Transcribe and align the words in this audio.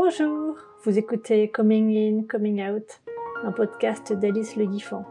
Bonjour, 0.00 0.54
vous 0.84 0.96
écoutez 0.96 1.50
Coming 1.50 1.90
In, 1.96 2.22
Coming 2.28 2.62
Out, 2.70 3.00
un 3.42 3.50
podcast 3.50 4.12
d'Alice 4.12 4.54
Le 4.54 4.64
Guiffant. 4.66 5.04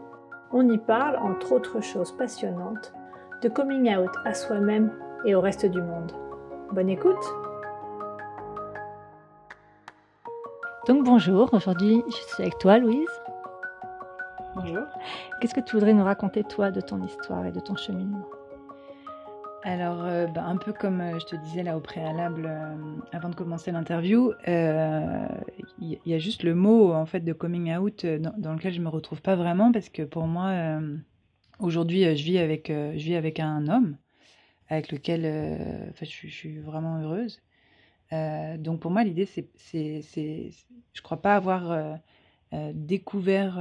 On 0.50 0.66
y 0.66 0.78
parle, 0.78 1.16
entre 1.16 1.52
autres 1.52 1.82
choses 1.82 2.16
passionnantes, 2.16 2.94
de 3.42 3.50
coming 3.50 3.94
out 3.94 4.08
à 4.24 4.32
soi-même 4.32 4.90
et 5.26 5.34
au 5.34 5.42
reste 5.42 5.66
du 5.66 5.82
monde. 5.82 6.12
Bonne 6.72 6.88
écoute 6.88 7.22
Donc 10.86 11.04
bonjour, 11.04 11.52
aujourd'hui 11.52 12.02
je 12.06 12.34
suis 12.34 12.42
avec 12.44 12.56
toi 12.56 12.78
Louise. 12.78 13.20
Bonjour. 14.54 14.86
Qu'est-ce 15.38 15.54
que 15.54 15.60
tu 15.60 15.76
voudrais 15.76 15.92
nous 15.92 16.04
raconter 16.04 16.44
toi 16.44 16.70
de 16.70 16.80
ton 16.80 17.02
histoire 17.02 17.44
et 17.44 17.52
de 17.52 17.60
ton 17.60 17.76
cheminement? 17.76 18.24
Alors, 19.68 20.02
euh, 20.04 20.26
bah, 20.26 20.44
un 20.44 20.56
peu 20.56 20.72
comme 20.72 21.00
euh, 21.02 21.18
je 21.18 21.26
te 21.26 21.36
disais 21.36 21.62
là 21.62 21.76
au 21.76 21.80
préalable, 21.80 22.46
euh, 22.48 22.74
avant 23.12 23.28
de 23.28 23.34
commencer 23.34 23.70
l'interview, 23.70 24.32
il 24.46 25.98
y, 26.06 26.14
a 26.14 26.18
juste 26.18 26.42
le 26.42 26.54
mot 26.54 26.92
en 26.92 27.04
fait 27.04 27.20
de 27.20 27.32
coming 27.34 27.76
out 27.76 28.06
dans, 28.06 28.54
lequel 28.54 28.72
je 28.72 28.80
me 28.80 28.88
retrouve 28.88 29.20
pas 29.20 29.36
vraiment 29.36 29.70
parce 29.70 29.90
que 29.90 30.02
pour 30.02 30.26
moi, 30.26 30.80
aujourd'hui, 31.58 32.16
je 32.16 32.24
vis 32.24 32.38
avec, 32.38 32.70
un 32.70 33.68
homme 33.68 33.96
avec 34.68 34.90
lequel, 34.90 35.22
je, 36.00 36.04
suis 36.04 36.58
vraiment 36.58 36.98
heureuse. 37.00 37.40
donc 38.58 38.80
pour 38.80 38.90
moi, 38.90 39.04
l'idée, 39.04 39.26
c'est, 39.26 39.50
je 40.92 41.02
crois 41.02 41.20
pas 41.22 41.36
avoir 41.36 41.98
découvert 42.72 43.58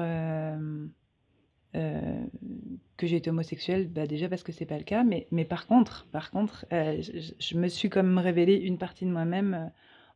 que 2.98 3.08
j'ai 3.08 3.16
été 3.18 3.30
homosexuelle, 3.30 3.88
bah 3.88 4.08
déjà 4.08 4.28
parce 4.28 4.44
que 4.44 4.52
c'est 4.52 4.66
pas 4.66 4.78
le 4.78 4.84
cas, 4.84 5.04
mais, 5.04 5.46
par 5.46 5.68
contre, 5.68 6.08
par 6.12 6.32
contre, 6.32 6.66
euh, 6.74 7.02
je, 7.40 7.58
me 7.58 7.68
suis 7.68 7.90
comme 7.90 8.18
révélé 8.18 8.56
une 8.56 8.78
partie 8.78 9.06
de 9.06 9.12
moi-même 9.12 9.54
euh, 9.54 9.68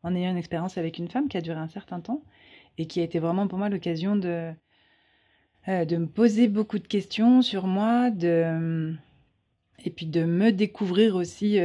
en 0.04 0.16
ayant 0.16 0.32
une 0.32 0.38
expérience 0.38 0.78
avec 0.78 0.98
une 0.98 1.08
femme 1.08 1.30
qui 1.30 1.38
a 1.38 1.42
duré 1.42 1.59
un 1.59 1.67
certain 1.67 2.00
temps 2.00 2.23
et 2.78 2.88
qui 2.88 3.00
a 3.00 3.04
été 3.04 3.20
vraiment 3.20 3.48
pour 3.48 3.59
moi 3.59 3.70
l'occasion 3.70 4.16
de, 4.16 4.52
de 5.67 5.98
me 5.98 6.08
poser 6.08 6.48
beaucoup 6.48 6.80
de 6.80 6.88
questions 6.88 7.44
sur 7.44 7.67
moi, 7.67 8.09
et 8.09 9.89
puis 9.92 10.08
de 10.08 10.23
me 10.23 10.52
découvrir 10.52 11.16
aussi, 11.16 11.59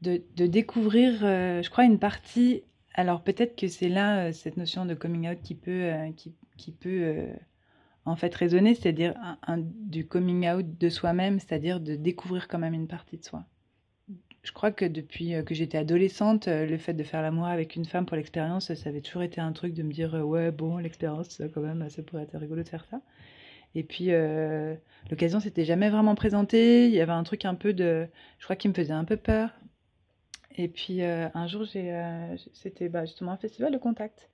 de, 0.00 0.22
découvrir, 0.46 1.18
je 1.20 1.70
crois, 1.70 1.84
une 1.84 2.00
partie 2.00 2.64
alors 2.94 3.22
peut-être 3.22 3.56
que 3.56 3.68
c'est 3.68 3.88
là 3.88 4.32
cette 4.32 4.56
notion 4.56 4.84
de 4.84 4.94
coming 4.94 5.28
out 5.30 5.38
qui 5.42 5.54
peut, 5.54 5.90
qui, 6.16 6.34
qui 6.56 6.72
peut 6.72 7.02
euh, 7.02 7.26
en 8.04 8.16
fait 8.16 8.34
résonner, 8.34 8.74
c'est-à-dire 8.74 9.14
du 9.56 10.06
coming 10.06 10.48
out 10.48 10.66
de 10.78 10.88
soi-même, 10.88 11.38
c'est-à-dire 11.38 11.80
de 11.80 11.94
découvrir 11.96 12.48
quand 12.48 12.58
même 12.58 12.74
une 12.74 12.88
partie 12.88 13.18
de 13.18 13.24
soi. 13.24 13.44
Je 14.42 14.50
crois 14.52 14.72
que 14.72 14.84
depuis 14.84 15.34
euh, 15.34 15.42
que 15.42 15.54
j'étais 15.54 15.78
adolescente, 15.78 16.48
euh, 16.48 16.66
le 16.66 16.76
fait 16.76 16.94
de 16.94 17.04
faire 17.04 17.22
l'amour 17.22 17.46
avec 17.46 17.76
une 17.76 17.84
femme 17.84 18.06
pour 18.06 18.16
l'expérience, 18.16 18.74
ça 18.74 18.88
avait 18.88 19.00
toujours 19.00 19.22
été 19.22 19.40
un 19.40 19.52
truc 19.52 19.72
de 19.72 19.82
me 19.82 19.92
dire 19.92 20.14
ouais 20.14 20.50
bon 20.50 20.78
l'expérience 20.78 21.40
quand 21.54 21.60
même, 21.60 21.88
ça 21.90 22.02
pourrait 22.02 22.24
être 22.24 22.36
rigolo 22.36 22.62
de 22.62 22.68
faire 22.68 22.84
ça. 22.90 23.00
Et 23.74 23.84
puis 23.84 24.10
l'occasion 25.10 25.40
s'était 25.40 25.64
jamais 25.64 25.88
vraiment 25.88 26.14
présentée. 26.14 26.88
Il 26.88 26.92
y 26.92 27.00
avait 27.00 27.12
un 27.12 27.22
truc 27.22 27.46
un 27.46 27.54
peu 27.54 27.72
de, 27.72 28.06
je 28.38 28.44
crois 28.44 28.54
qu'il 28.54 28.70
me 28.70 28.74
faisait 28.74 28.92
un 28.92 29.04
peu 29.04 29.16
peur. 29.16 29.48
Et 30.56 30.68
puis 30.68 31.02
un 31.02 31.46
jour, 31.46 31.64
j'ai, 31.64 31.94
c'était 32.52 32.88
bah, 32.88 33.04
justement 33.04 33.32
un 33.32 33.36
festival 33.36 33.72
de 33.72 33.78
contact. 33.78 34.30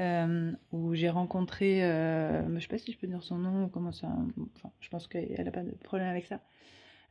Euh, 0.00 0.52
où 0.72 0.94
j'ai 0.94 1.10
rencontré, 1.10 1.84
euh, 1.84 2.42
je 2.46 2.54
ne 2.54 2.60
sais 2.60 2.68
pas 2.68 2.78
si 2.78 2.90
je 2.90 2.96
peux 2.96 3.06
dire 3.06 3.22
son 3.22 3.36
nom 3.36 3.68
comment 3.68 3.92
ça, 3.92 4.08
je 4.80 4.88
pense 4.88 5.06
qu'elle 5.06 5.44
n'a 5.44 5.50
pas 5.50 5.62
de 5.62 5.72
problème 5.72 6.08
avec 6.08 6.24
ça, 6.24 6.40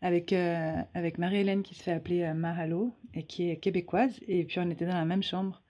avec, 0.02 0.34
euh, 0.34 0.74
avec 0.96 1.20
Marie-Hélène 1.20 1.62
qui 1.62 1.76
se 1.76 1.84
fait 1.84 1.92
appeler 1.92 2.34
Mahalo 2.34 2.96
et 3.14 3.24
qui 3.24 3.48
est 3.48 3.58
québécoise, 3.58 4.20
et 4.28 4.44
puis 4.44 4.58
on 4.58 4.72
était 4.72 4.88
dans 4.88 4.96
la 4.96 5.06
même 5.06 5.22
chambre, 5.22 5.62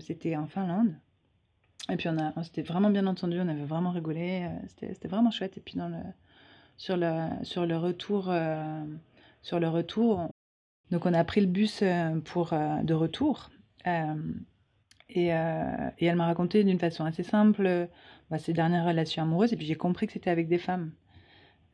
c'était 0.00 0.36
en 0.36 0.46
Finlande, 0.46 0.94
et 1.90 1.96
puis 1.96 2.08
on, 2.08 2.16
a, 2.18 2.32
on 2.36 2.42
s'était 2.42 2.62
vraiment 2.62 2.88
bien 2.88 3.06
entendu, 3.06 3.38
on 3.38 3.48
avait 3.48 3.64
vraiment 3.64 3.90
rigolé, 3.90 4.48
c'était, 4.68 5.08
vraiment 5.08 5.30
chouette, 5.30 5.58
et 5.58 5.60
puis 5.60 5.74
dans 5.76 5.90
le, 5.90 5.98
sur, 6.78 6.96
le, 6.96 7.28
sur 7.42 7.66
le 7.66 7.76
retour, 7.76 8.32
sur 9.42 9.60
le 9.60 9.68
retour, 9.68 10.30
donc 10.94 11.06
on 11.06 11.12
a 11.12 11.24
pris 11.24 11.40
le 11.40 11.48
bus 11.48 11.82
pour, 12.24 12.54
de 12.84 12.94
retour, 12.94 13.50
euh, 13.86 14.14
et, 15.10 15.26
elle 15.26 16.16
m'a 16.16 16.26
raconté 16.26 16.62
d'une 16.62 16.78
façon 16.78 17.04
assez 17.04 17.24
simple 17.24 17.88
bah, 18.30 18.38
ses 18.38 18.52
dernières 18.52 18.86
relations 18.86 19.22
amoureuses, 19.22 19.52
et 19.52 19.56
puis 19.56 19.66
j'ai 19.66 19.74
compris 19.74 20.06
que 20.06 20.12
c'était 20.12 20.30
avec 20.30 20.48
des 20.48 20.58
femmes. 20.58 20.92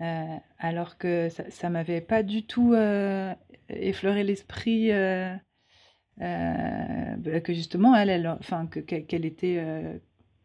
Euh, 0.01 0.37
alors 0.59 0.97
que 0.97 1.29
ça 1.29 1.69
ne 1.69 1.75
m'avait 1.75 2.01
pas 2.01 2.23
du 2.23 2.47
tout 2.47 2.73
euh, 2.73 3.35
effleuré 3.69 4.25
l'esprit 4.25 4.91
bah, 4.91 5.41
que 6.19 7.53
justement, 7.53 7.95
elle, 7.95 8.09
elle 8.09 8.27
enfin, 8.27 8.67
qu'elle 8.67 9.27
était. 9.27 9.63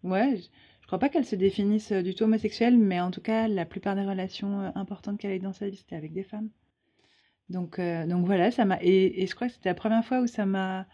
ouais, 0.04 0.38
je 0.82 0.88
crois 0.88 1.00
pas 1.00 1.08
qu'elle 1.08 1.26
se 1.26 1.38
définisse 1.38 1.94
du 1.94 2.14
tout 2.14 2.26
homosexuelle, 2.26 2.78
mais 2.78 3.00
en 3.00 3.12
tout 3.12 3.22
cas, 3.22 3.48
la 3.48 3.66
plupart 3.66 3.96
des 3.96 4.06
relations 4.06 4.72
importantes 4.76 5.18
qu'elle 5.18 5.32
a 5.32 5.36
eues 5.36 5.40
dans 5.40 5.54
sa 5.54 5.70
vie, 5.70 5.78
c'était 5.78 5.96
avec 5.96 6.12
des 6.12 6.24
femmes. 6.24 6.50
Donc, 7.50 7.80
donc 7.80 8.26
voilà, 8.26 8.52
ça 8.52 8.66
m'a. 8.66 8.78
Et, 8.82 9.24
et, 9.24 9.28
je 9.28 9.36
crois 9.36 9.48
que 9.48 9.54
c'était 9.54 9.70
la 9.70 9.76
première 9.76 10.04
fois 10.04 10.22
où 10.22 10.28
ça 10.28 10.46
m'a 10.46 10.88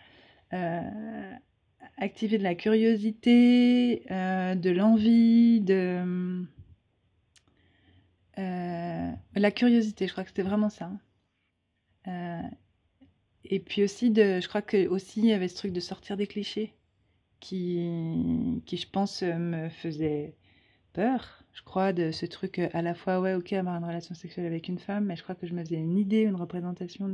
activer 2.02 2.38
de 2.38 2.44
la 2.44 2.56
curiosité, 2.56 4.04
euh, 4.12 4.56
de 4.56 4.70
l'envie, 4.70 5.62
de... 5.62 6.44
Euh, 8.40 9.12
la 9.36 9.52
curiosité, 9.52 10.08
je 10.08 10.12
crois 10.12 10.24
que 10.24 10.30
c'était 10.30 10.42
vraiment 10.42 10.70
ça. 10.70 10.92
Euh, 12.08 12.42
et 13.46 13.60
puis 13.60 13.84
aussi, 13.84 14.10
de, 14.10 14.40
je 14.42 14.48
crois 14.48 14.62
que 14.64 14.88
aussi 14.88 15.22
y 15.22 15.34
avait 15.34 15.48
ce 15.48 15.56
truc 15.56 15.74
de 15.74 15.80
sortir 15.80 16.18
des 16.18 16.28
clichés 16.28 16.74
qui, 17.40 18.62
qui 18.66 18.78
je 18.78 18.88
pense, 18.90 19.22
me 19.22 19.70
faisait 19.70 20.36
peur. 20.94 21.44
Je 21.54 21.64
crois 21.64 21.94
de 21.94 22.12
ce 22.12 22.26
truc 22.26 22.60
à 22.60 22.82
la 22.82 22.94
fois, 22.94 23.20
ouais, 23.20 23.34
ok, 23.34 23.54
avoir 23.54 23.78
une 23.78 23.86
relation 23.86 24.16
sexuelle 24.16 24.46
avec 24.46 24.68
une 24.68 24.80
femme, 24.80 25.06
mais 25.06 25.16
je 25.16 25.24
crois 25.24 25.36
que 25.36 25.48
je 25.48 25.54
me 25.54 25.64
faisais 25.64 25.76
une 25.76 25.98
idée, 25.98 26.22
une 26.22 26.36
représentation 26.36 27.10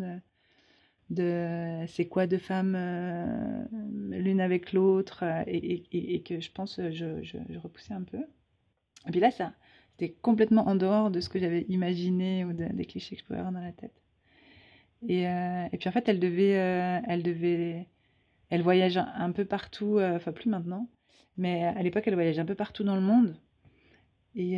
de, 1.10 1.86
c'est 1.88 2.08
quoi 2.08 2.28
deux 2.28 2.38
femmes 2.38 2.76
euh, 2.76 3.64
l'une 4.12 4.42
avec 4.42 4.74
l'autre 4.74 5.24
euh, 5.24 5.44
et, 5.48 6.22
que 6.22 6.40
je 6.40 6.52
pense 6.52 6.80
je, 6.92 7.24
je, 7.24 7.58
repoussais 7.60 7.94
un 7.94 8.04
peu. 8.04 8.20
Et 9.08 9.12
puis 9.12 9.20
là, 9.20 9.32
ça, 9.32 9.54
c'était 9.92 10.14
complètement 10.22 10.68
en 10.68 10.76
dehors 10.76 11.10
de 11.10 11.20
ce 11.20 11.30
que 11.30 11.40
j'avais 11.40 11.66
imaginé 11.70 12.46
ou 12.46 12.54
des 12.54 12.86
clichés 12.86 13.16
que 13.16 13.22
je 13.22 13.26
pouvais 13.26 13.40
avoir 13.40 13.54
dans 13.54 13.62
la 13.62 13.72
tête. 13.72 14.02
Et, 15.08 15.28
euh, 15.28 15.68
puis 15.80 15.90
en 15.90 15.92
fait, 15.92 16.10
elle 16.10 16.20
devait, 16.20 17.02
elle 17.08 17.24
devait, 17.24 17.88
elle 18.50 18.62
voyage 18.62 18.98
un, 18.98 19.32
peu 19.32 19.46
partout, 19.46 20.00
enfin 20.00 20.32
plus 20.32 20.50
maintenant, 20.50 20.90
mais 21.38 21.64
à 21.64 21.82
l'époque, 21.84 22.04
elle 22.08 22.16
voyage 22.16 22.40
un 22.40 22.46
peu 22.46 22.56
partout 22.56 22.84
dans 22.84 22.96
le 22.96 23.02
monde. 23.02 23.36
Et, 24.38 24.58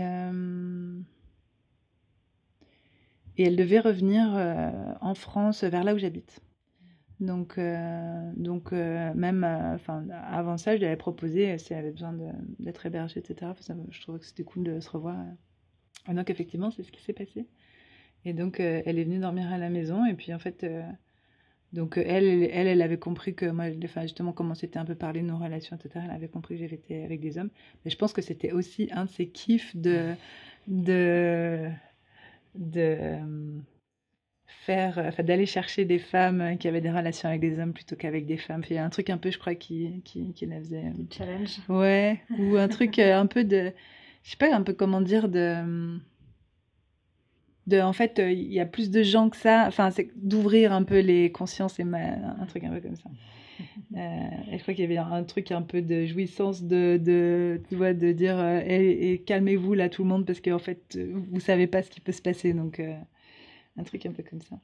et 3.37 3.43
elle 3.43 3.55
devait 3.55 3.79
revenir 3.79 4.27
en 5.01 5.15
France, 5.15 5.63
vers 5.63 5.83
là 5.83 5.95
où 5.95 5.97
j'habite. 5.97 6.41
Donc, 7.19 7.57
euh, 7.57 8.31
donc 8.37 8.71
euh, 8.71 9.13
même 9.13 9.43
euh, 9.43 9.75
enfin, 9.75 10.07
avant 10.09 10.57
ça, 10.57 10.75
je 10.75 10.79
lui 10.79 10.85
avais 10.85 10.95
proposé 10.95 11.57
si 11.57 11.73
elle 11.73 11.79
avait 11.79 11.91
besoin 11.91 12.15
d'être 12.59 12.85
hébergée, 12.85 13.19
etc. 13.19 13.51
je 13.91 14.01
trouvais 14.01 14.19
que 14.19 14.25
c'était 14.25 14.43
cool 14.43 14.63
de 14.63 14.79
se 14.79 14.89
revoir. 14.89 15.17
Donc, 16.07 16.29
effectivement, 16.29 16.71
c'est 16.71 16.83
ce 16.83 16.91
qui 16.91 17.01
s'est 17.01 17.13
passé. 17.13 17.45
Et 18.25 18.33
donc, 18.33 18.59
elle 18.59 18.97
est 18.97 19.03
venue 19.03 19.19
dormir 19.19 19.51
à 19.51 19.57
la 19.57 19.69
maison. 19.69 20.05
Et 20.05 20.13
puis, 20.13 20.33
en 20.33 20.39
fait, 20.39 20.65
donc 21.73 21.97
elle, 21.97 22.49
elle, 22.51 22.67
elle 22.67 22.81
avait 22.81 22.97
compris 22.97 23.35
que 23.35 23.45
moi, 23.45 23.65
enfin, 23.83 24.01
justement, 24.03 24.33
comment 24.33 24.55
c'était 24.55 24.79
un 24.79 24.85
peu 24.85 24.95
parlé 24.95 25.21
de 25.21 25.27
nos 25.27 25.37
relations, 25.37 25.75
etc. 25.75 26.05
Elle 26.05 26.15
avait 26.15 26.27
compris 26.27 26.55
que 26.55 26.61
j'avais 26.61 26.75
été 26.75 27.03
avec 27.03 27.19
des 27.19 27.37
hommes. 27.37 27.51
Mais 27.85 27.91
je 27.91 27.97
pense 27.97 28.13
que 28.13 28.21
c'était 28.21 28.51
aussi 28.51 28.89
un 28.91 29.05
de 29.05 29.09
ses 29.09 29.27
kiffs 29.27 29.75
de. 29.75 30.13
de, 30.67 31.69
de 32.55 33.19
faire, 34.65 34.99
euh, 34.99 35.07
enfin, 35.07 35.23
d'aller 35.23 35.45
chercher 35.45 35.85
des 35.85 35.99
femmes 35.99 36.57
qui 36.59 36.67
avaient 36.67 36.81
des 36.81 36.91
relations 36.91 37.29
avec 37.29 37.41
des 37.41 37.59
hommes 37.59 37.73
plutôt 37.73 37.95
qu'avec 37.95 38.25
des 38.25 38.37
femmes. 38.37 38.61
Il 38.69 38.75
y 38.75 38.77
a 38.77 38.85
un 38.85 38.89
truc 38.89 39.09
un 39.09 39.17
peu, 39.17 39.31
je 39.31 39.39
crois, 39.39 39.55
qui, 39.55 40.01
qui, 40.05 40.33
qui 40.33 40.45
la 40.45 40.59
faisait. 40.59 40.85
Euh, 40.85 41.03
challenge. 41.11 41.59
Ouais, 41.67 42.19
ou 42.37 42.57
un 42.57 42.67
truc 42.67 42.99
euh, 42.99 43.15
un 43.17 43.25
peu 43.25 43.43
de. 43.43 43.71
Je 44.23 44.31
sais 44.31 44.37
pas, 44.37 44.53
un 44.53 44.61
peu 44.61 44.73
comment 44.73 45.01
dire, 45.01 45.29
de. 45.29 45.99
De, 47.69 47.79
en 47.81 47.93
fait, 47.93 48.21
il 48.23 48.51
y 48.51 48.59
a 48.59 48.65
plus 48.65 48.91
de 48.91 49.03
gens 49.03 49.29
que 49.29 49.37
ça. 49.37 49.65
Enfin, 49.67 49.91
c'est 49.91 50.09
d'ouvrir 50.15 50.73
un 50.73 50.83
peu 50.83 50.99
les 50.99 51.31
consciences 51.31 51.79
et 51.79 51.83
un 51.83 52.45
truc 52.47 52.63
un 52.63 52.71
peu 52.71 52.81
comme 52.81 52.95
ça. 52.95 53.09
et 53.95 54.57
je 54.57 54.61
crois 54.61 54.73
qu'il 54.73 54.83
y 54.83 54.87
avait 54.87 54.97
un 54.97 55.23
truc 55.23 55.51
un 55.51 55.61
peu 55.61 55.81
de 55.81 56.05
jouissance 56.05 56.63
de, 56.63 56.97
de 57.01 57.61
tu 57.69 57.75
vois, 57.75 57.93
de 57.93 58.11
dire 58.11 58.39
et, 58.39 59.21
calmez-vous 59.25 59.73
là 59.73 59.89
tout 59.89 60.03
le 60.03 60.09
monde 60.09 60.25
parce 60.25 60.41
qu'en 60.41 60.59
fait, 60.59 60.97
vous 60.97 61.39
savez 61.39 61.67
pas 61.67 61.83
ce 61.83 61.89
qui 61.89 61.99
peut 61.99 62.11
se 62.11 62.21
passer. 62.21 62.53
Donc, 62.53 62.81
un 63.79 63.83
truc 63.83 64.05
un 64.05 64.11
peu 64.11 64.23
comme 64.23 64.41
ça. 64.41 64.59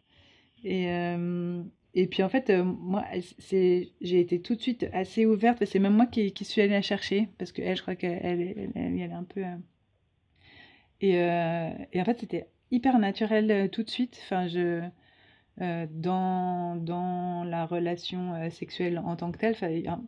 Et, 0.63 0.89
euh, 0.89 1.63
et 1.93 2.07
puis 2.07 2.23
en 2.23 2.29
fait, 2.29 2.49
euh, 2.49 2.63
moi, 2.63 3.05
c'est, 3.39 3.91
j'ai 4.01 4.19
été 4.19 4.41
tout 4.41 4.55
de 4.55 4.61
suite 4.61 4.87
assez 4.93 5.25
ouverte. 5.25 5.63
C'est 5.65 5.79
même 5.79 5.95
moi 5.95 6.05
qui, 6.05 6.33
qui, 6.33 6.45
suis 6.45 6.61
allée 6.61 6.71
la 6.71 6.81
chercher 6.81 7.29
parce 7.37 7.51
que 7.51 7.61
elle, 7.61 7.77
je 7.77 7.81
crois 7.81 7.95
qu'elle 7.95 8.19
elle, 8.21 8.71
elle, 8.75 8.99
est 8.99 9.11
un 9.11 9.23
peu. 9.23 9.43
Euh, 9.43 9.55
et, 11.01 11.97
et, 11.97 12.01
en 12.01 12.05
fait, 12.05 12.19
c'était 12.19 12.47
hyper 12.71 12.99
naturel 12.99 13.69
tout 13.71 13.83
de 13.83 13.89
suite. 13.89 14.19
Enfin, 14.23 14.47
je, 14.47 14.87
euh, 15.61 15.87
dans, 15.89 16.75
dans 16.75 17.45
la 17.45 17.65
relation 17.65 18.33
euh, 18.33 18.49
sexuelle 18.49 18.99
en 18.99 19.15
tant 19.15 19.31
que 19.31 19.37
telle. 19.37 19.55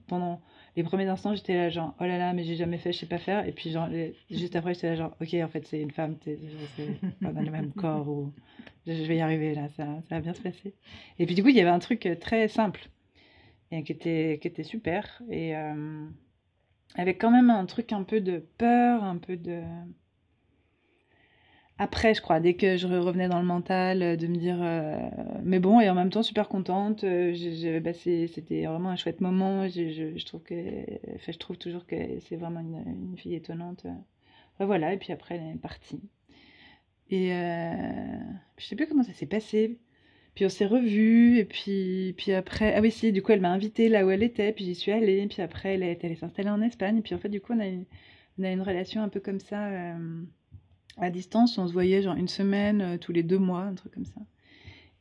pendant 0.07 0.41
les 0.75 0.83
premiers 0.83 1.07
instants, 1.07 1.33
j'étais 1.35 1.55
là, 1.55 1.69
genre, 1.69 1.95
oh 2.01 2.03
là 2.03 2.17
là, 2.17 2.33
mais 2.33 2.43
j'ai 2.43 2.55
jamais 2.55 2.77
fait, 2.77 2.91
je 2.91 2.99
sais 2.99 3.05
pas 3.05 3.17
faire. 3.17 3.47
Et 3.47 3.53
puis, 3.53 3.71
genre, 3.71 3.87
juste 4.29 4.57
après, 4.57 4.73
j'étais 4.73 4.89
là, 4.89 4.95
genre, 4.95 5.15
ok, 5.21 5.33
en 5.35 5.47
fait, 5.47 5.65
c'est 5.65 5.81
une 5.81 5.91
femme, 5.91 6.17
c'est 6.25 6.37
pas 7.21 7.31
dans 7.31 7.41
le 7.41 7.49
même 7.49 7.71
corps, 7.77 8.09
ou 8.09 8.33
je, 8.85 8.91
vais 8.91 9.17
y 9.17 9.21
arriver, 9.21 9.55
là, 9.55 9.69
ça, 9.69 9.85
ça 10.09 10.15
va 10.15 10.19
bien 10.19 10.33
se 10.33 10.41
passer. 10.41 10.73
Et 11.17 11.25
puis, 11.25 11.33
du 11.33 11.43
coup, 11.43 11.49
il 11.49 11.55
y 11.55 11.61
avait 11.61 11.69
un 11.69 11.79
truc 11.79 12.09
très 12.19 12.49
simple, 12.49 12.89
et 13.71 13.83
qui 13.83 13.93
était, 13.93 14.39
qui 14.41 14.49
était 14.49 14.63
super, 14.63 15.21
et 15.31 15.55
avec 16.95 17.21
quand 17.21 17.31
même 17.31 17.49
un 17.49 17.65
truc 17.65 17.93
un 17.93 18.03
peu 18.03 18.19
de 18.19 18.45
peur, 18.57 19.03
un 19.03 19.17
peu 19.17 19.37
de 19.37 19.61
après, 21.79 22.15
je 22.15 22.21
crois, 22.21 22.39
dès 22.39 22.55
que 22.55 22.75
je 22.75 22.87
revenais 22.87 23.29
dans 23.29 23.39
le 23.39 23.45
mental, 23.45 24.01
euh, 24.01 24.15
de 24.15 24.25
me 24.25 24.35
dire, 24.37 24.57
euh, 24.61 24.97
mais 25.43 25.59
bon, 25.59 25.79
et 25.79 25.89
en 25.89 25.95
même 25.95 26.09
temps 26.09 26.23
super 26.23 26.49
contente. 26.49 27.03
Euh, 27.03 27.35
c'était 28.27 28.65
vraiment 28.65 28.89
un 28.89 28.95
chouette 28.95 29.21
moment. 29.21 29.67
Je, 29.67 30.25
trouve 30.25 30.41
que, 30.41 30.55
enfin, 31.15 31.31
je 31.31 31.37
trouve 31.37 31.57
toujours 31.57 31.85
que 31.85 31.95
c'est 32.27 32.35
vraiment 32.35 32.61
une, 32.61 33.15
fille 33.17 33.35
étonnante. 33.35 33.85
voilà, 34.59 34.93
et 34.93 34.97
puis 34.97 35.13
après, 35.13 35.35
elle 35.35 35.55
est 35.55 35.59
partie. 35.61 36.01
Et 37.09 37.29
je 37.29 38.65
sais 38.65 38.75
plus 38.75 38.87
comment 38.87 39.03
ça 39.03 39.13
s'est 39.13 39.25
passé. 39.27 39.77
Puis 40.35 40.45
on 40.45 40.49
s'est 40.49 40.65
revus, 40.67 41.39
et 41.39 41.45
puis, 41.45 42.13
puis 42.17 42.33
après, 42.33 42.75
ah 42.75 42.81
oui, 42.81 42.91
si, 42.91 43.11
du 43.11 43.23
coup, 43.23 43.31
elle 43.31 43.41
m'a 43.41 43.51
invitée 43.51 43.89
là 43.89 44.05
où 44.05 44.11
elle 44.11 44.23
était, 44.23 44.51
puis 44.51 44.65
j'y 44.65 44.75
suis 44.75 44.91
allée, 44.91 45.25
puis 45.27 45.41
après, 45.41 45.75
elle 45.75 45.83
est 45.83 46.03
allée 46.05 46.15
s'installer 46.15 46.49
en 46.49 46.61
Espagne, 46.61 46.97
et 46.97 47.01
puis 47.01 47.15
en 47.15 47.17
fait, 47.17 47.29
du 47.29 47.41
coup, 47.41 47.53
on 47.53 48.43
a 48.43 48.51
une 48.51 48.61
relation 48.61 49.01
un 49.01 49.09
peu 49.09 49.19
comme 49.19 49.39
ça 49.39 49.69
à 50.99 51.09
distance, 51.09 51.57
on 51.57 51.67
se 51.67 51.73
voyait 51.73 52.01
genre 52.01 52.15
une 52.15 52.27
semaine, 52.27 52.81
euh, 52.81 52.97
tous 52.97 53.11
les 53.11 53.23
deux 53.23 53.37
mois, 53.37 53.61
un 53.61 53.75
truc 53.75 53.93
comme 53.93 54.05
ça. 54.05 54.21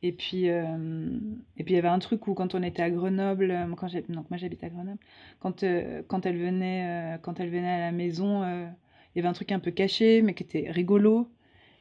Et 0.03 0.11
puis, 0.11 0.49
euh, 0.49 1.09
et 1.57 1.63
puis 1.63 1.73
il 1.73 1.75
y 1.75 1.79
avait 1.79 1.87
un 1.87 1.99
truc 1.99 2.27
où 2.27 2.35
quand 2.35 2.53
on 2.53 2.61
était 2.61 2.83
à 2.83 2.89
Grenoble, 2.91 3.49
euh, 3.49 3.65
quand 3.75 3.91
donc 4.09 4.29
moi 4.29 4.37
j'habite 4.37 4.63
à 4.63 4.69
Grenoble, 4.69 4.99
quand, 5.39 5.63
quand, 6.07 6.25
elle 6.25 6.37
venait, 6.37 7.17
quand 7.23 7.39
elle 7.39 7.49
venait 7.49 7.71
à 7.71 7.79
la 7.79 7.91
maison, 7.91 8.43
il 8.43 9.17
y 9.17 9.19
avait 9.19 9.27
un 9.27 9.33
truc 9.33 9.51
un 9.51 9.59
peu 9.59 9.71
caché, 9.71 10.21
mais 10.21 10.35
qui 10.35 10.43
était 10.43 10.69
rigolo. 10.69 11.27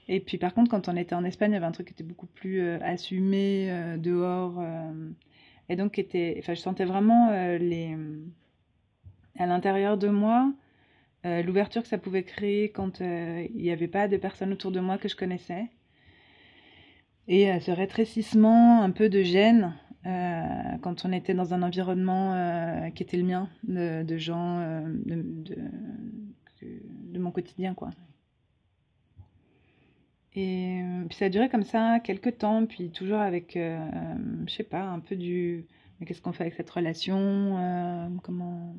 Et 0.09 0.21
puis 0.21 0.39
par 0.39 0.55
contre, 0.55 0.71
quand 0.71 0.89
on 0.89 0.97
était 0.97 1.15
en 1.15 1.25
Espagne, 1.25 1.51
il 1.51 1.55
y 1.55 1.57
avait 1.59 1.67
un 1.67 1.73
truc 1.73 1.89
qui 1.89 1.93
était 1.93 2.05
beaucoup 2.05 2.27
plus 2.27 2.63
assumé, 2.81 3.97
dehors. 3.99 4.63
et 5.69 5.77
donc, 5.77 5.99
était, 5.99 6.43
je 6.47 6.55
sentais 6.55 6.87
vraiment 6.87 7.31
les, 7.59 7.95
à 9.39 9.45
l'intérieur 9.45 9.99
de 9.99 10.09
moi 10.09 10.51
euh, 11.27 11.43
l'ouverture 11.43 11.83
que 11.83 11.89
ça 11.89 11.99
pouvait 11.99 12.23
créer 12.23 12.71
quand 12.71 13.01
euh, 13.01 13.47
il 13.53 13.63
n'y 13.63 13.73
avait 13.73 13.89
pas 13.89 14.07
de 14.07 14.17
personnes 14.17 14.53
autour 14.53 14.71
de 14.71 14.79
moi 14.79 14.97
que 14.97 15.09
je 15.09 15.17
connaissais. 15.17 15.67
Et 17.27 17.51
euh, 17.51 17.59
ce 17.59 17.73
rétrécissement 17.73 18.83
un 18.83 18.91
peu 18.93 19.09
de 19.09 19.23
gêne 19.23 19.75
quand 20.83 21.05
on 21.05 21.11
était 21.11 21.35
dans 21.35 21.53
un 21.53 21.63
environnement 21.65 22.93
qui 22.95 23.03
était 23.03 23.17
le 23.17 23.25
mien, 23.25 23.49
de, 23.65 24.17
gens 24.17 24.61
de, 25.05 25.45
de, 26.63 27.19
mon 27.19 27.33
quotidien. 27.33 27.75
quoi. 27.75 27.91
Et 30.37 30.81
puis 31.09 31.19
ça 31.19 31.25
a 31.25 31.29
duré 31.29 31.49
comme 31.49 31.65
ça 31.65 31.99
quelques 31.99 32.39
temps, 32.39 32.67
puis 32.67 32.91
toujours 32.91 33.19
avec, 33.19 33.55
je 33.57 34.55
sais 34.55 34.63
pas, 34.63 34.85
un 34.85 35.01
peu 35.01 35.17
du... 35.17 35.67
Mais 35.99 36.07
qu'est-ce 36.07 36.23
qu'on 36.23 36.33
fait 36.33 36.45
avec 36.45 36.55
cette 36.55 36.71
relation 36.71 38.13
Comment... 38.23 38.77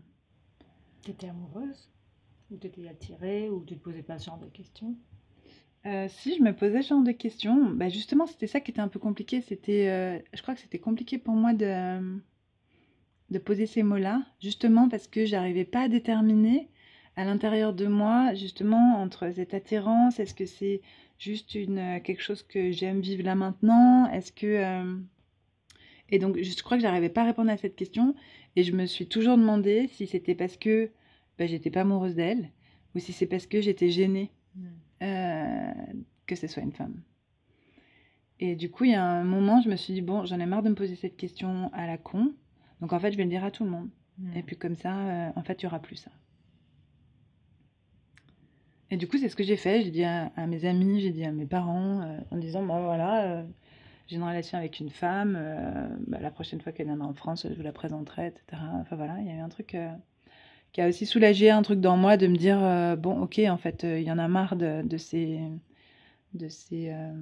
T'étais 1.02 1.28
amoureuse? 1.28 1.90
Ou 2.52 2.58
tu 2.58 2.68
étais 2.68 2.88
attirée 2.88 3.50
Ou 3.50 3.64
tu 3.66 3.78
te 3.78 3.84
posais 3.84 4.04
pas 4.04 4.20
ce 4.20 4.26
genre 4.26 4.40
de 4.40 4.48
questions 4.48 4.96
euh, 5.86 6.08
si 6.10 6.36
je 6.36 6.42
me 6.42 6.52
posais 6.54 6.82
ce 6.82 6.90
genre 6.90 7.04
de 7.04 7.14
questions, 7.14 7.70
bah 7.70 7.88
justement 7.88 8.26
c'était 8.26 8.48
ça 8.48 8.60
qui 8.60 8.72
était 8.72 8.82
un 8.82 8.90
peu 8.90 9.00
compliqué. 9.00 9.40
C'était, 9.40 9.88
euh, 9.88 10.20
je 10.34 10.42
crois 10.42 10.54
que 10.54 10.60
c'était 10.60 10.80
compliqué 10.80 11.18
pour 11.18 11.34
moi 11.34 11.54
de, 11.54 12.20
de 13.30 13.40
poser 13.40 13.68
ces 13.68 13.84
mots-là, 13.84 14.24
justement 14.42 14.90
parce 14.90 15.08
que 15.08 15.26
j'arrivais 15.26 15.64
pas 15.66 15.84
à 15.84 15.88
déterminer 15.88 16.68
à 17.16 17.24
l'intérieur 17.24 17.74
de 17.74 17.88
moi 17.88 18.34
justement 18.34 19.02
entre 19.02 19.32
cette 19.32 19.54
attirance, 19.54 20.20
est-ce 20.20 20.34
que 20.34 20.46
c'est 20.46 20.82
juste 21.18 21.56
une 21.56 22.02
quelque 22.04 22.22
chose 22.22 22.44
que 22.44 22.72
j'aime 22.72 23.00
vivre 23.00 23.24
là 23.24 23.36
maintenant, 23.36 24.10
est-ce 24.12 24.32
que 24.34 24.46
euh, 24.46 24.98
et 26.10 26.20
donc 26.20 26.38
je 26.42 26.64
crois 26.64 26.78
que 26.78 26.84
j'arrivais 26.84 27.10
pas 27.10 27.22
à 27.22 27.26
répondre 27.26 27.52
à 27.52 27.58
cette 27.58 27.76
question 27.76 28.14
et 28.56 28.64
je 28.64 28.74
me 28.74 28.86
suis 28.86 29.08
toujours 29.08 29.38
demandé 29.38 29.88
si 29.94 30.06
c'était 30.06 30.36
parce 30.36 30.58
que 30.58 30.92
bah, 31.38 31.46
j'étais 31.46 31.70
pas 31.70 31.82
amoureuse 31.82 32.16
d'elle, 32.16 32.50
ou 32.96 33.00
si 33.00 33.14
c'est 33.14 33.28
parce 33.28 33.46
que 33.46 33.62
j'étais 33.62 33.90
gênée 33.90 34.32
hmm. 34.56 34.66
euh, 35.04 35.74
que 36.26 36.36
ce 36.36 36.48
soit 36.48 36.64
une 36.64 36.72
femme. 36.72 37.02
Et 38.40 38.56
du 38.56 38.70
coup, 38.70 38.84
il 38.84 38.92
y 38.92 38.96
a 38.96 39.04
un 39.04 39.24
moment, 39.24 39.62
je 39.62 39.70
me 39.70 39.76
suis 39.76 39.94
dit, 39.94 40.02
bon, 40.02 40.26
j'en 40.26 40.40
ai 40.40 40.46
marre 40.46 40.64
de 40.64 40.70
me 40.70 40.76
poser 40.76 40.96
cette 40.96 41.18
question 41.18 41.72
à 41.74 41.88
la 41.88 41.98
con, 41.98 42.34
donc 42.82 42.94
en 42.94 43.00
fait, 43.00 43.12
je 43.12 43.18
vais 43.18 43.24
le 43.24 43.30
dire 43.30 43.44
à 43.44 43.52
tout 43.52 43.64
le 43.64 43.70
monde. 43.70 43.90
Hmm. 44.20 44.36
Et 44.36 44.44
puis 44.44 44.58
comme 44.58 44.76
ça, 44.76 44.96
euh, 44.96 45.30
en 45.36 45.44
fait, 45.44 45.62
il 45.62 45.66
n'y 45.66 45.68
aura 45.68 45.80
plus 45.80 45.96
ça. 45.96 46.12
Et 48.90 48.98
du 48.98 49.08
coup, 49.08 49.18
c'est 49.18 49.28
ce 49.28 49.36
que 49.36 49.44
j'ai 49.44 49.58
fait. 49.58 49.82
J'ai 49.84 49.92
dit 49.92 50.06
à, 50.06 50.32
mes 50.48 50.64
amis, 50.64 51.02
j'ai 51.02 51.12
dit 51.12 51.26
à 51.26 51.32
mes 51.32 51.46
parents, 51.46 52.02
euh, 52.02 52.20
en 52.32 52.38
disant, 52.38 52.66
bon 52.66 52.86
voilà, 52.86 53.44
j'ai 54.08 54.16
une 54.16 54.24
relation 54.24 54.58
avec 54.58 54.80
une 54.80 54.90
femme, 54.90 55.34
bah, 56.08 56.20
la 56.22 56.32
prochaine 56.32 56.62
fois 56.62 56.72
qu'elle 56.72 56.86
viendra 56.86 57.06
en 57.06 57.14
France, 57.14 57.46
je 57.50 57.54
vous 57.54 57.64
la 57.64 57.74
présenterai, 57.74 58.28
etc. 58.28 58.62
Enfin 58.80 58.96
voilà, 58.96 59.18
il 59.20 59.28
y 59.28 59.30
a 59.30 59.36
eu 59.36 59.40
un 59.40 59.50
truc 59.50 59.76
qui 60.78 60.82
a 60.84 60.88
aussi 60.88 61.08
soulagé 61.08 61.50
un 61.50 61.64
truc 61.64 61.80
dans 61.82 61.98
moi 61.98 62.18
de 62.18 62.28
me 62.28 62.36
dire 62.36 62.64
euh, 62.64 62.96
bon 62.96 63.20
ok 63.24 63.42
en 63.50 63.58
fait 63.58 63.84
euh, 63.84 64.00
il 64.00 64.06
y 64.06 64.12
en 64.12 64.20
a 64.20 64.28
marre 64.28 64.56
de, 64.56 64.84
de 64.84 64.98
ces 64.98 65.40
de 66.36 66.48
ces 66.50 66.92
euh, 66.92 67.14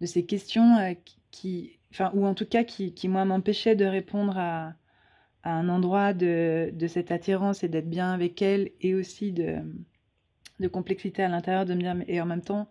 de 0.00 0.06
ces 0.06 0.24
questions 0.24 0.96
qui 1.30 1.78
enfin 1.92 2.10
ou 2.14 2.24
en 2.24 2.32
tout 2.32 2.46
cas 2.46 2.64
qui, 2.64 2.94
qui 2.94 3.06
moi 3.06 3.26
m'empêchaient 3.26 3.76
de 3.76 3.84
répondre 3.84 4.38
à, 4.38 4.72
à, 5.42 5.52
un 5.52 5.68
endroit 5.68 6.14
de, 6.14 6.70
de 6.72 6.86
cette 6.86 7.12
attirance 7.12 7.64
et 7.64 7.68
d'être 7.68 7.90
bien 7.90 8.14
avec 8.14 8.40
elle 8.40 8.70
et 8.80 8.94
aussi 8.94 9.30
de 9.32 9.58
de 10.58 10.68
complexité 10.68 11.22
à 11.22 11.28
l'intérieur 11.28 11.66
de 11.66 11.74
me 11.74 11.82
dire 11.82 11.96
et 12.08 12.18
en 12.18 12.26
même 12.26 12.40
temps 12.40 12.66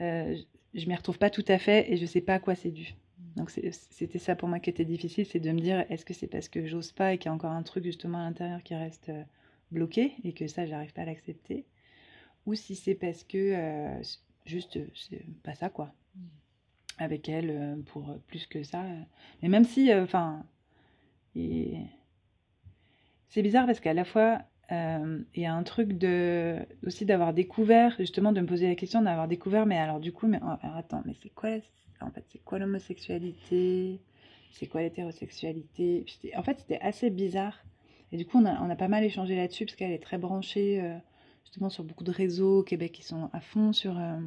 je 0.00 0.86
m'y 0.86 0.94
retrouve 0.94 1.16
pas 1.16 1.30
tout 1.30 1.46
à 1.48 1.56
fait 1.56 1.90
et 1.90 1.96
je 1.96 2.04
sais 2.04 2.20
pas 2.20 2.34
à 2.34 2.38
quoi 2.40 2.54
c'est 2.54 2.72
dû 2.72 2.94
donc 3.38 3.50
c'était 3.50 4.18
ça 4.18 4.34
pour 4.34 4.48
moi 4.48 4.58
qui 4.58 4.68
était 4.68 4.84
difficile, 4.84 5.24
c'est 5.24 5.38
de 5.38 5.52
me 5.52 5.60
dire 5.60 5.84
est-ce 5.88 6.04
que 6.04 6.12
c'est 6.12 6.26
parce 6.26 6.48
que 6.48 6.66
j'ose 6.66 6.90
pas 6.90 7.12
et 7.12 7.18
qu'il 7.18 7.26
y 7.26 7.28
a 7.28 7.34
encore 7.34 7.52
un 7.52 7.62
truc 7.62 7.84
justement 7.84 8.18
à 8.18 8.24
l'intérieur 8.24 8.64
qui 8.64 8.74
reste 8.74 9.10
euh, 9.10 9.22
bloqué 9.70 10.14
et 10.24 10.32
que 10.32 10.48
ça 10.48 10.66
j'arrive 10.66 10.92
pas 10.92 11.02
à 11.02 11.04
l'accepter, 11.04 11.64
ou 12.46 12.54
si 12.54 12.74
c'est 12.74 12.96
parce 12.96 13.22
que 13.22 13.38
euh, 13.38 14.02
juste 14.44 14.80
c'est 14.94 15.24
pas 15.44 15.54
ça 15.54 15.70
quoi. 15.70 15.94
Mm. 16.16 16.20
Avec 16.98 17.28
elle 17.28 17.50
euh, 17.50 17.76
pour 17.86 18.18
plus 18.26 18.46
que 18.46 18.64
ça. 18.64 18.82
Mais 19.40 19.48
même 19.48 19.64
si, 19.64 19.94
enfin, 19.94 20.44
c'est 21.34 23.42
bizarre 23.42 23.66
parce 23.66 23.78
qu'à 23.78 23.94
la 23.94 24.04
fois 24.04 24.42
il 24.70 25.24
y 25.42 25.46
a 25.46 25.54
un 25.54 25.62
truc 25.62 25.96
de 25.96 26.58
aussi 26.86 27.06
d'avoir 27.06 27.32
découvert 27.32 27.96
justement 27.98 28.32
de 28.32 28.40
me 28.40 28.46
poser 28.46 28.68
la 28.68 28.74
question 28.74 29.00
d'avoir 29.00 29.26
découvert 29.26 29.64
mais 29.64 29.78
alors 29.78 29.98
du 29.98 30.12
coup 30.12 30.26
mais 30.26 30.40
attends 30.76 31.02
mais 31.06 31.14
c'est 31.22 31.30
quoi 31.30 31.58
en 32.00 32.10
fait, 32.10 32.24
c'est 32.28 32.42
quoi 32.44 32.58
l'homosexualité? 32.58 34.00
C'est 34.52 34.66
quoi 34.66 34.82
l'hétérosexualité? 34.82 36.04
En 36.36 36.42
fait, 36.42 36.58
c'était 36.58 36.80
assez 36.80 37.10
bizarre. 37.10 37.64
Et 38.12 38.16
du 38.16 38.24
coup, 38.24 38.38
on 38.38 38.46
a, 38.46 38.60
on 38.62 38.70
a 38.70 38.76
pas 38.76 38.88
mal 38.88 39.04
échangé 39.04 39.36
là-dessus, 39.36 39.66
parce 39.66 39.76
qu'elle 39.76 39.92
est 39.92 40.02
très 40.02 40.18
branchée, 40.18 40.80
euh, 40.80 40.96
justement, 41.44 41.68
sur 41.68 41.84
beaucoup 41.84 42.04
de 42.04 42.10
réseaux 42.10 42.60
au 42.60 42.62
Québec 42.62 42.92
qui 42.92 43.02
sont 43.02 43.28
à 43.32 43.40
fond 43.40 43.72
sur, 43.72 43.98
euh, 43.98 44.18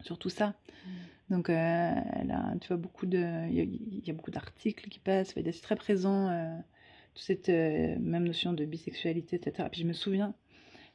sur 0.00 0.18
tout 0.18 0.30
ça. 0.30 0.48
Mm. 0.48 1.34
Donc, 1.34 1.50
euh, 1.50 1.92
elle 2.14 2.30
a, 2.30 2.54
tu 2.60 2.68
vois, 2.68 2.76
beaucoup 2.76 3.06
de... 3.06 3.48
Il 3.50 4.06
y, 4.06 4.10
a 4.10 4.12
beaucoup 4.12 4.30
d'articles 4.30 4.88
qui 4.88 4.98
passent, 4.98 5.34
c'est 5.34 5.62
très 5.62 5.76
présent, 5.76 6.28
cette 7.18 7.48
même 7.48 8.24
notion 8.24 8.52
de 8.52 8.64
bisexualité, 8.64 9.36
etc. 9.36 9.66
Et 9.66 9.70
puis, 9.70 9.80
je 9.82 9.86
me 9.86 9.92
souviens... 9.92 10.34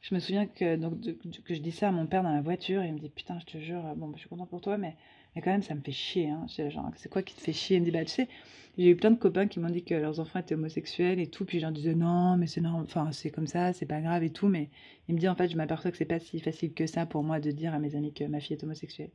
Je 0.00 0.16
me 0.16 0.18
souviens 0.18 0.46
que, 0.46 0.74
donc, 0.74 1.00
que 1.44 1.54
je 1.54 1.60
dis 1.60 1.70
ça 1.70 1.90
à 1.90 1.92
mon 1.92 2.06
père 2.06 2.24
dans 2.24 2.34
la 2.34 2.40
voiture, 2.40 2.82
et 2.82 2.88
il 2.88 2.94
me 2.94 2.98
dit 2.98 3.08
Putain, 3.08 3.38
je 3.38 3.44
te 3.46 3.58
jure, 3.58 3.82
bon, 3.94 4.08
bah, 4.08 4.14
je 4.16 4.22
suis 4.22 4.28
content 4.28 4.46
pour 4.46 4.60
toi, 4.60 4.76
mais 4.76 4.96
mais 5.34 5.42
quand 5.42 5.50
même, 5.50 5.62
ça 5.62 5.74
me 5.74 5.80
fait 5.80 5.92
chier. 5.92 6.28
Hein. 6.28 6.46
c'est 6.48 7.08
quoi 7.10 7.22
qui 7.22 7.34
te 7.34 7.40
fait 7.40 7.52
chier? 7.52 7.76
Il 7.76 7.80
me 7.80 7.84
dit, 7.86 7.90
bah, 7.90 8.04
tu 8.04 8.10
sais, 8.10 8.28
j'ai 8.76 8.90
eu 8.90 8.96
plein 8.96 9.10
de 9.10 9.18
copains 9.18 9.46
qui 9.46 9.60
m'ont 9.60 9.70
dit 9.70 9.82
que 9.82 9.94
leurs 9.94 10.20
enfants 10.20 10.40
étaient 10.40 10.54
homosexuels 10.54 11.20
et 11.20 11.26
tout. 11.26 11.44
Puis 11.44 11.58
je 11.58 11.62
leur 11.62 11.72
disais, 11.72 11.94
non, 11.94 12.36
mais 12.36 12.46
c'est 12.46 12.60
normal, 12.60 12.84
enfin, 12.84 13.12
c'est 13.12 13.30
comme 13.30 13.46
ça, 13.46 13.72
c'est 13.72 13.86
pas 13.86 14.00
grave 14.00 14.22
et 14.24 14.30
tout. 14.30 14.48
Mais 14.48 14.68
il 15.08 15.14
me 15.14 15.20
dit, 15.20 15.28
en 15.28 15.34
fait, 15.34 15.48
je 15.48 15.56
m'aperçois 15.56 15.90
que 15.90 15.96
c'est 15.96 16.04
pas 16.04 16.18
si 16.18 16.38
facile 16.40 16.74
que 16.74 16.86
ça 16.86 17.06
pour 17.06 17.22
moi 17.22 17.40
de 17.40 17.50
dire 17.50 17.72
à 17.74 17.78
mes 17.78 17.96
amis 17.96 18.12
que 18.12 18.24
ma 18.24 18.40
fille 18.40 18.56
est 18.56 18.64
homosexuelle. 18.64 19.10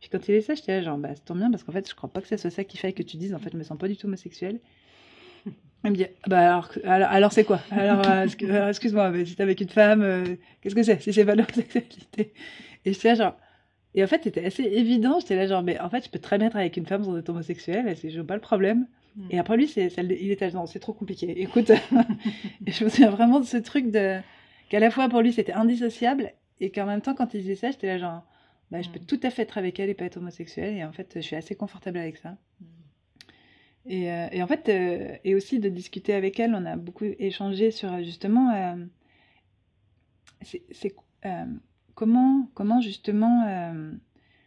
Puis 0.00 0.10
quand 0.10 0.28
il 0.28 0.34
est 0.34 0.42
ça, 0.42 0.54
j'étais 0.54 0.72
là, 0.72 0.82
genre, 0.82 0.98
bah, 0.98 1.14
c'est 1.14 1.24
tant 1.24 1.34
bien 1.34 1.50
parce 1.50 1.64
qu'en 1.64 1.72
fait, 1.72 1.88
je 1.88 1.94
crois 1.94 2.12
pas 2.12 2.20
que 2.20 2.28
ce 2.28 2.36
soit 2.36 2.50
ça 2.50 2.64
qui 2.64 2.76
fait 2.76 2.92
que 2.92 3.02
tu 3.02 3.16
dises, 3.16 3.34
en 3.34 3.38
fait, 3.38 3.50
je 3.52 3.56
me 3.56 3.62
sens 3.62 3.78
pas 3.78 3.88
du 3.88 3.96
tout 3.96 4.06
homosexuelle. 4.06 4.60
Il 5.84 5.90
me 5.90 5.96
dit, 5.96 6.06
bah 6.26 6.38
alors, 6.38 6.70
alors, 6.84 7.32
c'est 7.32 7.44
quoi? 7.44 7.60
Alors, 7.70 8.00
euh, 8.06 8.26
euh, 8.42 8.68
excuse-moi, 8.68 9.10
mais 9.10 9.26
si 9.26 9.36
t'es 9.36 9.42
avec 9.42 9.60
une 9.60 9.68
femme, 9.68 10.00
euh, 10.02 10.24
qu'est-ce 10.62 10.74
que 10.74 10.82
c'est? 10.82 11.00
Si 11.02 11.12
c'est 11.12 11.26
pas 11.26 11.34
l'homosexualité 11.34 12.32
Et 12.86 12.92
j'étais 12.94 13.08
là, 13.08 13.14
genre, 13.14 13.36
et 13.94 14.02
en 14.02 14.06
fait, 14.06 14.22
c'était 14.24 14.46
assez 14.46 14.62
évident. 14.62 15.20
J'étais 15.20 15.36
là, 15.36 15.46
genre, 15.46 15.62
mais 15.62 15.78
en 15.78 15.90
fait, 15.90 16.06
je 16.06 16.10
peux 16.10 16.18
très 16.18 16.38
bien 16.38 16.46
être 16.46 16.56
avec 16.56 16.78
une 16.78 16.86
femme 16.86 17.04
sans 17.04 17.16
être 17.18 17.28
homosexuelle, 17.28 17.86
et 18.02 18.10
je 18.10 18.20
pas 18.22 18.34
le 18.34 18.40
problème. 18.40 18.86
Mm. 19.16 19.28
Et 19.30 19.38
après, 19.38 19.58
lui, 19.58 19.68
c'est, 19.68 19.92
il 19.98 20.30
était 20.30 20.50
non, 20.52 20.64
c'est 20.64 20.78
trop 20.78 20.94
compliqué. 20.94 21.42
Écoute, 21.42 21.70
et 22.66 22.72
je 22.72 22.84
me 22.84 22.88
souviens 22.88 23.10
vraiment 23.10 23.38
de 23.38 23.44
ce 23.44 23.58
truc 23.58 23.90
de, 23.90 24.20
qu'à 24.70 24.80
la 24.80 24.90
fois 24.90 25.10
pour 25.10 25.20
lui, 25.20 25.34
c'était 25.34 25.52
indissociable, 25.52 26.32
et 26.60 26.70
qu'en 26.70 26.86
même 26.86 27.02
temps, 27.02 27.14
quand 27.14 27.34
il 27.34 27.42
disait 27.42 27.56
ça, 27.56 27.70
j'étais 27.70 27.88
là, 27.88 27.98
genre, 27.98 28.22
bah, 28.70 28.80
je 28.80 28.88
peux 28.88 29.00
tout 29.00 29.20
à 29.22 29.28
fait 29.28 29.42
être 29.42 29.58
avec 29.58 29.78
elle 29.78 29.90
et 29.90 29.94
pas 29.94 30.06
être 30.06 30.16
homosexuelle. 30.16 30.78
Et 30.78 30.84
en 30.84 30.92
fait, 30.92 31.12
je 31.16 31.20
suis 31.20 31.36
assez 31.36 31.54
confortable 31.54 31.98
avec 31.98 32.16
ça. 32.16 32.38
Et, 33.86 34.10
euh, 34.10 34.28
et, 34.32 34.42
en 34.42 34.46
fait, 34.46 34.68
euh, 34.68 35.16
et 35.24 35.34
aussi 35.34 35.58
de 35.58 35.68
discuter 35.68 36.14
avec 36.14 36.40
elle, 36.40 36.54
on 36.54 36.64
a 36.64 36.76
beaucoup 36.76 37.04
échangé 37.18 37.70
sur 37.70 37.92
euh, 37.92 38.02
justement, 38.02 38.76
comment, 41.94 42.48
comment 42.54 42.80
justement 42.80 43.46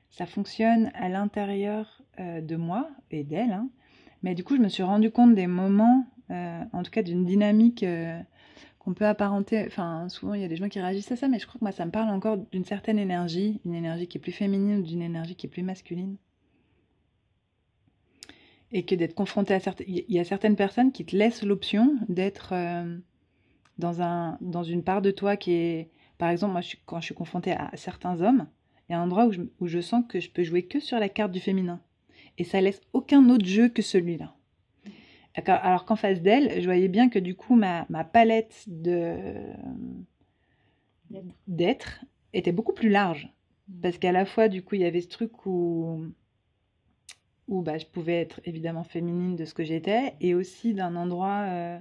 ça 0.09 0.25
fonctionne 0.25 0.91
à 0.95 1.09
l'intérieur 1.09 2.01
de 2.19 2.55
moi 2.55 2.89
et 3.11 3.23
d'elle. 3.23 3.51
Hein. 3.51 3.69
Mais 4.23 4.35
du 4.35 4.43
coup, 4.43 4.55
je 4.55 4.61
me 4.61 4.69
suis 4.69 4.83
rendu 4.83 5.11
compte 5.11 5.35
des 5.35 5.47
moments, 5.47 6.05
en 6.29 6.83
tout 6.83 6.91
cas 6.91 7.03
d'une 7.03 7.25
dynamique 7.25 7.85
qu'on 8.79 8.93
peut 8.93 9.05
apparenter. 9.05 9.63
Enfin, 9.65 10.07
souvent, 10.09 10.33
il 10.33 10.41
y 10.41 10.45
a 10.45 10.47
des 10.47 10.55
gens 10.55 10.69
qui 10.69 10.79
réagissent 10.79 11.11
à 11.11 11.15
ça, 11.15 11.27
mais 11.27 11.39
je 11.39 11.47
crois 11.47 11.59
que 11.59 11.65
moi, 11.65 11.71
ça 11.71 11.85
me 11.85 11.91
parle 11.91 12.09
encore 12.09 12.37
d'une 12.37 12.65
certaine 12.65 12.99
énergie, 12.99 13.59
une 13.65 13.73
énergie 13.73 14.07
qui 14.07 14.17
est 14.17 14.21
plus 14.21 14.31
féminine 14.31 14.79
ou 14.79 14.83
d'une 14.83 15.01
énergie 15.01 15.35
qui 15.35 15.47
est 15.47 15.49
plus 15.49 15.63
masculine 15.63 16.17
et 18.71 18.83
que 18.83 18.95
d'être 18.95 19.15
confronté 19.15 19.53
à 19.53 19.59
certaines... 19.59 19.87
Il 19.89 20.03
y 20.09 20.19
a 20.19 20.23
certaines 20.23 20.55
personnes 20.55 20.91
qui 20.91 21.05
te 21.05 21.15
laissent 21.15 21.43
l'option 21.43 21.95
d'être 22.09 22.53
euh, 22.53 22.97
dans, 23.77 24.01
un, 24.01 24.37
dans 24.41 24.63
une 24.63 24.83
part 24.83 25.01
de 25.01 25.11
toi 25.11 25.37
qui 25.37 25.53
est... 25.53 25.89
Par 26.17 26.29
exemple, 26.29 26.53
moi, 26.53 26.61
je 26.61 26.67
suis, 26.69 26.79
quand 26.85 26.99
je 26.99 27.05
suis 27.05 27.15
confrontée 27.15 27.51
à 27.51 27.69
certains 27.75 28.21
hommes, 28.21 28.47
il 28.89 28.93
y 28.93 28.95
a 28.95 28.99
un 28.99 29.03
endroit 29.03 29.25
où 29.25 29.31
je, 29.31 29.41
où 29.59 29.67
je 29.67 29.79
sens 29.79 30.03
que 30.07 30.19
je 30.19 30.29
peux 30.29 30.43
jouer 30.43 30.63
que 30.63 30.79
sur 30.79 30.99
la 30.99 31.09
carte 31.09 31.31
du 31.31 31.39
féminin. 31.39 31.79
Et 32.37 32.43
ça 32.43 32.61
laisse 32.61 32.81
aucun 32.93 33.29
autre 33.29 33.45
jeu 33.45 33.69
que 33.69 33.81
celui-là. 33.81 34.33
Alors 35.45 35.85
qu'en 35.85 35.95
face 35.95 36.21
d'elle, 36.21 36.61
je 36.61 36.65
voyais 36.65 36.87
bien 36.87 37.09
que 37.09 37.19
du 37.19 37.35
coup, 37.35 37.55
ma, 37.55 37.85
ma 37.89 38.03
palette 38.03 38.63
de 38.65 39.15
d'être 41.47 42.03
était 42.33 42.51
beaucoup 42.51 42.73
plus 42.73 42.89
large. 42.89 43.31
Parce 43.81 43.97
qu'à 43.97 44.11
la 44.11 44.25
fois, 44.25 44.47
du 44.47 44.63
coup, 44.63 44.75
il 44.75 44.81
y 44.81 44.85
avait 44.85 45.01
ce 45.01 45.09
truc 45.09 45.45
où 45.45 46.05
où 47.47 47.61
bah, 47.61 47.77
je 47.77 47.85
pouvais 47.85 48.19
être 48.19 48.41
évidemment 48.45 48.83
féminine 48.83 49.35
de 49.35 49.45
ce 49.45 49.53
que 49.53 49.63
j'étais, 49.63 50.15
et 50.19 50.35
aussi 50.35 50.73
d'un 50.73 50.95
endroit 50.95 51.43
euh, 51.47 51.79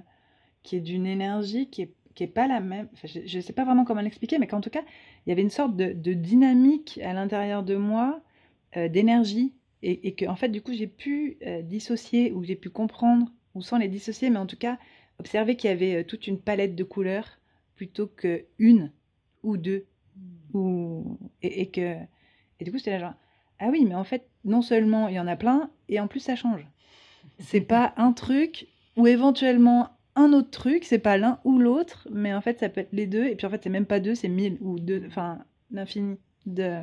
qui 0.63 0.77
est 0.77 0.81
d'une 0.81 1.05
énergie 1.05 1.69
qui 1.69 1.83
est, 1.83 1.93
qui 2.15 2.23
est 2.23 2.27
pas 2.27 2.47
la 2.47 2.59
même. 2.59 2.87
Enfin, 2.93 3.07
je 3.07 3.37
ne 3.37 3.41
sais 3.41 3.53
pas 3.53 3.65
vraiment 3.65 3.85
comment 3.85 4.01
l'expliquer, 4.01 4.37
mais 4.39 4.47
qu'en 4.47 4.61
tout 4.61 4.69
cas, 4.69 4.83
il 5.25 5.29
y 5.29 5.31
avait 5.31 5.41
une 5.41 5.49
sorte 5.49 5.75
de, 5.75 5.93
de 5.93 6.13
dynamique 6.13 6.99
à 7.03 7.13
l'intérieur 7.13 7.63
de 7.63 7.75
moi, 7.75 8.21
euh, 8.77 8.87
d'énergie, 8.87 9.53
et, 9.83 10.07
et, 10.07 10.15
que 10.15 10.25
en 10.25 10.35
fait, 10.35 10.49
du 10.49 10.61
coup, 10.61 10.73
j'ai 10.73 10.87
pu 10.87 11.37
euh, 11.45 11.61
dissocier, 11.61 12.31
ou 12.31 12.43
j'ai 12.43 12.55
pu 12.55 12.69
comprendre, 12.69 13.31
ou 13.53 13.61
sans 13.61 13.77
les 13.77 13.87
dissocier, 13.89 14.29
mais 14.29 14.39
en 14.39 14.47
tout 14.47 14.57
cas, 14.57 14.79
observer 15.19 15.55
qu'il 15.55 15.69
y 15.69 15.73
avait 15.73 16.03
toute 16.03 16.27
une 16.27 16.39
palette 16.39 16.75
de 16.75 16.83
couleurs 16.83 17.39
plutôt 17.75 18.07
que 18.07 18.45
une 18.57 18.91
ou 19.43 19.57
deux, 19.57 19.85
mmh. 20.15 20.57
ou, 20.57 21.17
et, 21.41 21.61
et 21.61 21.69
que. 21.69 21.97
Et 22.59 22.65
du 22.65 22.71
coup, 22.71 22.79
c'était 22.79 22.91
là 22.91 22.99
genre 22.99 23.13
ah 23.59 23.69
oui, 23.69 23.85
mais 23.85 23.95
en 23.95 24.03
fait, 24.03 24.29
non 24.45 24.61
seulement 24.61 25.07
il 25.07 25.15
y 25.15 25.19
en 25.19 25.27
a 25.27 25.35
plein, 25.35 25.69
et 25.89 25.99
en 25.99 26.07
plus 26.07 26.19
ça 26.19 26.35
change. 26.35 26.65
C'est 27.39 27.61
pas 27.61 27.93
un 27.97 28.13
truc 28.13 28.67
ou 28.95 29.07
éventuellement 29.07 29.89
un 30.15 30.33
autre 30.33 30.49
truc, 30.49 30.83
c'est 30.83 30.99
pas 30.99 31.17
l'un 31.17 31.39
ou 31.43 31.59
l'autre, 31.59 32.07
mais 32.11 32.33
en 32.33 32.41
fait 32.41 32.59
ça 32.59 32.69
peut 32.69 32.81
être 32.81 32.93
les 32.93 33.05
deux, 33.05 33.25
et 33.25 33.35
puis 33.35 33.45
en 33.45 33.49
fait 33.49 33.63
c'est 33.63 33.69
même 33.69 33.85
pas 33.85 33.99
deux, 33.99 34.15
c'est 34.15 34.29
mille 34.29 34.57
ou 34.61 34.79
deux, 34.79 35.03
enfin 35.07 35.45
l'infini 35.71 36.17
de. 36.45 36.81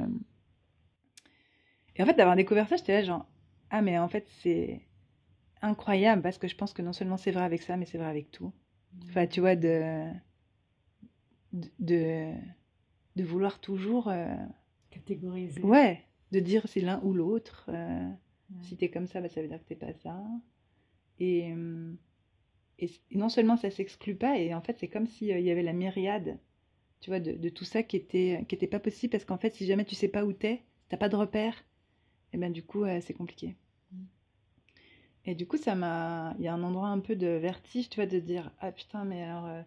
Et 1.96 2.02
en 2.02 2.06
fait 2.06 2.14
d'avoir 2.14 2.36
découvert 2.36 2.68
ça, 2.68 2.76
j'étais 2.76 2.92
là 2.92 3.02
genre 3.02 3.26
ah 3.70 3.82
mais 3.82 3.98
en 3.98 4.08
fait 4.08 4.26
c'est 4.42 4.82
incroyable 5.62 6.22
parce 6.22 6.38
que 6.38 6.46
je 6.46 6.54
pense 6.54 6.72
que 6.72 6.82
non 6.82 6.92
seulement 6.92 7.16
c'est 7.16 7.32
vrai 7.32 7.44
avec 7.44 7.62
ça, 7.62 7.76
mais 7.76 7.86
c'est 7.86 7.98
vrai 7.98 8.08
avec 8.08 8.30
tout. 8.30 8.52
Enfin 9.08 9.26
tu 9.26 9.40
vois 9.40 9.56
de 9.56 10.04
de 11.80 12.32
de 13.16 13.24
vouloir 13.24 13.60
toujours 13.60 14.08
euh... 14.08 14.34
catégoriser. 14.90 15.62
Ouais, 15.62 16.04
de 16.32 16.40
dire 16.40 16.62
c'est 16.66 16.80
l'un 16.80 17.00
ou 17.02 17.12
l'autre. 17.12 17.66
Euh, 17.68 18.08
ouais. 18.08 18.62
Si 18.62 18.76
t'es 18.76 18.90
comme 18.90 19.06
ça, 19.06 19.20
bah, 19.20 19.28
ça 19.28 19.42
veut 19.42 19.48
dire 19.48 19.58
que 19.58 19.68
t'es 19.68 19.76
pas 19.76 19.92
ça. 19.92 20.22
Et, 21.18 21.52
euh, 21.52 21.94
et, 22.78 22.90
et, 23.10 23.18
non 23.18 23.28
seulement 23.28 23.56
ça 23.56 23.70
s'exclut 23.70 24.16
pas, 24.16 24.38
et 24.38 24.54
en 24.54 24.60
fait 24.60 24.78
c'est 24.78 24.88
comme 24.88 25.06
s'il 25.06 25.30
euh, 25.30 25.38
y 25.38 25.50
avait 25.50 25.62
la 25.62 25.72
myriade, 25.72 26.38
tu 27.00 27.10
vois, 27.10 27.20
de, 27.20 27.32
de, 27.32 27.48
tout 27.48 27.64
ça 27.64 27.82
qui 27.82 27.96
était, 27.96 28.44
qui 28.48 28.54
était 28.54 28.66
pas 28.66 28.80
possible, 28.80 29.12
parce 29.12 29.24
qu'en 29.24 29.38
fait 29.38 29.54
si 29.54 29.66
jamais 29.66 29.84
tu 29.84 29.94
sais 29.94 30.08
pas 30.08 30.24
où 30.24 30.32
t'es, 30.32 30.62
t'as 30.88 30.96
pas 30.96 31.08
de 31.08 31.16
repère, 31.16 31.54
et 32.32 32.36
ben 32.36 32.52
du 32.52 32.64
coup 32.64 32.84
euh, 32.84 33.00
c'est 33.00 33.14
compliqué. 33.14 33.56
Mm. 33.92 34.04
Et 35.26 35.34
du 35.34 35.46
coup 35.46 35.56
ça 35.56 35.74
m'a, 35.74 36.34
il 36.38 36.44
y 36.44 36.48
a 36.48 36.54
un 36.54 36.62
endroit 36.62 36.88
un 36.88 37.00
peu 37.00 37.16
de 37.16 37.28
vertige, 37.28 37.88
tu 37.88 37.96
vois, 37.96 38.06
de 38.06 38.18
dire 38.18 38.50
ah 38.60 38.72
putain 38.72 39.04
mais 39.04 39.22
alors 39.22 39.46
euh, 39.46 39.62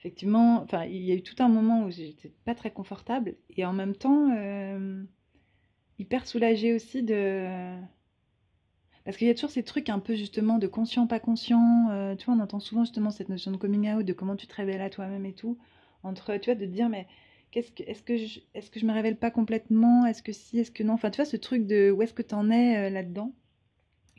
effectivement, 0.00 0.62
enfin 0.62 0.84
il 0.86 1.02
y 1.02 1.12
a 1.12 1.14
eu 1.14 1.22
tout 1.22 1.40
un 1.40 1.48
moment 1.48 1.84
où 1.84 1.90
j'étais 1.90 2.32
pas 2.44 2.54
très 2.56 2.72
confortable, 2.72 3.36
et 3.56 3.64
en 3.64 3.72
même 3.72 3.94
temps 3.94 4.30
euh, 4.36 5.04
hyper 6.00 6.26
soulagée 6.26 6.74
aussi 6.74 7.02
de. 7.02 7.46
Parce 9.04 9.16
qu'il 9.16 9.26
y 9.26 9.30
a 9.30 9.34
toujours 9.34 9.50
ces 9.50 9.62
trucs 9.62 9.88
un 9.88 9.98
peu 9.98 10.14
justement 10.14 10.58
de 10.58 10.66
conscient, 10.66 11.06
pas 11.06 11.20
conscient. 11.20 11.88
Euh, 11.90 12.16
tu 12.16 12.26
vois, 12.26 12.34
on 12.34 12.40
entend 12.40 12.60
souvent 12.60 12.84
justement 12.84 13.10
cette 13.10 13.28
notion 13.28 13.50
de 13.50 13.56
coming 13.56 13.90
out, 13.92 14.04
de 14.04 14.12
comment 14.12 14.36
tu 14.36 14.46
te 14.46 14.54
révèles 14.54 14.82
à 14.82 14.90
toi-même 14.90 15.26
et 15.26 15.32
tout. 15.32 15.58
Entre, 16.02 16.36
tu 16.38 16.50
vois, 16.50 16.54
de 16.54 16.66
dire, 16.66 16.88
mais 16.88 17.06
qu'est-ce 17.50 17.72
que, 17.72 17.82
est-ce 17.84 18.02
que 18.02 18.16
je, 18.16 18.40
est-ce 18.54 18.70
que 18.70 18.80
je 18.80 18.86
me 18.86 18.92
révèle 18.92 19.16
pas 19.16 19.30
complètement? 19.30 20.06
Est-ce 20.06 20.22
que 20.22 20.32
si? 20.32 20.58
Est-ce 20.58 20.70
que 20.70 20.82
non? 20.82 20.94
Enfin, 20.94 21.10
tu 21.10 21.16
vois, 21.16 21.24
ce 21.24 21.36
truc 21.36 21.66
de 21.66 21.90
où 21.90 22.02
est-ce 22.02 22.14
que 22.14 22.22
t'en 22.22 22.50
es 22.50 22.88
euh, 22.88 22.90
là-dedans 22.90 23.32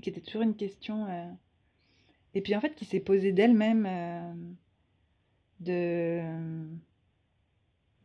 Qui 0.01 0.09
était 0.09 0.21
toujours 0.21 0.41
une 0.43 0.55
question. 0.55 1.05
Euh... 1.07 1.27
Et 2.33 2.41
puis 2.41 2.55
en 2.55 2.61
fait, 2.61 2.75
qui 2.75 2.85
s'est 2.85 2.99
posée 2.99 3.31
d'elle-même. 3.31 4.55
De. 5.59 6.21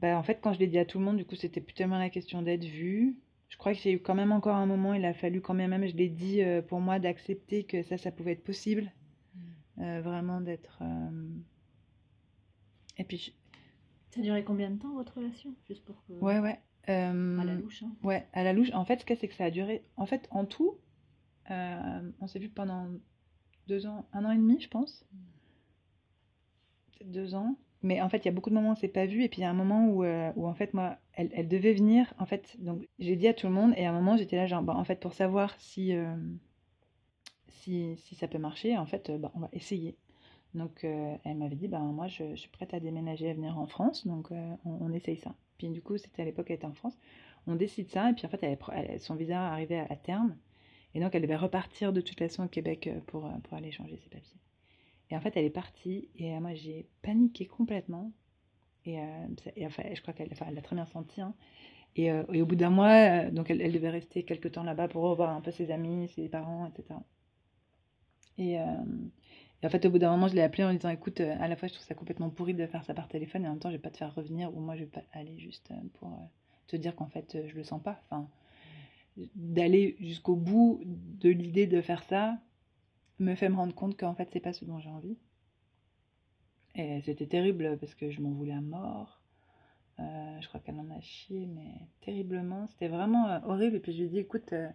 Bah, 0.01 0.19
en 0.19 0.23
fait, 0.23 0.41
quand 0.43 0.53
je 0.53 0.59
l'ai 0.59 0.67
dit 0.67 0.79
à 0.79 0.85
tout 0.85 0.99
le 0.99 1.05
monde, 1.05 1.17
du 1.17 1.25
coup, 1.25 1.37
c'était 1.37 1.61
plus 1.61 1.75
tellement 1.75 1.99
la 1.99 2.11
question 2.11 2.43
d'être 2.43 2.65
vue 2.65 3.17
je 3.49 3.57
crois 3.57 3.73
que 3.73 3.79
j'ai 3.79 3.93
eu 3.93 4.01
quand 4.01 4.15
même 4.15 4.33
encore 4.33 4.57
un 4.57 4.67
moment, 4.67 4.95
il 4.95 5.05
a 5.05 5.15
fallu 5.15 5.41
quand 5.41 5.55
même, 5.55 5.71
même 5.71 5.87
je 5.87 5.97
l'ai 5.97 6.09
dit, 6.09 6.43
euh, 6.43 6.63
pour 6.63 6.81
moi 6.81 6.99
d'accepter 6.99 7.65
que 7.65 7.83
ça, 7.83 7.97
ça 7.97 8.11
pouvait 8.11 8.33
être 8.33 8.45
possible. 8.45 8.93
Mm. 9.35 9.41
Euh, 9.83 10.01
vraiment 10.03 10.41
d'être. 10.41 10.79
Euh... 10.83 11.29
Et 12.97 13.05
puis. 13.05 13.19
Je... 13.19 13.31
Ça 14.11 14.21
a 14.21 14.23
duré 14.23 14.45
combien 14.45 14.71
de 14.71 14.79
temps 14.79 14.93
votre 14.95 15.17
relation? 15.17 15.55
Juste 15.69 15.85
pour 15.85 16.03
que. 16.07 16.13
Ouais, 16.15 16.39
ouais. 16.39 16.61
À 16.89 17.13
la 17.13 17.55
louche. 17.55 17.83
Hein. 17.83 17.91
Ouais, 18.05 18.27
à 18.33 18.45
la 18.45 18.53
louche. 18.53 18.71
En 18.73 18.85
fait, 18.85 19.01
ce 19.01 19.05
qu'il 19.05 19.17
c'est 19.17 19.27
que 19.27 19.35
ça 19.35 19.47
a 19.47 19.51
duré. 19.51 19.85
En 19.97 20.07
fait, 20.07 20.29
en 20.31 20.45
tout, 20.45 20.79
on 21.49 22.27
s'est 22.27 22.39
vu 22.39 22.49
pendant 22.49 22.89
deux 23.67 23.87
ans, 23.87 24.09
un 24.13 24.25
an 24.25 24.31
et 24.31 24.37
demi, 24.37 24.61
je 24.61 24.69
pense. 24.69 25.05
Mm. 25.13 25.19
Peut-être 26.93 27.11
deux 27.11 27.35
ans. 27.35 27.59
Mais 27.83 28.01
en 28.01 28.09
fait, 28.09 28.19
il 28.19 28.25
y 28.27 28.29
a 28.29 28.33
beaucoup 28.33 28.51
de 28.51 28.55
moments 28.55 28.71
où 28.71 28.73
on 28.73 28.77
s'est 28.77 28.89
pas 28.89 29.07
vu, 29.07 29.23
et 29.23 29.29
puis 29.29 29.41
il 29.41 29.43
y 29.43 29.45
a 29.45 29.51
un 29.51 29.55
moment 29.55 29.87
où, 29.89 30.03
euh, 30.05 30.33
où 30.37 30.47
en 30.47 30.55
fait, 30.55 30.75
moi, 30.75 30.97
elle, 31.13 31.31
elle, 31.35 31.49
devait 31.49 31.75
venir. 31.75 32.13
En 32.19 32.27
fait, 32.27 32.57
donc 32.59 32.87
j'ai 32.99 33.17
dit 33.17 33.29
à 33.29 33.35
tout 33.35 33.47
le 33.47 33.53
monde, 33.53 33.75
et 33.77 33.87
à 33.87 33.91
un 33.91 33.93
moment, 33.93 34.17
j'étais 34.17 34.37
là, 34.37 34.47
genre, 34.47 34.63
bah, 34.63 34.75
en 34.75 34.85
fait, 34.85 35.01
pour 35.01 35.13
savoir 35.15 35.55
si, 35.61 35.95
euh, 35.95 36.17
si, 37.49 37.97
si, 37.99 38.15
ça 38.15 38.29
peut 38.29 38.39
marcher, 38.39 38.77
en 38.77 38.87
fait, 38.87 39.11
bah, 39.11 39.31
on 39.35 39.41
va 39.41 39.49
essayer. 39.53 39.97
Donc, 40.55 40.85
euh, 40.85 41.17
elle 41.25 41.37
m'avait 41.37 41.57
dit, 41.57 41.69
bah, 41.69 41.81
moi, 41.81 42.07
je, 42.09 42.31
je, 42.31 42.37
suis 42.37 42.51
prête 42.51 42.73
à 42.75 42.81
déménager, 42.81 43.31
à 43.31 43.35
venir 43.35 43.59
en 43.59 43.67
France, 43.67 44.07
donc 44.07 44.31
on, 44.65 44.93
essaye 44.93 45.17
ça. 45.17 45.35
Puis 45.59 45.69
du 45.69 45.83
coup, 45.83 45.99
c'était 45.99 46.23
à 46.23 46.25
l'époque, 46.25 46.47
elle 46.49 46.57
était 46.57 46.67
en 46.67 46.75
France. 46.75 46.97
On 47.47 47.57
décide 47.57 47.91
ça, 47.91 48.11
et 48.11 48.15
puis 48.15 48.27
en 48.27 48.29
fait, 48.31 48.43
elle, 48.43 49.01
son 49.01 49.15
visa 49.15 49.49
arrivait 49.53 49.79
à, 49.81 49.87
à 49.91 49.97
terme, 49.97 50.37
et 50.95 51.01
donc 51.01 51.15
elle 51.15 51.23
devait 51.23 51.37
repartir 51.37 51.93
de 51.93 52.01
toute 52.01 52.19
façon 52.19 52.45
au 52.45 52.49
Québec 52.49 52.91
pour, 53.07 53.31
pour 53.45 53.55
aller 53.55 53.71
changer 53.71 53.97
ses 53.99 54.09
papiers. 54.09 54.41
Et 55.11 55.17
en 55.17 55.21
fait, 55.21 55.37
elle 55.37 55.45
est 55.45 55.51
partie 55.51 56.09
et 56.17 56.39
moi 56.41 56.55
j'ai 56.55 56.87
paniqué 57.03 57.47
complètement. 57.47 58.13
Et, 58.85 59.01
euh, 59.01 59.27
et, 59.57 59.67
enfin, 59.67 59.83
je 59.93 60.01
crois 60.01 60.15
qu'elle 60.15 60.29
enfin, 60.33 60.51
l'a 60.51 60.63
très 60.63 60.77
bien 60.77 60.87
senti. 60.87 61.21
Hein. 61.21 61.35
Et, 61.97 62.11
euh, 62.11 62.23
et, 62.33 62.43
au 62.43 62.47
bout 62.47 62.57
d'un 62.57 62.71
mois, 62.71 63.27
euh, 63.27 63.31
donc 63.31 63.51
elle, 63.51 63.73
devait 63.73 63.91
rester 63.91 64.23
quelques 64.23 64.53
temps 64.53 64.63
là-bas 64.63 64.89
pour 64.89 65.03
revoir 65.03 65.31
un 65.31 65.41
peu 65.41 65.51
ses 65.51 65.71
amis, 65.71 66.09
ses 66.09 66.29
parents, 66.29 66.67
etc. 66.67 67.01
Et, 68.39 68.53
et 68.53 69.67
en 69.67 69.71
fait, 69.71 69.87
au 69.87 69.91
bout 69.91 69.99
d'un 69.99 70.11
moment, 70.11 70.29
je 70.29 70.35
l'ai 70.35 70.43
appelée 70.43 70.65
en 70.65 70.71
lui 70.71 70.77
disant 70.77 70.91
Écoute, 70.91 71.21
à 71.21 71.49
la 71.49 71.57
fois, 71.57 71.69
je 71.69 71.75
trouve 71.75 71.87
ça 71.87 71.95
complètement 71.95 72.29
pourri 72.29 72.53
de 72.53 72.67
faire 72.67 72.85
ça 72.85 72.93
par 72.93 73.09
téléphone, 73.09 73.45
et 73.45 73.49
en 73.49 73.53
même 73.53 73.59
temps, 73.59 73.71
je 73.71 73.77
vais 73.77 73.83
pas 73.83 73.91
te 73.91 73.97
faire 73.97 74.15
revenir, 74.15 74.55
ou 74.55 74.61
moi, 74.61 74.77
je 74.77 74.81
vais 74.81 74.91
pas 74.91 75.03
aller 75.13 75.39
juste 75.39 75.73
pour 75.95 76.11
te 76.67 76.77
dire 76.77 76.95
qu'en 76.95 77.07
fait, 77.07 77.39
je 77.47 77.55
le 77.55 77.65
sens 77.65 77.83
pas. 77.83 78.03
Enfin, 78.05 78.29
d'aller 79.35 79.97
jusqu'au 80.01 80.37
bout 80.37 80.83
de 80.85 81.31
l'idée 81.31 81.67
de 81.67 81.81
faire 81.81 82.03
ça, 82.03 82.39
me 83.19 83.35
fait 83.35 83.49
me 83.49 83.57
rendre 83.57 83.75
compte 83.75 83.97
qu'en 83.97 84.15
fait, 84.15 84.29
c'est 84.33 84.41
pas 84.41 84.53
ce 84.53 84.65
dont 84.65 84.79
j'ai 84.79 84.91
envie. 84.91 85.19
Et 86.75 87.01
c'était 87.03 87.27
terrible 87.27 87.79
parce 87.81 87.95
que 87.95 88.11
je 88.11 88.21
m'en 88.21 88.31
voulais 88.31 88.53
à 88.53 88.61
mort. 88.61 89.21
Euh, 89.99 90.41
je 90.41 90.49
crois 90.49 90.61
qu'elle 90.61 90.79
en 90.79 90.91
a 90.91 91.01
chié, 91.01 91.47
mais 91.47 91.73
terriblement. 92.03 92.67
C'était 92.69 92.89
vraiment 92.89 93.29
euh, 93.29 93.39
horrible. 93.47 93.77
Et 93.77 93.81
puis 93.81 93.93
je 93.93 93.99
lui 93.99 94.05
ai 94.07 94.09
dit, 94.09 94.19
écoute, 94.19 94.53
euh, 94.53 94.69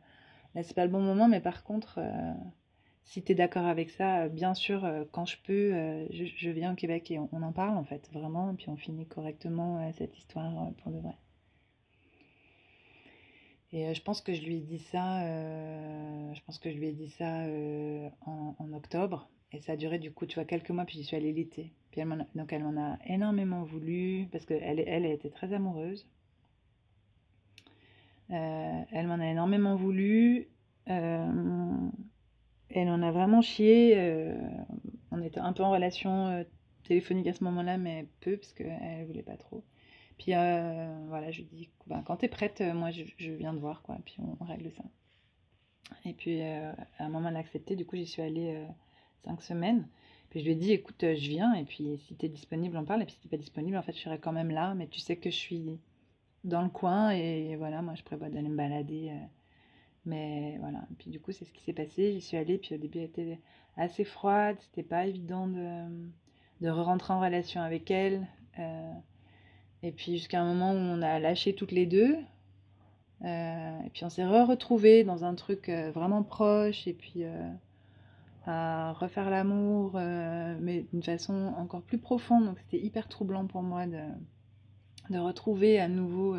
là, 0.56 0.64
c'est 0.64 0.74
pas 0.74 0.86
le 0.86 0.92
bon 0.92 1.02
moment, 1.02 1.28
mais 1.28 1.42
par 1.42 1.64
contre, 1.64 2.00
euh, 2.00 2.34
si 3.04 3.24
tu 3.24 3.34
es 3.34 3.36
d'accord 3.36 3.66
avec 3.66 3.92
ça, 3.92 4.30
bien 4.30 4.54
sûr, 4.56 4.88
quand 5.12 5.26
je 5.26 5.38
peux, 5.44 5.72
je, 6.12 6.50
viens 6.50 6.74
au 6.74 6.76
Québec 6.76 7.12
et 7.12 7.20
on, 7.20 7.30
on, 7.32 7.42
en 7.44 7.52
parle, 7.52 7.78
en 7.78 7.84
fait, 7.84 8.10
vraiment. 8.14 8.52
Et 8.52 8.56
puis 8.56 8.70
on 8.70 8.78
finit 8.78 9.06
correctement 9.06 9.92
cette 9.94 10.18
histoire 10.18 10.72
pour 10.82 10.92
de 10.92 11.00
vrai. 11.00 11.16
Et 13.74 13.88
euh, 13.88 13.94
je 13.94 14.02
pense 14.02 14.22
que 14.22 14.34
je 14.34 14.42
lui 14.42 14.58
ai 14.58 14.60
dit 14.62 14.80
ça, 14.80 15.22
euh, 15.24 16.34
je 16.34 16.42
pense 16.46 16.60
que 16.60 16.70
je 16.72 16.78
lui 16.78 16.88
ai 16.88 16.92
dit 16.92 17.10
ça 17.10 17.44
euh, 17.44 18.10
en, 18.26 18.74
octobre. 18.74 19.30
Et 19.54 19.60
ça 19.62 19.74
a 19.74 19.76
duré 19.76 20.00
du 20.00 20.12
coup, 20.12 20.26
tu 20.26 20.36
vois, 20.36 20.46
quelques 20.46 20.70
mois, 20.72 20.86
puis 20.86 20.98
j'y 20.98 21.04
suis 21.04 21.16
allée 21.18 21.34
l'été. 21.34 21.72
Donc 22.36 22.54
elle 22.54 22.64
m'en 22.64 22.82
a 22.82 22.98
énormément 23.06 23.64
voulu, 23.64 24.28
parce 24.32 24.46
qu'elle 24.46 24.80
elle, 24.80 25.06
était 25.06 25.30
très 25.30 25.52
amoureuse. 25.52 26.08
elle 28.30 29.08
m'en 29.08 29.20
a 29.20 29.28
énormément 29.28 29.76
voulu. 29.76 30.48
elle 30.86 31.92
en 32.74 33.02
a 33.02 33.12
vraiment 33.12 33.42
chié. 33.42 33.98
on 35.12 35.22
était 35.22 35.42
un 35.42 35.52
peu 35.52 35.64
en 35.64 35.72
relation 35.72 36.46
téléphonique 36.86 37.28
à 37.28 37.34
ce 37.34 37.44
moment-là, 37.44 37.78
mais 37.78 38.08
peu, 38.22 38.38
parce 38.38 38.54
qu'elle 38.54 39.06
voulait 39.06 39.22
pas 39.24 39.36
trop. 39.36 39.66
Puis 40.22 40.34
voilà, 40.34 41.32
je 41.32 41.40
lui 41.40 41.48
dis, 41.52 41.70
ben, 41.88 42.04
quand 42.06 42.18
tu 42.18 42.26
es 42.26 42.28
prête, 42.28 42.62
moi 42.62 42.92
je, 42.92 43.32
viens 43.32 43.56
te 43.56 43.60
voir, 43.60 43.82
quoi, 43.82 43.98
puis 44.06 44.18
on, 44.40 44.46
règle 44.46 44.72
ça. 44.72 44.84
Et 46.06 46.14
puis 46.14 46.44
à 46.44 46.76
un 47.00 47.10
moment, 47.10 47.30
elle 47.30 47.38
a 47.38 47.40
accepté, 47.40 47.76
du 47.76 47.86
coup 47.88 47.96
j'y 47.96 48.06
suis 48.06 48.22
allée 48.22 48.64
cinq 49.26 49.42
semaines. 49.42 49.88
Puis 50.30 50.42
je 50.42 50.46
lui 50.46 50.52
ai 50.52 50.56
dit, 50.56 50.72
écoute, 50.74 51.02
je 51.02 51.30
viens, 51.30 51.56
et 51.56 51.66
puis 51.66 51.98
si 52.06 52.16
tu 52.16 52.28
es 52.28 52.30
disponible, 52.30 52.78
on 52.78 52.86
parle, 52.86 53.02
et 53.02 53.06
puis 53.06 53.16
si 53.16 53.20
tu 53.20 53.30
pas 53.30 53.38
disponible, 53.38 53.76
en 53.76 53.82
fait, 53.82 53.94
je 53.94 54.00
serai 54.00 54.20
quand 54.20 54.32
même 54.32 54.52
là, 54.52 54.76
mais 54.76 54.88
tu 54.88 55.00
sais 55.00 55.16
que 55.16 55.32
je 55.32 55.36
suis 55.36 55.80
dans 56.44 56.62
le 56.62 56.70
coin, 56.70 57.10
et 57.10 57.56
voilà, 57.56 57.82
moi 57.82 57.96
je 57.96 58.04
prévois 58.04 58.30
d'aller 58.30 58.48
me 58.48 58.56
balader. 58.56 59.12
mais 60.06 60.58
voilà, 60.60 60.88
puis 61.00 61.10
du 61.10 61.20
coup, 61.20 61.32
c'est 61.32 61.46
ce 61.46 61.52
qui 61.52 61.64
s'est 61.64 61.74
passé. 61.74 62.14
J'y 62.14 62.22
suis 62.22 62.38
allée, 62.38 62.60
puis 62.60 62.76
au 62.76 62.78
début, 62.78 63.00
elle 63.00 63.06
était 63.06 63.40
assez 63.76 64.04
froide, 64.04 64.58
c'était 64.60 64.84
pas 64.84 65.08
évident 65.08 65.48
de 65.48 65.88
de 66.62 66.70
re-rentrer 66.70 67.14
en 67.14 67.20
relation 67.20 67.62
avec 67.62 67.90
elle. 67.90 68.28
Euh, 69.84 69.88
et 69.88 69.92
puis 69.92 70.18
jusqu'à 70.18 70.42
un 70.42 70.46
moment 70.46 70.74
où 70.74 70.78
on 70.78 71.02
a 71.02 71.20
lâché 71.20 71.54
toutes 71.54 71.72
les 71.72 71.86
deux. 71.86 72.18
Euh, 73.24 73.80
et 73.86 73.90
puis 73.90 74.04
on 74.04 74.10
s'est 74.10 74.26
re-retrouvés 74.26 75.04
dans 75.04 75.24
un 75.24 75.36
truc 75.36 75.70
euh, 75.70 75.92
vraiment 75.92 76.24
proche. 76.24 76.88
Et 76.88 76.94
puis 76.94 77.24
à 78.48 78.94
refaire 78.94 79.30
l'amour, 79.30 79.94
mais 79.94 80.86
d'une 80.92 81.04
façon 81.04 81.54
encore 81.58 81.84
plus 81.84 82.00
profonde. 82.00 82.46
Donc 82.46 82.58
c'était 82.60 82.84
hyper 82.84 83.08
troublant 83.08 83.46
pour 83.46 83.62
moi 83.62 83.86
de, 83.86 84.02
de 85.10 85.20
retrouver 85.20 85.80
à 85.80 85.88
nouveau. 85.88 86.36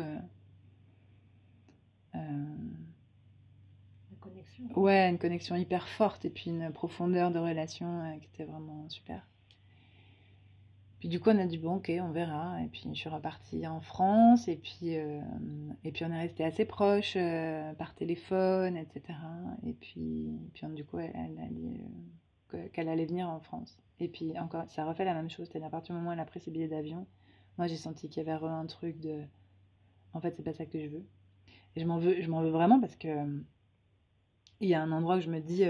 connexion. 4.19 4.63
Ouais, 4.75 5.09
une 5.09 5.17
connexion 5.17 5.55
hyper 5.55 5.87
forte 5.87 6.25
et 6.25 6.29
puis 6.29 6.49
une 6.49 6.71
profondeur 6.71 7.31
de 7.31 7.39
relation 7.39 8.19
qui 8.19 8.27
était 8.33 8.43
vraiment 8.43 8.87
super. 8.89 9.25
Du 11.03 11.19
coup, 11.19 11.31
on 11.31 11.37
a 11.37 11.45
dit, 11.45 11.57
bon, 11.57 11.75
ok, 11.75 11.91
on 12.01 12.11
verra. 12.11 12.61
Et 12.63 12.67
puis 12.67 12.83
je 12.87 12.93
suis 12.93 13.09
repartie 13.09 13.67
en 13.67 13.81
France. 13.81 14.47
Et 14.47 14.55
puis, 14.55 14.97
euh, 14.97 15.21
et 15.83 15.91
puis 15.91 16.05
on 16.05 16.11
est 16.11 16.19
resté 16.19 16.45
assez 16.45 16.65
proches 16.65 17.15
euh, 17.17 17.73
par 17.73 17.93
téléphone, 17.93 18.77
etc. 18.77 19.19
Et 19.65 19.73
puis, 19.73 20.29
puis 20.53 20.67
du 20.67 20.85
coup, 20.85 20.99
elle, 20.99 21.11
a 21.11 21.47
dit 21.49 21.81
euh, 22.53 22.67
qu'elle 22.71 22.87
allait 22.87 23.05
venir 23.05 23.29
en 23.29 23.39
France. 23.39 23.77
Et 23.99 24.07
puis 24.07 24.37
encore, 24.39 24.69
ça 24.69 24.85
refait 24.85 25.05
la 25.05 25.13
même 25.13 25.29
chose. 25.29 25.49
C'est-à-dire 25.49 25.67
à 25.67 25.71
partir 25.71 25.93
du 25.93 25.99
moment 25.99 26.11
où 26.11 26.13
elle 26.13 26.19
a 26.19 26.25
pris 26.25 26.39
ses 26.39 26.51
billets 26.51 26.69
d'avion, 26.69 27.05
moi 27.57 27.67
j'ai 27.67 27.77
senti 27.77 28.09
qu'il 28.09 28.23
y 28.23 28.29
avait 28.29 28.45
un 28.45 28.65
truc 28.65 28.99
de. 28.99 29.23
En 30.13 30.21
fait, 30.21 30.35
c'est 30.35 30.43
pas 30.43 30.53
ça 30.53 30.65
que 30.65 30.79
je 30.79 30.87
veux. 30.87 31.05
Et 31.75 31.81
je 31.81 31.85
m'en 31.85 31.97
veux, 31.97 32.21
je 32.21 32.29
m'en 32.29 32.41
veux 32.41 32.49
vraiment 32.49 32.79
parce 32.79 32.95
que 32.95 33.09
il 34.61 34.69
y 34.69 34.73
a 34.73 34.81
un 34.81 34.91
endroit 34.91 35.17
où 35.17 35.21
je 35.21 35.29
me 35.29 35.41
dis, 35.41 35.65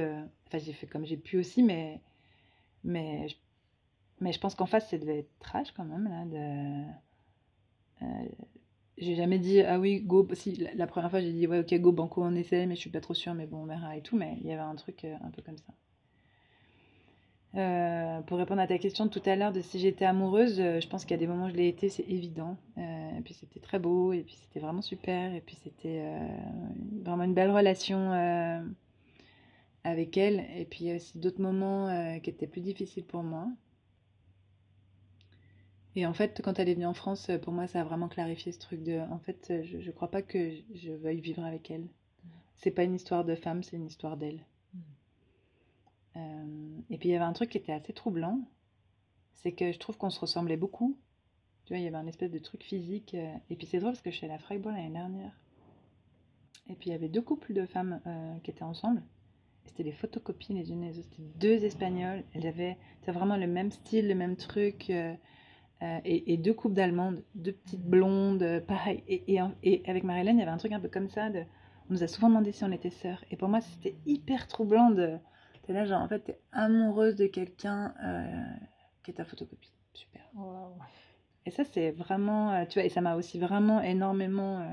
enfin 0.48 0.60
j'ai 0.60 0.74
fait 0.74 0.86
comme 0.86 1.06
j'ai 1.06 1.18
pu 1.18 1.38
aussi, 1.40 1.64
mais 1.64 2.02
mais 2.84 3.28
je 3.30 3.36
mais 4.24 4.32
je 4.32 4.40
pense 4.40 4.56
qu'en 4.56 4.66
face, 4.66 4.90
ça 4.90 4.98
devait 4.98 5.20
être 5.20 5.40
trash 5.40 5.72
quand 5.74 5.84
même. 5.84 6.08
Là, 6.08 6.26
de... 6.26 8.06
Euh, 8.06 8.06
j'ai 8.98 9.16
jamais 9.16 9.38
dit, 9.38 9.62
ah 9.62 9.80
oui, 9.80 10.00
go. 10.02 10.28
Si, 10.34 10.66
la, 10.76 10.88
première 10.88 11.10
fois, 11.12 11.20
j'ai 11.20 11.34
dit, 11.34 11.46
ouais, 11.46 11.60
ok, 11.60 11.74
go, 11.82 11.92
banco, 11.92 12.24
on 12.24 12.34
essaie, 12.36 12.66
mais 12.66 12.76
je 12.76 12.80
suis 12.80 12.90
pas 12.90 13.02
trop 13.02 13.14
sûre, 13.14 13.34
mais 13.34 13.46
bon, 13.46 13.64
on 13.64 13.66
verra 13.66 13.98
et 13.98 14.02
tout. 14.02 14.16
Mais 14.16 14.38
il 14.42 14.48
y 14.48 14.54
avait 14.54 14.62
un 14.62 14.76
truc 14.76 15.04
euh, 15.04 15.16
un 15.24 15.30
peu 15.30 15.42
comme 15.42 15.58
ça. 15.58 15.74
Euh, 17.56 18.22
pour 18.22 18.40
répondre 18.40 18.62
à 18.62 18.68
ta 18.68 18.80
question 18.80 19.08
tout 19.10 19.22
à 19.26 19.36
l'heure 19.36 19.52
de 19.52 19.62
si 19.62 19.78
j'étais 19.78 20.06
amoureuse, 20.06 20.56
je 20.56 20.88
pense 20.88 21.04
qu'il 21.06 21.12
y 21.12 21.14
a 21.14 21.18
des 21.20 21.28
moments 21.28 21.46
où 21.46 21.50
je 21.50 21.56
l'ai 21.56 21.68
été, 21.68 21.88
c'est 21.88 22.06
évident. 22.10 22.58
et 22.78 23.22
puis 23.24 23.36
c'était 23.36 23.60
très 23.60 23.78
beau, 23.78 24.12
et 24.12 24.24
puis 24.24 24.36
c'était 24.42 24.60
vraiment 24.60 24.82
super, 24.82 25.36
et 25.36 25.42
puis 25.42 25.56
c'était 25.64 26.04
vraiment 27.04 27.26
une 27.26 27.36
belle 27.36 27.52
relation 27.52 28.12
avec 29.84 30.18
elle. 30.18 30.46
Et 30.58 30.66
puis 30.66 30.86
il 30.86 30.88
y 30.88 30.92
a 30.92 30.96
aussi 30.96 31.20
d'autres 31.20 31.44
moments 31.44 32.20
qui 32.22 32.32
étaient 32.32 32.48
plus 32.48 32.62
difficiles 32.62 33.06
pour 33.06 33.22
moi. 33.22 33.48
Et 35.96 36.06
en 36.06 36.14
fait, 36.14 36.42
quand 36.44 36.58
elle 36.60 36.70
est 36.70 36.74
venue 36.74 36.88
en 36.88 36.94
France, 36.94 37.30
pour 37.44 37.54
moi, 37.54 37.68
ça 37.68 37.82
a 37.82 37.84
vraiment 37.84 38.08
clarifié 38.08 38.52
ce 38.52 38.60
truc 38.60 38.84
de. 38.84 39.00
En 39.12 39.20
fait, 39.20 39.54
je, 39.64 39.78
ne 39.78 39.92
crois 39.92 40.10
pas 40.10 40.22
que 40.22 40.52
je 40.74 40.92
veuille 40.92 41.22
vivre 41.22 41.44
avec 41.44 41.70
elle. 41.70 41.88
C'est 42.58 42.72
pas 42.72 42.84
une 42.84 42.96
histoire 42.96 43.26
de 43.26 43.36
femme, 43.36 43.62
c'est 43.62 43.76
une 43.76 43.86
histoire 43.86 44.18
d'elle. 44.18 44.46
Mm. 44.74 44.80
Euh, 46.16 46.82
et 46.90 46.98
puis 46.98 47.10
il 47.10 47.12
y 47.12 47.16
avait 47.16 47.26
un 47.26 47.34
truc 47.34 47.50
qui 47.50 47.58
était 47.58 47.74
assez 47.74 47.94
troublant, 47.94 48.40
c'est 49.34 49.52
que 49.52 49.72
je 49.72 49.80
trouve 49.80 49.98
qu'on 49.98 50.10
se 50.10 50.20
ressemblait 50.20 50.58
beaucoup. 50.58 50.98
Tu 51.66 51.74
vois, 51.74 51.80
il 51.80 51.84
y 51.84 51.88
avait 51.88 51.98
un 51.98 52.08
espèce 52.08 52.32
de 52.32 52.40
truc 52.40 52.64
physique. 52.64 53.14
Euh, 53.16 53.34
et 53.50 53.56
puis 53.56 53.68
c'est 53.68 53.80
drôle 53.80 53.92
parce 53.92 54.02
que 54.02 54.12
je 54.12 54.18
suis 54.18 54.26
allée 54.26 54.36
à 54.36 54.40
Freiburg 54.40 54.74
l'année 54.74 54.90
dernière. 54.90 55.38
Et 56.70 56.76
puis 56.76 56.90
il 56.90 56.94
y 56.94 56.96
avait 56.96 57.10
deux 57.10 57.22
couples 57.22 57.54
de 57.54 57.66
femmes 57.66 58.00
euh, 58.08 58.38
qui 58.40 58.52
étaient 58.52 58.64
ensemble. 58.64 59.04
C'était 59.66 59.84
des 59.84 59.92
photocopies 59.92 60.54
les 60.54 60.72
unes 60.72 60.82
les 60.82 61.00
autres. 61.00 61.08
C'était 61.12 61.30
deux 61.40 61.64
espagnoles. 61.66 62.24
Elles 62.34 62.48
avaient 62.48 62.78
vraiment 63.08 63.38
le 63.38 63.48
même 63.48 63.72
style, 63.72 64.08
le 64.08 64.16
même 64.16 64.36
truc. 64.36 64.92
Euh, 65.84 66.00
et, 66.06 66.38
deux 66.38 66.54
couples 66.54 66.76
d'allemandes, 66.76 67.24
deux 67.36 67.52
petites 67.52 67.84
blondes, 67.84 68.42
euh, 68.42 68.62
pareil. 68.62 69.04
Et, 69.08 69.38
et, 69.64 69.84
avec 69.90 70.04
Marie-Hélène, 70.04 70.38
il 70.38 70.40
y 70.40 70.44
avait 70.44 70.52
un 70.52 70.58
truc 70.58 70.72
un 70.72 70.80
peu 70.80 70.88
comme 70.88 71.10
ça. 71.10 71.30
De, 71.30 71.40
on 71.90 71.94
nous 71.94 72.04
a 72.04 72.08
souvent 72.08 72.30
demandé 72.30 72.54
si 72.54 72.64
on 72.64 72.72
était 72.72 72.90
sœurs. 72.90 73.24
Et 73.32 73.36
pour 73.36 73.50
moi, 73.50 73.60
c'était 73.60 73.98
hyper 74.06 74.48
troublant 74.48 74.92
de. 74.92 75.18
T'es 75.64 75.74
là, 75.74 75.84
genre, 75.84 76.02
en 76.02 76.08
fait, 76.08 76.20
t'es 76.20 76.40
amoureuse 76.54 77.16
de 77.16 77.28
quelqu'un 77.28 77.94
euh, 78.02 78.44
qui 79.04 79.12
est 79.12 79.16
ta 79.16 79.26
photocopie. 79.26 79.74
Super. 79.94 80.22
Et 81.46 81.52
ça, 81.52 81.66
c'est 81.66 81.92
vraiment. 81.92 82.66
tu 82.68 82.80
vois, 82.80 82.86
et 82.86 82.90
ça 82.90 83.02
m'a 83.02 83.16
aussi 83.16 83.38
vraiment 83.38 83.82
énormément. 83.82 84.66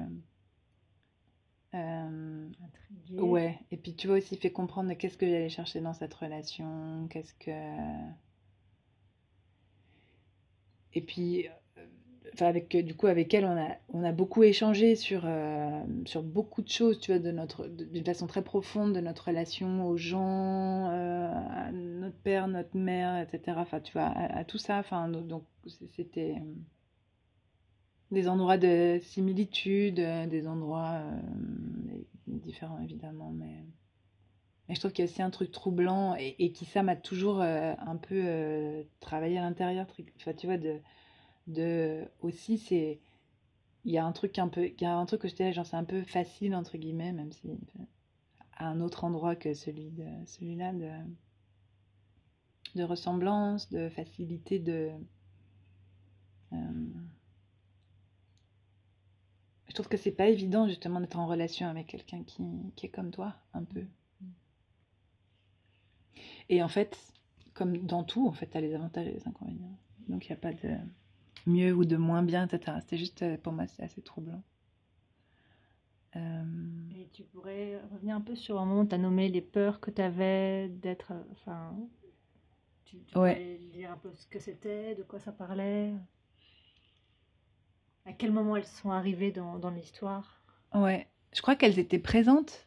ouais. 3.10 3.58
Et 3.72 3.76
puis, 3.76 3.96
tu 3.96 4.06
vois, 4.06 4.18
aussi 4.18 4.36
fait 4.36 4.52
comprendre 4.52 4.92
qu'est-ce 4.94 5.16
que 5.16 5.26
j'allais 5.26 5.48
chercher 5.48 5.80
dans 5.80 5.94
cette 5.94 6.14
relation, 6.14 7.08
qu'est-ce 7.10 7.34
que 7.34 7.50
et 10.94 11.00
puis, 11.00 11.46
euh, 11.46 11.84
enfin 12.34 12.46
avec, 12.46 12.76
du 12.76 12.94
coup, 12.94 13.06
avec 13.06 13.32
elle, 13.34 13.44
on 13.44 13.56
a, 13.56 13.76
on 13.90 14.02
a 14.04 14.12
beaucoup 14.12 14.42
échangé 14.42 14.96
sur, 14.96 15.22
euh, 15.24 15.82
sur 16.06 16.22
beaucoup 16.22 16.62
de 16.62 16.68
choses, 16.68 16.98
tu 16.98 17.12
vois, 17.12 17.20
de 17.20 17.30
notre, 17.30 17.68
d'une 17.68 18.04
façon 18.04 18.26
très 18.26 18.42
profonde, 18.42 18.94
de 18.94 19.00
notre 19.00 19.28
relation 19.28 19.86
aux 19.86 19.96
gens, 19.96 20.90
euh, 20.90 21.28
à 21.28 21.70
notre 21.72 22.16
père, 22.18 22.48
notre 22.48 22.76
mère, 22.76 23.20
etc. 23.22 23.58
Enfin, 23.60 23.80
tu 23.80 23.92
vois, 23.92 24.06
à, 24.06 24.44
tout 24.44 24.58
ça. 24.58 24.78
Enfin, 24.78 25.08
donc, 25.08 25.44
c'était 25.96 26.36
des 28.10 28.28
endroits 28.28 28.58
de 28.58 28.98
similitude, 29.02 29.96
des 29.96 30.46
endroits 30.48 31.02
différents, 32.26 32.80
évidemment, 32.80 33.30
mais... 33.30 33.64
Mais 34.70 34.76
je 34.76 34.80
trouve 34.82 34.92
qu'il 34.92 35.04
y 35.04 35.08
a 35.08 35.10
aussi 35.10 35.20
un 35.20 35.30
truc 35.30 35.50
troublant 35.50 36.14
et, 36.16 36.52
qui, 36.52 36.64
ça, 36.64 36.84
m'a 36.84 36.94
toujours 36.94 37.40
euh, 37.40 37.74
un 37.78 37.96
peu 37.96 38.22
euh, 38.24 38.84
travaillé 39.00 39.36
à 39.36 39.40
l'intérieur. 39.40 39.84
Enfin, 40.16 40.32
tu 40.32 40.46
vois, 40.46 40.58
aussi. 42.20 43.00
Il 43.84 43.90
y 43.90 43.98
a 43.98 44.04
un 44.04 44.12
truc 44.12 44.38
un 44.38 44.46
peu. 44.46 44.70
A 44.80 44.94
un 44.94 45.06
truc 45.06 45.22
que 45.22 45.28
je 45.28 45.34
dirais, 45.34 45.52
genre, 45.52 45.66
c'est 45.66 45.74
un 45.74 45.82
peu 45.82 46.02
facile, 46.02 46.54
entre 46.54 46.78
guillemets, 46.78 47.10
même 47.10 47.32
si. 47.32 47.50
à 48.58 48.68
un 48.68 48.80
autre 48.80 49.02
endroit 49.02 49.34
que 49.34 49.54
celui-là, 49.54 50.72
de, 52.76 52.84
ressemblance, 52.84 53.70
de 53.70 53.88
facilité, 53.88 54.60
de. 54.60 54.92
Euh, 56.52 56.56
je 59.66 59.74
trouve 59.74 59.88
que 59.88 59.96
c'est 59.96 60.12
pas 60.12 60.28
évident, 60.28 60.68
justement, 60.68 61.00
d'être 61.00 61.18
en 61.18 61.26
relation 61.26 61.66
avec 61.66 61.88
quelqu'un 61.88 62.22
qui 62.22 62.86
est 62.86 62.90
comme 62.90 63.10
toi, 63.10 63.34
un 63.52 63.64
peu. 63.64 63.84
Et 66.50 66.64
en 66.64 66.68
fait, 66.68 66.98
comme 67.54 67.78
dans 67.78 68.02
tout, 68.02 68.26
en 68.26 68.32
fait, 68.32 68.48
tu 68.48 68.58
as 68.58 68.60
les 68.60 68.74
avantages 68.74 69.06
et 69.06 69.12
les 69.12 69.28
inconvénients. 69.28 69.78
Donc, 70.08 70.26
il 70.26 70.32
n'y 70.32 70.36
a 70.36 70.40
pas 70.40 70.52
de 70.52 70.74
mieux 71.46 71.72
ou 71.72 71.84
de 71.84 71.96
moins 71.96 72.24
bien, 72.24 72.46
etc. 72.46 72.78
C'était 72.80 72.98
juste, 72.98 73.22
euh, 73.22 73.38
pour 73.38 73.52
moi, 73.52 73.68
c'est 73.68 73.84
assez 73.84 74.02
troublant. 74.02 74.42
Euh, 76.16 76.42
et 76.96 77.08
tu 77.12 77.22
pourrais 77.22 77.80
revenir 77.92 78.16
un 78.16 78.20
peu 78.20 78.34
sur 78.34 78.60
un 78.60 78.66
moment 78.66 78.80
où 78.80 78.86
tu 78.86 78.96
as 78.96 78.98
nommé 78.98 79.28
les 79.28 79.40
peurs 79.40 79.78
que 79.78 79.92
tu 79.92 80.02
avais 80.02 80.68
d'être. 80.68 81.12
Enfin, 81.30 81.72
tu, 82.84 82.96
pourrais 83.12 83.58
dire 83.72 83.92
un 83.92 83.96
peu 83.96 84.10
ce 84.16 84.26
que 84.26 84.40
c'était, 84.40 84.96
de 84.96 85.04
quoi 85.04 85.20
ça 85.20 85.30
parlait 85.30 85.94
À 88.06 88.12
quel 88.12 88.32
moment 88.32 88.56
elles 88.56 88.66
sont 88.66 88.90
arrivées 88.90 89.30
dans, 89.30 89.60
dans 89.60 89.70
l'histoire? 89.70 90.42
Ouais, 90.74 91.06
je 91.32 91.42
crois 91.42 91.54
qu'elles 91.54 91.78
étaient 91.78 92.00
présentes 92.00 92.66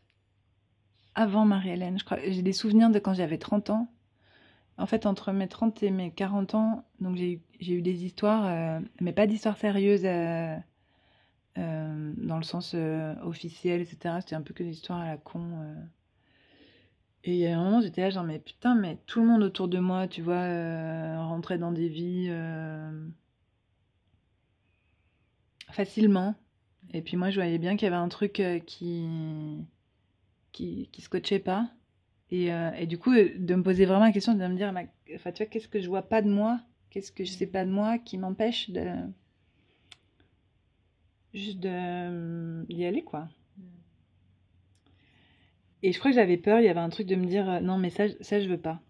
avant 1.16 1.46
Marie-Hélène. 1.46 1.98
J'ai 2.28 2.42
des 2.42 2.54
souvenirs 2.54 2.90
de 2.90 3.00
quand 3.00 3.14
j'avais 3.14 3.38
30 3.38 3.70
ans. 3.70 3.88
En 4.78 4.88
fait, 4.88 5.06
entre 5.06 5.32
mes 5.32 5.48
30 5.48 5.84
et 5.84 5.92
mes 5.92 6.12
40 6.12 6.56
ans, 6.56 6.86
donc 7.00 7.16
j'ai 7.16 7.40
eu 7.60 7.82
des 7.82 8.06
histoires, 8.06 8.46
euh, 8.46 8.80
mais 9.02 9.14
pas 9.14 9.28
d'histoires 9.28 9.58
sérieuses 9.58 10.06
euh, 10.06 10.56
euh, 11.60 12.14
dans 12.18 12.38
le 12.38 12.44
sens 12.44 12.76
officiel, 13.24 13.82
etc. 13.82 14.16
C'était 14.22 14.36
un 14.36 14.42
peu 14.42 14.54
que 14.54 14.64
des 14.64 14.72
histoires 14.72 15.00
à 15.00 15.06
la 15.06 15.18
con. 15.18 15.42
Et 17.24 17.34
il 17.34 17.40
y 17.40 17.48
a 17.48 17.58
un 17.58 17.64
moment, 17.64 17.82
j'étais 17.82 18.02
là, 18.02 18.10
genre, 18.10 18.24
mais 18.24 18.40
putain, 18.40 18.76
mais 18.76 18.98
tout 19.06 19.22
le 19.22 19.28
monde 19.28 19.44
autour 19.44 19.68
de 19.68 19.80
moi, 19.80 20.08
tu 20.08 20.22
vois, 20.22 20.48
rentrait 21.24 21.58
dans 21.58 21.72
des 21.72 21.88
vies 21.88 22.30
facilement, 25.72 26.36
Et 26.94 27.02
puis 27.02 27.18
moi, 27.18 27.30
je 27.30 27.36
voyais 27.36 27.58
bien 27.58 27.76
qu'il 27.76 27.86
y 27.86 27.88
avait 27.88 27.96
un 27.96 28.10
truc 28.10 28.42
qui, 28.66 29.08
qui, 30.54 30.90
qui 30.94 31.02
scotchait 31.02 31.40
pas. 31.40 31.70
Et, 32.32 32.54
euh, 32.54 32.72
et, 32.78 32.88
du 32.88 32.98
coup, 32.98 33.14
de 33.14 33.56
me 33.56 33.64
poser 33.64 33.86
vraiment 33.86 34.06
la 34.06 34.12
question, 34.14 34.34
de 34.34 34.48
me 34.48 34.56
dire, 34.56 34.74
enfin, 35.16 35.32
tu 35.32 35.44
vois, 35.44 35.50
qu'est-ce 35.50 35.68
que 35.68 35.82
je 35.82 35.90
vois 35.90 36.04
pas 36.04 36.22
de 36.22 36.30
moi? 36.30 36.62
Qu'est-ce 36.90 37.12
que 37.12 37.26
je 37.26 37.32
sais 37.32 37.48
pas 37.48 37.66
de 37.66 37.72
moi 37.72 37.98
qui 37.98 38.18
m'empêche 38.18 38.70
de. 38.70 38.86
Juste 41.34 41.60
d'y 41.60 42.86
aller, 42.86 43.04
quoi? 43.04 43.28
Et 45.82 45.92
je 45.92 46.00
crois 46.00 46.12
que 46.12 46.16
j'avais 46.16 46.38
peur, 46.38 46.60
il 46.60 46.66
y 46.66 46.70
avait 46.70 46.80
un 46.80 46.90
truc 46.90 47.08
de 47.08 47.16
me 47.16 47.26
dire, 47.26 47.50
euh, 47.50 47.60
non, 47.60 47.78
mais 47.78 47.90
ça, 47.90 48.06
ça 48.22 48.40
je 48.40 48.48
veux 48.48 48.60
pas. 48.60 48.82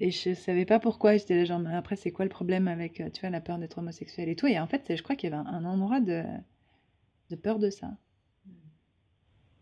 Et 0.00 0.10
je 0.10 0.34
savais 0.34 0.64
pas 0.64 0.80
pourquoi, 0.80 1.16
j'étais 1.16 1.36
là 1.36 1.44
genre, 1.44 1.60
mais 1.60 1.74
après, 1.74 1.96
c'est 1.96 2.10
quoi 2.10 2.24
le 2.24 2.30
problème 2.30 2.68
avec, 2.68 3.02
tu 3.12 3.20
vois, 3.20 3.30
la 3.30 3.40
peur 3.40 3.58
d'être 3.58 3.78
homosexuel 3.78 4.28
et 4.28 4.36
tout? 4.36 4.46
Et 4.46 4.58
en 4.58 4.66
fait, 4.66 4.96
je 4.96 5.02
crois 5.02 5.16
qu'il 5.16 5.30
y 5.30 5.32
avait 5.32 5.42
un, 5.42 5.46
un 5.46 5.64
endroit 5.64 6.00
de 6.00 6.24
de 7.30 7.36
peur 7.36 7.58
de 7.58 7.70
ça. 7.70 7.96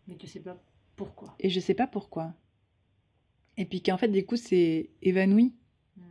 Mais 0.07 0.15
tu 0.15 0.27
sais 0.27 0.39
pas 0.39 0.61
pourquoi? 0.95 1.35
Et 1.39 1.49
je 1.49 1.59
sais 1.59 1.73
pas 1.73 1.87
pourquoi. 1.87 2.33
Et 3.57 3.65
puis 3.65 3.81
qu'en 3.81 3.97
fait, 3.97 4.07
du 4.07 4.25
coup, 4.25 4.37
c'est 4.37 4.89
évanoui 5.01 5.53
hmm. 5.97 6.01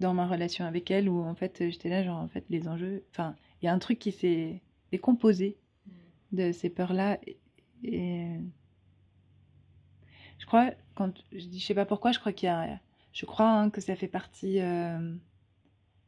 dans 0.00 0.14
ma 0.14 0.26
relation 0.26 0.64
avec 0.64 0.90
elle, 0.90 1.08
où 1.08 1.20
en 1.20 1.34
fait, 1.34 1.70
j'étais 1.70 1.88
là, 1.88 2.04
genre, 2.04 2.18
en 2.18 2.28
fait, 2.28 2.44
les 2.50 2.68
enjeux. 2.68 3.04
Enfin, 3.10 3.34
il 3.60 3.66
y 3.66 3.68
a 3.68 3.72
un 3.72 3.78
truc 3.78 3.98
qui 3.98 4.12
s'est 4.12 4.62
décomposé 4.92 5.58
hmm. 5.86 6.36
de 6.36 6.52
ces 6.52 6.70
peurs-là. 6.70 7.18
Et, 7.84 8.26
je 10.38 10.46
crois, 10.46 10.70
quand 10.94 11.12
je 11.32 11.46
dis 11.46 11.58
je 11.58 11.66
sais 11.66 11.74
pas 11.74 11.86
pourquoi, 11.86 12.12
je 12.12 12.18
crois 12.18 12.32
qu'il 12.32 12.46
y 12.46 12.50
a. 12.50 12.80
Je 13.12 13.26
crois 13.26 13.50
hein, 13.50 13.70
que 13.70 13.80
ça 13.80 13.96
fait 13.96 14.08
partie 14.08 14.60
euh, 14.60 15.14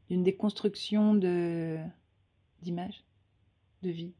d'une 0.09 0.23
déconstruction 0.23 1.15
de 1.15 1.79
d'image, 2.63 3.05
de 3.83 3.91
vie 3.91 4.15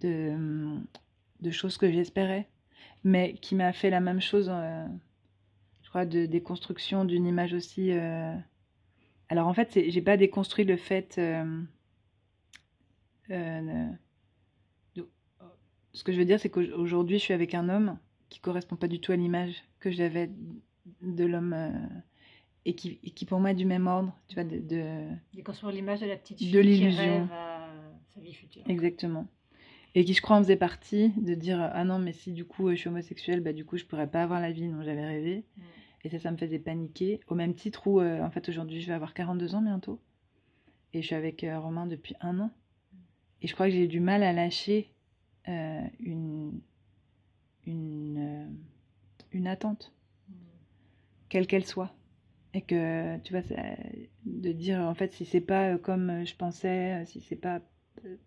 de, 0.00 0.78
de 1.40 1.50
choses 1.50 1.78
que 1.78 1.90
j'espérais, 1.90 2.48
mais 3.06 3.34
qui 3.34 3.54
m'a 3.54 3.72
fait 3.72 3.88
la 3.88 4.00
même 4.00 4.20
chose, 4.20 4.50
euh, 4.52 4.84
je 5.82 5.88
crois, 5.90 6.04
de 6.04 6.26
déconstruction 6.26 7.04
d'une 7.04 7.24
image 7.24 7.54
aussi. 7.54 7.92
Euh. 7.92 8.34
Alors 9.28 9.46
en 9.46 9.54
fait, 9.54 9.78
j'ai 9.88 10.02
pas 10.02 10.16
déconstruit 10.16 10.64
le 10.64 10.76
fait. 10.76 11.14
Euh, 11.18 11.62
ce 15.92 16.02
que 16.02 16.12
je 16.12 16.18
veux 16.18 16.24
dire, 16.24 16.40
c'est 16.40 16.50
qu'aujourd'hui, 16.50 17.18
je 17.18 17.22
suis 17.22 17.32
avec 17.32 17.54
un 17.54 17.68
homme 17.68 17.96
qui 18.28 18.40
correspond 18.40 18.74
pas 18.74 18.88
du 18.88 19.00
tout 19.00 19.12
à 19.12 19.16
l'image 19.16 19.62
que 19.78 19.92
j'avais 19.92 20.28
de 21.00 21.24
l'homme 21.24 21.54
et 22.64 22.74
qui, 22.74 22.98
qui, 22.98 23.24
pour 23.24 23.38
moi 23.38 23.52
est 23.52 23.54
du 23.54 23.66
même 23.66 23.86
ordre, 23.86 24.12
tu 24.26 24.34
vois, 24.34 24.42
de, 24.42 24.58
de 24.58 25.06
déconstruire 25.32 25.72
l'image 25.72 26.00
de 26.00 26.06
la 26.06 26.16
petite 26.16 26.38
fille 26.38 26.50
de 26.50 26.58
l'illusion, 26.58 27.28
sa 28.08 28.20
vie 28.20 28.34
future. 28.34 28.62
Exactement 28.66 29.28
et 29.96 30.04
qui 30.04 30.12
je 30.12 30.20
crois 30.20 30.36
en 30.36 30.42
faisait 30.42 30.56
partie 30.56 31.08
de 31.16 31.34
dire 31.34 31.58
ah 31.72 31.82
non 31.82 31.98
mais 31.98 32.12
si 32.12 32.32
du 32.32 32.44
coup 32.44 32.70
je 32.70 32.76
suis 32.76 32.88
homosexuelle 32.88 33.40
bah 33.40 33.54
du 33.54 33.64
coup 33.64 33.78
je 33.78 33.86
pourrais 33.86 34.06
pas 34.06 34.22
avoir 34.22 34.40
la 34.40 34.52
vie 34.52 34.68
dont 34.68 34.82
j'avais 34.82 35.04
rêvé 35.04 35.46
mm. 35.56 35.62
et 36.04 36.10
ça 36.10 36.18
ça 36.18 36.30
me 36.30 36.36
faisait 36.36 36.58
paniquer 36.58 37.20
au 37.28 37.34
même 37.34 37.54
titre 37.54 37.86
où 37.86 38.00
euh, 38.00 38.22
en 38.22 38.30
fait 38.30 38.46
aujourd'hui 38.50 38.82
je 38.82 38.88
vais 38.88 38.92
avoir 38.92 39.14
42 39.14 39.54
ans 39.54 39.62
bientôt 39.62 39.98
et 40.92 41.00
je 41.00 41.06
suis 41.06 41.16
avec 41.16 41.42
euh, 41.44 41.58
Romain 41.58 41.86
depuis 41.86 42.14
un 42.20 42.38
an 42.40 42.50
mm. 42.92 42.96
et 43.40 43.46
je 43.46 43.54
crois 43.54 43.66
que 43.66 43.72
j'ai 43.72 43.88
du 43.88 44.00
mal 44.00 44.22
à 44.22 44.34
lâcher 44.34 44.90
euh, 45.48 45.80
une 45.98 46.60
une 47.64 48.54
une 49.32 49.46
attente 49.46 49.94
mm. 50.28 50.34
quelle 51.30 51.46
qu'elle 51.46 51.64
soit 51.64 51.94
et 52.52 52.60
que 52.60 53.16
tu 53.20 53.32
vois 53.32 53.42
de 54.26 54.52
dire 54.52 54.78
en 54.80 54.94
fait 54.94 55.10
si 55.14 55.24
c'est 55.24 55.40
pas 55.40 55.78
comme 55.78 56.26
je 56.26 56.36
pensais 56.36 57.02
si 57.06 57.22
c'est 57.22 57.36
pas 57.36 57.62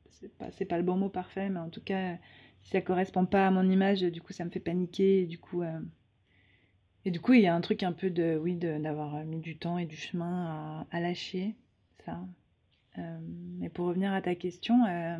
c'est 0.09 0.37
pas, 0.37 0.49
pas 0.51 0.77
le 0.77 0.83
bon 0.83 0.97
mot 0.97 1.09
parfait, 1.09 1.49
mais 1.49 1.59
en 1.59 1.69
tout 1.69 1.81
cas, 1.81 2.17
si 2.61 2.71
ça 2.71 2.81
correspond 2.81 3.25
pas 3.25 3.47
à 3.47 3.51
mon 3.51 3.69
image, 3.69 4.01
du 4.01 4.21
coup, 4.21 4.33
ça 4.33 4.45
me 4.45 4.49
fait 4.49 4.59
paniquer. 4.59 5.21
Et 5.21 5.25
du 5.25 5.37
coup, 5.37 5.61
euh, 5.61 5.79
et 7.05 7.11
du 7.11 7.19
coup, 7.19 7.33
il 7.33 7.41
y 7.41 7.47
a 7.47 7.55
un 7.55 7.61
truc 7.61 7.83
un 7.83 7.93
peu 7.93 8.09
de, 8.09 8.37
oui, 8.41 8.55
d'avoir 8.55 9.23
mis 9.25 9.39
du 9.39 9.57
temps 9.57 9.77
et 9.77 9.85
du 9.85 9.95
chemin 9.95 10.85
à, 10.91 10.99
lâcher 10.99 11.55
ça. 12.05 12.19
Euh, 12.97 13.19
mais 13.59 13.69
pour 13.69 13.87
revenir 13.87 14.13
à 14.13 14.21
ta 14.21 14.35
question, 14.35 14.85
euh, 14.85 15.17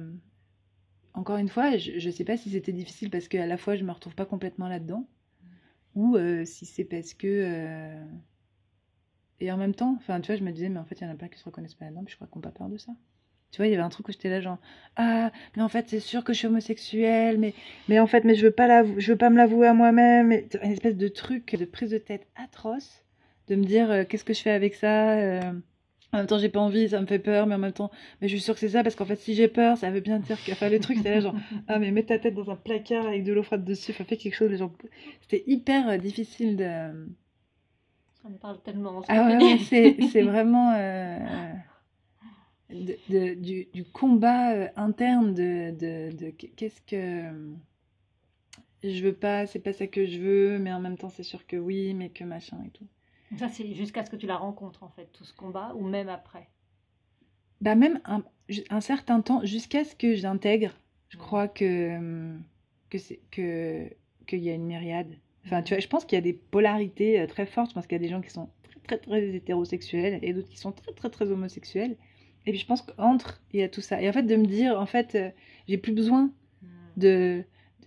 encore 1.14 1.38
une 1.38 1.50
fois, 1.50 1.78
je 1.78 2.06
ne 2.06 2.12
sais 2.12 2.26
pas 2.26 2.38
si 2.38 2.50
c'était 2.52 2.74
difficile 2.74 3.10
parce 3.10 3.28
qu'à 3.28 3.46
la 3.46 3.58
fois 3.58 3.76
je 3.76 3.84
me 3.84 3.92
retrouve 3.92 4.16
pas 4.16 4.26
complètement 4.26 4.68
là-dedans, 4.68 5.08
ou 5.96 6.18
si 6.46 6.66
c'est 6.66 6.84
parce 6.84 7.14
que 7.14 7.96
et 9.40 9.52
en 9.52 9.58
même 9.58 9.74
temps, 9.74 9.96
enfin, 9.98 10.20
tu 10.20 10.28
vois, 10.28 10.36
je 10.36 10.44
me 10.44 10.52
disais, 10.52 10.70
mais 10.70 10.80
en 10.80 10.86
fait, 10.86 11.00
il 11.00 11.04
y 11.04 11.08
en 11.08 11.12
a 11.12 11.16
pas 11.16 11.30
qui 11.30 11.40
se 11.40 11.46
reconnaissent 11.46 11.76
pas 11.76 11.86
là-dedans, 11.86 12.04
puis 12.04 12.12
je 12.12 12.18
crois 12.18 12.28
qu'on 12.28 12.40
n'a 12.40 12.50
pas 12.50 12.58
peur 12.58 12.70
de 12.70 12.78
ça. 12.78 12.92
Tu 13.52 13.58
vois, 13.58 13.68
il 13.68 13.72
y 13.72 13.74
avait 13.74 13.84
un 13.84 13.90
truc 13.90 14.08
où 14.08 14.12
j'étais 14.12 14.30
là, 14.30 14.42
genre, 14.42 14.60
ah, 14.96 15.32
mais 15.56 15.64
en 15.64 15.70
fait, 15.70 15.90
c'est 15.90 16.00
sûr 16.00 16.24
que 16.24 16.34
je 16.34 16.40
suis 16.40 16.48
homosexuelle, 16.48 17.40
mais, 17.40 17.54
mais 17.88 18.00
en 18.00 18.06
fait, 18.06 18.24
mais 18.24 18.36
je 18.36 18.46
veux 18.46 18.52
pas 18.52 18.84
je 18.98 19.12
veux 19.12 19.18
pas 19.18 19.30
me 19.30 19.38
l'avouer 19.38 19.68
à 19.68 19.74
moi-même. 19.74 20.32
Une 20.32 20.72
espèce 20.72 20.96
de 20.96 21.08
truc 21.08 21.56
de 21.56 21.66
prise 21.66 21.90
de 21.90 21.98
tête 21.98 22.28
atroce, 22.36 23.04
de 23.48 23.56
me 23.56 23.64
dire, 23.64 23.90
euh, 23.90 24.04
qu'est-ce 24.08 24.24
que 24.26 24.34
je 24.34 24.42
fais 24.42 24.52
avec 24.52 24.76
ça 24.76 25.14
euh, 25.14 25.42
En 26.14 26.18
même 26.18 26.28
temps, 26.28 26.38
j'ai 26.38 26.50
pas 26.50 26.60
envie, 26.60 26.90
ça 26.90 27.02
me 27.02 27.08
fait 27.08 27.18
peur, 27.18 27.48
mais 27.48 27.56
en 27.56 27.60
même 27.60 27.74
temps, 27.74 27.90
mais 28.22 28.28
je 28.28 28.36
suis 28.36 28.44
sûre 28.44 28.54
que 28.54 28.60
c'est 28.60 28.70
ça, 28.70 28.84
parce 28.84 28.96
qu'en 28.96 29.06
fait, 29.06 29.16
si 29.16 29.34
j'ai 29.34 29.48
peur, 29.48 29.78
ça 29.78 29.90
veut 29.90 30.02
bien 30.02 30.20
dire 30.20 30.38
que, 30.46 30.52
enfin, 30.52 30.70
le 30.70 30.80
truc, 30.80 30.98
c'était 30.98 31.16
là, 31.16 31.20
genre, 31.22 31.36
ah, 31.68 31.80
mais 31.80 31.90
mets 31.90 32.04
ta 32.04 32.20
tête 32.20 32.36
dans 32.36 32.52
un 32.52 32.56
placard 32.56 33.08
avec 33.08 33.24
de 33.24 33.34
l'eau 33.34 33.44
froide 33.44 33.66
dessus, 33.66 33.92
enfin, 33.92 34.04
fais 34.04 34.18
quelque 34.18 34.36
chose, 34.36 34.56
genre, 34.56 34.74
c'était 35.22 35.44
hyper 35.48 35.90
euh, 35.90 35.98
difficile 35.98 36.56
de. 36.56 36.66
Ça 38.22 38.30
me 38.30 38.38
parle 38.38 38.62
tellement. 38.62 39.02
Ah 39.08 39.28
ouais, 39.28 39.58
c'est 39.60 40.22
vraiment 40.22 40.74
de, 42.70 43.34
du, 43.34 43.68
du, 43.74 43.84
combat 43.84 44.54
euh, 44.54 44.68
interne 44.76 45.34
de, 45.34 45.72
de, 45.72 46.30
qu'est-ce 46.30 46.82
que 46.82 47.32
je 48.84 49.04
veux 49.04 49.14
pas, 49.14 49.46
c'est 49.46 49.60
pas 49.60 49.74
ça 49.74 49.88
que 49.88 50.06
je 50.06 50.20
veux, 50.20 50.60
mais 50.60 50.72
en 50.72 50.80
même 50.80 50.98
temps 50.98 51.10
c'est 51.10 51.24
sûr 51.24 51.46
que 51.48 51.58
oui, 51.58 51.94
mais 51.94 52.10
que 52.10 52.24
machin 52.24 52.58
et 52.66 52.70
tout. 52.70 52.88
Ça 53.38 53.50
c'est 53.50 53.74
jusqu'à 53.74 54.06
ce 54.06 54.10
que 54.10 54.16
tu 54.16 54.28
la 54.28 54.38
rencontres 54.38 54.84
en 54.84 54.90
fait, 54.90 55.10
tout 55.14 55.26
ce 55.26 55.34
combat, 55.34 55.74
ou 55.76 55.88
même 55.88 56.10
après? 56.10 56.48
Bah 57.62 57.76
même 57.76 58.00
un, 58.06 58.24
un 58.70 58.82
certain 58.82 59.22
temps, 59.22 59.44
jusqu'à 59.44 59.84
ce 59.84 59.96
que 59.96 60.16
j'intègre, 60.16 60.72
je 61.10 61.18
crois 61.18 61.48
que 61.48 62.38
que 62.90 62.98
c'est 62.98 63.20
que 63.32 63.90
qu'il 64.28 64.40
y 64.40 64.50
a 64.50 64.54
une 64.54 64.66
myriade. 64.66 65.14
Enfin 65.46 65.62
tu 65.64 65.74
vois, 65.74 65.82
je 65.82 65.88
pense 65.88 66.06
qu'il 66.06 66.16
y 66.16 66.20
a 66.20 66.22
des 66.22 66.34
polarités 66.34 67.20
euh, 67.20 67.28
très 67.28 67.46
fortes. 67.46 67.72
Je 67.72 67.76
pense 67.76 67.88
qu'il 67.88 67.98
y 67.98 68.02
a 68.02 68.04
des 68.04 68.10
gens 68.10 68.22
qui 68.22 68.30
sont 68.30 68.50
très 68.64 68.80
très 68.80 68.98
très 68.98 69.36
hétérosexuels 69.36 70.20
et 70.22 70.34
d'autres 70.34 70.50
qui 70.50 70.58
sont 70.58 70.72
très 70.72 70.94
très 70.94 71.10
très 71.10 71.32
homosexuels. 71.32 71.98
Et 72.46 72.52
puis 72.52 72.60
je 72.60 72.66
pense 72.66 72.82
qu'entre, 72.82 73.42
il 73.54 73.60
y 73.60 73.64
a 73.64 73.70
tout 73.70 73.82
ça. 73.82 74.02
Et 74.02 74.10
en 74.10 74.14
fait, 74.14 74.24
de 74.24 74.36
me 74.36 74.46
dire, 74.46 74.80
en 74.80 74.86
fait, 74.86 75.16
euh, 75.16 75.30
j'ai 75.68 75.78
plus 75.78 75.94
besoin 75.94 76.32
hmm. 76.62 76.68
de. 76.98 77.44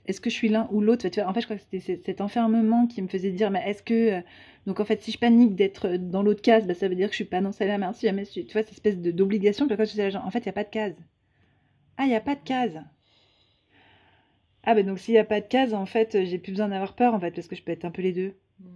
Est-ce 0.07 0.21
que 0.21 0.31
je 0.31 0.35
suis 0.35 0.49
l'un 0.49 0.69
ou 0.73 0.81
l'autre? 0.81 1.07
En 1.07 1.33
fait, 1.33 1.41
je 1.41 1.47
crois 1.47 1.57
que 1.57 1.63
c'était 1.71 2.01
cet 2.05 2.21
enfermement 2.21 2.87
qui 2.87 3.03
me 3.03 3.09
faisait 3.09 3.31
dire, 3.31 3.51
mais 3.51 3.63
est-ce 3.67 3.83
que. 3.83 4.13
Euh, 4.13 4.21
donc 4.67 4.79
en 4.81 4.85
fait, 4.85 5.03
si 5.03 5.11
je 5.13 5.19
panique 5.19 5.57
d'être 5.57 5.97
dans 5.97 6.23
l'autre 6.23 6.43
case, 6.43 6.67
bah, 6.67 6.75
ça 6.75 6.89
veut 6.89 6.95
dire 6.95 7.09
que 7.09 7.13
je 7.13 7.17
suis 7.17 7.25
pas 7.25 7.41
dans 7.41 7.53
celle-là. 7.53 7.79
Mais 7.79 7.87
si 7.95 8.07
jamais, 8.07 8.25
tu 8.25 8.43
vois, 8.53 8.63
cette 8.63 8.73
espèce 8.73 8.99
d'obligation, 8.99 9.67
puis 9.67 9.77
quand 9.77 9.83
en 9.83 10.31
fait, 10.31 10.39
il 10.39 10.45
n'y 10.45 10.49
a 10.49 10.53
pas 10.53 10.65
de 10.65 10.71
case. 10.71 10.95
Ah, 11.97 12.05
il 12.05 12.09
n'y 12.09 12.15
a 12.15 12.21
pas 12.21 12.35
de 12.35 12.43
case. 12.45 12.81
Ah, 14.65 14.75
ben 14.75 14.87
donc 14.87 15.01
s'il 15.01 15.15
n'y 15.15 15.19
a 15.19 15.25
pas 15.25 15.41
de 15.41 15.47
case, 15.47 15.75
en 15.75 15.87
fait, 15.87 16.25
j'ai 16.25 16.39
plus 16.39 16.53
besoin 16.53 16.69
d'avoir 16.69 16.95
peur, 16.95 17.15
en 17.15 17.21
fait, 17.21 17.33
parce 17.33 17.49
que 17.49 17.57
je 17.57 17.63
peux 17.63 17.73
être 17.73 17.85
un 17.85 17.91
peu 17.91 18.03
les 18.03 18.13
deux. 18.13 18.35
Hmm. 18.61 18.67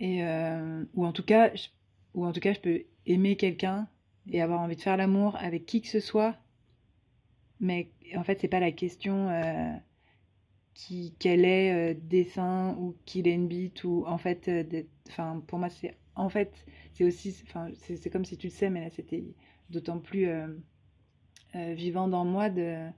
Et. 0.00 0.24
Euh, 0.24 0.84
ou 0.94 1.04
en 1.04 1.12
tout 1.12 1.24
cas, 1.24 1.52
ou 2.14 2.24
en 2.26 2.32
tout 2.32 2.40
cas, 2.40 2.52
je 2.54 2.60
peux 2.60 2.82
aimer 3.06 3.36
quelqu'un 3.36 3.88
et 4.30 4.40
avoir 4.40 4.60
envie 4.60 4.76
de 4.76 4.80
faire 4.80 4.96
l'amour 4.96 5.36
avec 5.36 5.66
qui 5.66 5.80
que 5.82 5.88
ce 5.88 6.00
soit. 6.00 6.36
Mais 7.60 7.90
en 8.16 8.24
fait, 8.24 8.38
c'est 8.40 8.48
pas 8.48 8.60
la 8.60 8.72
question 8.72 9.28
euh, 9.28 9.72
qui 10.74 11.14
qu'elle 11.18 11.44
est 11.44 11.92
euh, 11.92 11.98
des 12.00 12.24
seins 12.24 12.76
ou 12.78 12.96
qu'il 13.04 13.28
ait 13.28 13.34
une 13.34 13.48
bite 13.48 13.84
ou 13.84 14.04
en 14.06 14.18
fait, 14.18 14.48
euh, 14.48 14.64
enfin 15.08 15.42
pour 15.46 15.58
moi 15.58 15.68
c'est 15.70 15.96
en 16.14 16.28
fait 16.28 16.66
c'est 16.92 17.04
aussi, 17.04 17.36
enfin 17.46 17.70
c'est 17.80 18.10
comme 18.10 18.24
si 18.24 18.36
tu 18.36 18.48
le 18.48 18.52
sais, 18.52 18.70
mais 18.70 18.80
là 18.80 18.90
c'était 18.90 19.24
d'autant 19.70 19.98
plus 19.98 20.28
vivant 21.54 22.08
dans 22.08 22.24
moi 22.24 22.50
de 22.50 22.88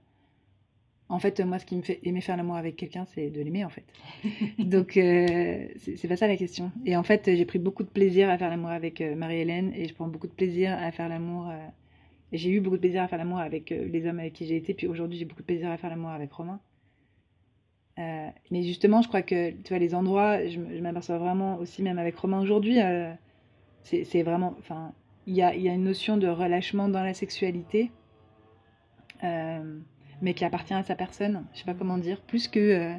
en 1.07 1.19
fait, 1.19 1.39
moi, 1.41 1.59
ce 1.59 1.65
qui 1.65 1.75
me 1.75 1.83
fait 1.83 1.99
aimer 2.03 2.21
faire 2.21 2.35
l'amour 2.35 2.55
avec 2.55 2.75
quelqu'un, 2.75 3.05
c'est 3.13 3.29
de 3.29 3.39
l'aimer, 3.41 3.63
en 3.63 3.69
fait. 3.69 3.85
Donc, 4.59 4.97
euh, 4.97 5.67
c'est 5.77 6.07
pas 6.07 6.17
ça 6.17 6.27
la 6.27 6.35
question. 6.35 6.71
Et 6.83 6.97
en 6.97 7.03
fait, 7.03 7.23
j'ai 7.25 7.45
pris 7.45 7.59
beaucoup 7.59 7.83
de 7.83 7.89
plaisir 7.89 8.29
à 8.29 8.37
faire 8.39 8.49
l'amour 8.49 8.71
avec 8.71 9.01
euh, 9.01 9.15
Marie-Hélène 9.15 9.71
et 9.75 9.87
je 9.87 9.93
prends 9.93 10.07
beaucoup 10.07 10.27
de 10.27 10.33
plaisir 10.33 10.75
à 10.75 10.91
faire 10.91 11.07
l'amour. 11.07 11.49
Euh, 11.49 11.57
j'ai 12.31 12.49
eu 12.49 12.59
beaucoup 12.59 12.77
de 12.77 12.81
plaisir 12.81 13.03
à 13.03 13.07
faire 13.07 13.19
l'amour 13.19 13.37
avec 13.37 13.69
les 13.69 14.07
hommes 14.07 14.19
avec 14.19 14.33
qui 14.33 14.47
j'ai 14.47 14.55
été, 14.55 14.73
puis 14.73 14.87
aujourd'hui, 14.87 15.19
j'ai 15.19 15.25
beaucoup 15.25 15.43
de 15.43 15.45
plaisir 15.45 15.69
à 15.69 15.77
faire 15.77 15.91
l'amour 15.91 16.09
avec 16.09 16.33
Romain. 16.33 16.59
mais 17.97 18.63
justement, 18.63 19.03
je 19.03 19.07
crois 19.07 19.21
que, 19.21 19.51
tu 19.51 19.69
vois, 19.69 19.77
les 19.77 19.93
endroits, 19.93 20.45
je, 20.47 20.59
m'aperçois 20.81 21.19
vraiment 21.19 21.57
aussi, 21.57 21.83
même 21.83 21.99
avec 21.99 22.17
Romain 22.17 22.41
aujourd'hui, 22.41 22.79
c'est 23.83 24.23
vraiment. 24.23 24.55
Enfin, 24.59 24.91
il 25.27 25.35
y 25.35 25.43
a, 25.43 25.55
y 25.55 25.69
a, 25.69 25.73
une 25.73 25.83
notion 25.83 26.17
de 26.17 26.27
relâchement 26.27 26.89
dans 26.89 27.03
la 27.03 27.13
sexualité 27.13 27.91
mais 30.21 30.33
qui 30.33 30.45
appartient 30.45 30.73
à 30.73 30.83
sa 30.83 30.95
personne, 30.95 31.45
je 31.53 31.59
sais 31.59 31.65
pas 31.65 31.73
comment 31.73 31.97
dire, 31.97 32.21
plus 32.21 32.47
que. 32.47 32.59
Euh, 32.59 32.93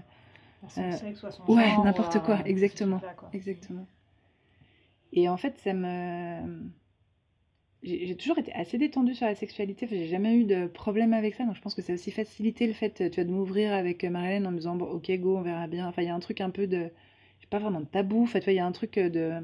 euh, 0.78 0.92
sexe, 0.92 1.20
soit 1.20 1.30
son 1.30 1.44
ouais, 1.54 1.76
n'importe 1.84 2.20
quoi, 2.22 2.40
exactement. 2.46 3.00
exactement. 3.32 3.86
Et 5.12 5.28
en 5.28 5.36
fait, 5.36 5.56
ça 5.58 5.72
me. 5.72 6.70
j'ai 7.82 8.16
toujours 8.16 8.38
été 8.38 8.52
assez 8.52 8.76
détendue 8.78 9.14
sur 9.14 9.26
la 9.26 9.34
sexualité. 9.34 9.86
j'ai 9.88 10.06
jamais 10.06 10.34
eu 10.34 10.44
de 10.44 10.66
problème 10.66 11.12
avec 11.12 11.34
ça. 11.34 11.44
Donc, 11.44 11.54
je 11.54 11.60
pense 11.60 11.74
que 11.74 11.82
ça 11.82 11.92
a 11.92 11.94
aussi 11.94 12.10
facilité 12.10 12.66
le 12.66 12.72
fait, 12.72 13.10
tu 13.10 13.14
vois, 13.14 13.24
de 13.24 13.30
m'ouvrir 13.30 13.72
avec 13.72 14.02
Marilyn 14.04 14.44
en 14.44 14.50
me 14.50 14.56
disant, 14.56 14.76
bon, 14.76 14.86
ok, 14.86 15.10
go, 15.18 15.38
on 15.38 15.42
verra 15.42 15.68
bien. 15.68 15.86
Enfin, 15.86 16.02
il 16.02 16.06
y 16.06 16.10
a 16.10 16.14
un 16.14 16.20
truc 16.20 16.40
un 16.40 16.50
peu 16.50 16.66
de, 16.66 16.90
pas 17.48 17.58
vraiment 17.58 17.80
de 17.80 17.86
tabou. 17.86 18.24
Enfin, 18.24 18.40
tu 18.40 18.44
vois, 18.44 18.52
il 18.52 18.56
y 18.56 18.60
a 18.60 18.66
un 18.66 18.72
truc 18.72 18.98
de, 18.98 19.40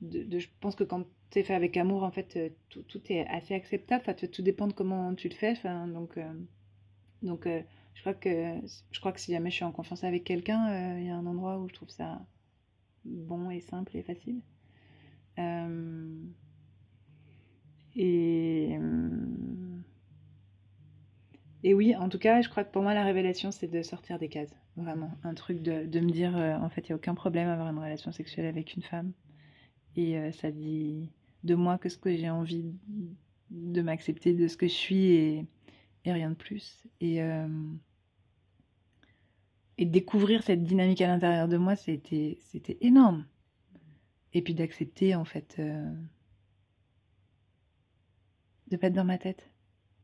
de, 0.00 0.38
je 0.38 0.48
pense 0.60 0.74
que 0.74 0.84
quand 0.84 1.04
c'est 1.30 1.44
fait 1.44 1.54
avec 1.54 1.76
amour, 1.76 2.02
en 2.02 2.10
fait, 2.10 2.52
tout, 2.70 2.82
tout 2.82 3.00
est 3.08 3.24
assez 3.28 3.54
acceptable. 3.54 4.02
Enfin, 4.04 4.14
tout 4.14 4.42
dépend 4.42 4.66
de 4.66 4.72
comment 4.72 5.14
tu 5.14 5.28
le 5.28 5.34
fais. 5.34 5.52
Enfin, 5.52 5.86
donc, 5.86 6.18
donc, 7.22 7.46
je 7.46 8.00
crois 8.00 8.14
que, 8.14 8.54
je 8.90 9.00
crois 9.00 9.12
que 9.12 9.20
si 9.20 9.32
jamais 9.32 9.50
je 9.50 9.56
suis 9.56 9.64
en 9.64 9.72
confiance 9.72 10.04
avec 10.04 10.24
quelqu'un, 10.24 10.98
il 10.98 11.06
y 11.06 11.10
a 11.10 11.16
un 11.16 11.26
endroit 11.26 11.58
où 11.58 11.68
je 11.68 11.74
trouve 11.74 11.90
ça 11.90 12.20
bon 13.04 13.50
et 13.50 13.60
simple 13.60 13.96
et 13.96 14.02
facile. 14.02 14.40
Euh, 15.38 16.22
et, 17.96 18.76
euh, 18.78 19.18
oui, 21.64 21.94
en 21.96 22.08
tout 22.08 22.18
cas, 22.18 22.40
je 22.40 22.48
crois 22.48 22.64
que 22.64 22.72
pour 22.72 22.82
moi, 22.82 22.94
la 22.94 23.04
révélation, 23.04 23.50
c'est 23.50 23.68
de 23.68 23.82
sortir 23.82 24.18
des 24.18 24.28
cases. 24.28 24.54
Vraiment. 24.76 25.10
Un 25.24 25.34
truc 25.34 25.62
de, 25.62 25.84
de 25.86 26.00
me 26.00 26.10
dire, 26.10 26.36
euh, 26.36 26.54
en 26.56 26.70
fait, 26.70 26.88
il 26.88 26.92
n'y 26.92 26.92
a 26.92 26.96
aucun 26.96 27.14
problème 27.14 27.48
à 27.48 27.54
avoir 27.54 27.68
une 27.70 27.78
relation 27.78 28.12
sexuelle 28.12 28.46
avec 28.46 28.74
une 28.74 28.82
femme. 28.82 29.12
Et 29.96 30.16
ça 30.30 30.52
dit 30.52 31.10
de 31.42 31.56
moi 31.56 31.76
que 31.76 31.88
ce 31.88 31.98
que 31.98 32.14
j'ai 32.14 32.30
envie 32.30 32.72
de 33.50 33.82
m'accepter 33.82 34.34
de 34.34 34.46
ce 34.46 34.56
que 34.56 34.68
je 34.68 34.72
suis 34.72 35.06
et, 35.06 35.46
et 36.04 36.12
rien 36.12 36.30
de 36.30 36.34
plus. 36.34 36.86
Et, 37.00 37.20
et 39.80 39.86
découvrir 39.86 40.42
cette 40.42 40.62
dynamique 40.62 41.00
à 41.00 41.08
l'intérieur 41.08 41.48
de 41.48 41.56
moi, 41.56 41.74
c'était 41.74 42.36
énorme. 42.82 43.24
Et 44.34 44.42
puis 44.42 44.54
d'accepter, 44.54 45.14
en 45.14 45.24
fait, 45.24 45.56
euh, 45.58 45.90
de 48.68 48.76
pas 48.76 48.88
être 48.88 48.92
dans 48.92 49.06
ma 49.06 49.16
tête. 49.16 49.50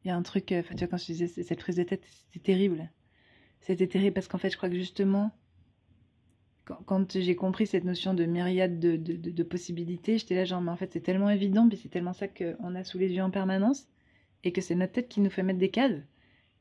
Il 0.03 0.09
y 0.09 0.11
a 0.11 0.17
un 0.17 0.23
truc, 0.23 0.51
euh, 0.51 0.63
tu 0.71 0.77
vois, 0.79 0.89
quand 0.89 0.97
je 0.97 1.05
disais 1.05 1.29
cette 1.29 1.59
prise 1.59 1.77
de 1.77 1.83
tête, 1.83 2.05
c'était 2.07 2.43
terrible. 2.43 2.91
C'était 3.61 3.87
terrible 3.87 4.15
parce 4.15 4.29
qu'en 4.29 4.39
fait, 4.39 4.49
je 4.49 4.57
crois 4.57 4.71
que 4.71 4.77
justement, 4.77 5.31
quand, 6.65 7.19
j'ai 7.19 7.37
compris 7.37 7.67
cette 7.67 7.85
notion 7.85 8.15
de 8.15 8.25
myriade 8.25 8.81
de, 8.81 8.97
de, 8.97 9.43
possibilités, 9.43 10.17
j'étais 10.17 10.35
là 10.35 10.45
genre, 10.47 10.63
mais 10.63 10.71
en 10.71 10.77
fait, 10.77 10.91
c'est 10.93 11.01
tellement 11.01 11.29
évident, 11.29 11.67
mais 11.71 11.77
c'est 11.77 11.91
tellement 11.91 12.15
ça 12.15 12.29
qu'on 12.29 12.75
a 12.75 12.83
sous 12.83 12.99
les 12.99 13.13
yeux 13.13 13.23
en 13.23 13.31
permanence, 13.31 13.89
et 14.47 14.53
que 14.53 14.61
c'est 14.61 14.75
notre 14.75 14.93
tête 14.93 15.09
qui 15.09 15.21
nous 15.21 15.31
fait 15.31 15.43
mettre 15.43 15.59
des 15.59 15.71
cases. 15.71 16.01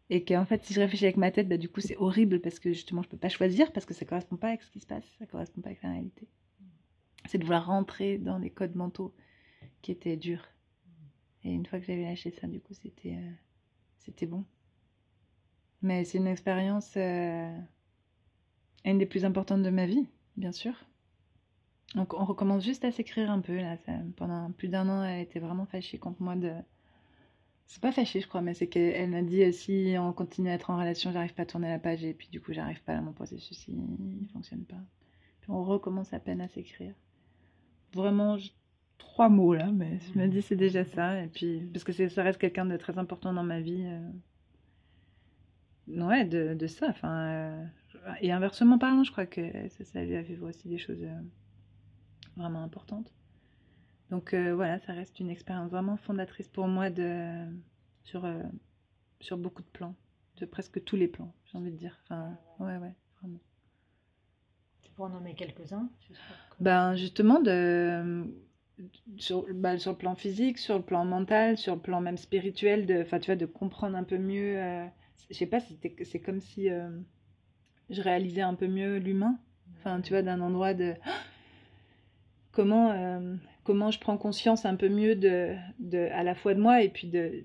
Et 0.10 0.24
qu'en 0.24 0.46
fait, 0.46 0.64
si 0.64 0.74
je 0.74 0.82
réfléchis 0.82 1.06
avec 1.06 1.18
ma 1.18 1.32
tête, 1.32 1.48
bah, 1.48 1.58
du 1.58 1.70
coup, 1.70 1.82
c'est 1.82 1.98
horrible 1.98 2.40
parce 2.42 2.60
que 2.60 2.74
justement, 2.74 3.02
je 3.02 3.10
peux 3.10 3.18
pas 3.18 3.30
choisir 3.30 3.72
parce 3.72 3.86
que 3.86 3.94
ça 3.94 4.06
correspond 4.06 4.38
pas 4.38 4.50
avec 4.50 4.62
ce 4.64 4.72
qui 4.72 4.80
se 4.80 4.86
passe, 4.86 5.04
ça 5.20 5.26
correspond 5.26 5.62
pas 5.62 5.70
avec 5.70 5.82
la 5.84 5.92
réalité 5.92 6.28
c'est 7.28 7.38
de 7.38 7.44
vouloir 7.44 7.66
rentrer 7.66 8.18
dans 8.18 8.40
des 8.40 8.50
codes 8.50 8.76
mentaux 8.76 9.14
qui 9.82 9.92
étaient 9.92 10.18
durs. 10.18 10.48
Et 11.44 11.52
une 11.52 11.66
fois 11.66 11.80
que 11.80 11.86
j'avais 11.86 12.04
lâché 12.04 12.32
ça, 12.32 12.48
du 12.48 12.60
coup, 12.60 12.74
c'était 12.74 13.16
euh, 13.16 13.32
c'était 14.00 14.26
bon. 14.26 14.46
Mais 15.82 16.04
c'est 16.06 16.18
une 16.18 16.28
expérience, 16.28 16.94
euh, 16.98 17.58
une 18.84 18.98
des 18.98 19.06
plus 19.06 19.26
importantes 19.26 19.62
de 19.62 19.70
ma 19.70 19.86
vie, 19.86 20.08
bien 20.38 20.52
sûr. 20.52 20.74
Donc 21.94 22.14
on 22.14 22.26
recommence 22.26 22.64
juste 22.64 22.84
à 22.84 22.92
s'écrire 22.92 23.30
un 23.30 23.42
peu 23.42 23.56
là. 23.56 23.78
pendant 24.18 24.52
plus 24.52 24.70
d'un 24.70 24.90
an, 24.90 25.04
elle 25.04 25.22
était 25.22 25.40
vraiment 25.40 25.66
fâchée 25.66 25.98
contre 25.98 26.22
moi 26.22 26.36
de. 26.36 26.52
C'est 27.68 27.82
pas 27.82 27.92
fâchée, 27.92 28.22
je 28.22 28.28
crois, 28.28 28.42
mais 28.42 28.54
c'est 28.54 28.68
qu'elle 28.68 29.10
m'a 29.10 29.22
dit 29.22 29.44
euh, 29.44 29.52
si 29.52 29.96
on 29.98 30.14
continue 30.14 30.50
à 30.50 30.54
être 30.54 30.70
en 30.70 30.78
relation, 30.78 31.12
j'arrive 31.12 31.34
pas 31.34 31.44
à 31.44 31.46
tourner 31.46 31.70
la 31.70 31.80
page 31.80 32.04
et 32.04 32.14
puis 32.14 32.30
du 32.32 32.40
coup, 32.40 32.54
j'arrive 32.54 32.82
pas 32.84 32.94
à 32.94 33.02
mon 33.02 33.12
processus, 33.12 33.68
il, 33.68 33.80
il 34.22 34.28
fonctionne 34.30 34.66
pas. 34.66 34.82
Puis 35.42 35.52
on 35.52 35.64
recommence 35.64 36.14
à 36.14 36.20
peine 36.20 36.42
à 36.42 36.48
s'écrire 36.48 36.94
vraiment 37.96 38.38
trois 38.98 39.30
mots 39.30 39.54
là, 39.54 39.72
mais 39.72 40.00
je 40.14 40.20
me 40.20 40.28
dis 40.28 40.42
c'est 40.42 40.56
déjà 40.56 40.84
ça. 40.84 41.24
Et 41.24 41.28
puis, 41.28 41.62
parce 41.74 41.84
que 41.84 42.10
ça 42.10 42.24
reste 42.24 42.40
quelqu'un 42.40 42.66
de 42.66 42.78
très 42.78 42.98
important 42.98 43.34
dans 43.34 43.44
ma 43.44 43.62
vie. 43.62 43.86
Euh, 43.88 44.10
ouais, 46.06 46.26
de, 46.26 46.68
ça. 46.68 46.88
Enfin, 46.90 47.28
euh, 47.28 47.66
et 48.22 48.32
inversement 48.32 48.78
parlant, 48.78 49.04
je 49.04 49.12
crois 49.12 49.26
que 49.26 49.70
ça, 49.70 49.84
ça 49.86 50.04
lui 50.04 50.16
a 50.16 50.24
fait 50.24 50.38
aussi 50.40 50.68
des 50.68 50.78
choses 50.78 51.04
euh, 51.04 51.22
vraiment 52.36 52.62
importantes. 52.62 53.12
Donc 54.16 54.34
voilà, 54.34 54.80
ça 54.80 54.94
reste 54.94 55.20
une 55.20 55.30
expérience 55.30 55.70
vraiment 55.70 55.98
fondatrice 55.98 56.48
pour 56.48 56.68
moi 56.68 56.90
de, 56.90 57.46
sur, 58.04 58.26
sur 59.20 59.38
beaucoup 59.38 59.62
de 59.62 59.68
plans, 59.68 59.96
de 60.38 60.46
presque 60.46 60.84
tous 60.84 60.96
les 60.96 61.08
plans, 61.08 61.34
j'ai 61.46 61.58
envie 61.58 61.72
de 61.72 61.78
dire. 61.78 62.00
Enfin, 62.04 62.38
ouais, 62.60 62.78
ouais, 62.78 62.96
vraiment 63.20 63.40
pour 64.96 65.06
en 65.06 65.10
nommer 65.10 65.34
quelques-uns 65.34 65.90
Ben 66.60 66.96
justement, 66.96 67.42
de, 67.42 68.26
sur, 69.18 69.46
bah, 69.54 69.78
sur, 69.78 69.92
le 69.92 69.98
plan 69.98 70.16
physique, 70.16 70.58
sur 70.58 70.78
le 70.78 70.84
plan 70.84 71.06
mental, 71.06 71.58
sur 71.58 71.76
le 71.76 71.82
plan 71.82 72.02
même 72.02 72.18
spirituel, 72.18 72.86
de, 72.86 73.04
tu 73.04 73.26
vois, 73.26 73.36
de 73.36 73.46
comprendre 73.46 73.98
un 73.98 74.04
peu 74.04 74.18
mieux. 74.18 74.58
Euh, 74.58 74.86
je 75.30 75.36
sais 75.36 75.46
pas, 75.46 75.60
c'est 75.60 76.20
comme 76.20 76.40
si 76.40 76.70
euh, 76.70 76.90
je 77.90 78.02
réalisais 78.02 78.42
un 78.42 78.56
peu 78.56 78.68
mieux 78.68 78.98
l'humain. 78.98 79.38
Enfin, 79.78 80.02
tu 80.02 80.14
vois, 80.14 80.22
d'un 80.22 80.42
endroit 80.42 80.74
de 80.74 80.94
comment, 82.56 82.92
euh, 82.92 83.36
comment 83.64 83.92
je 83.92 84.00
prends 84.00 84.18
conscience 84.18 84.66
un 84.66 84.76
peu 84.76 84.90
mieux 84.90 85.16
de, 85.16 85.56
de, 85.80 86.08
à 86.12 86.24
la 86.24 86.34
fois 86.34 86.56
de 86.56 86.62
moi 86.62 86.82
et 86.82 86.90
puis 86.90 87.08
de, 87.08 87.44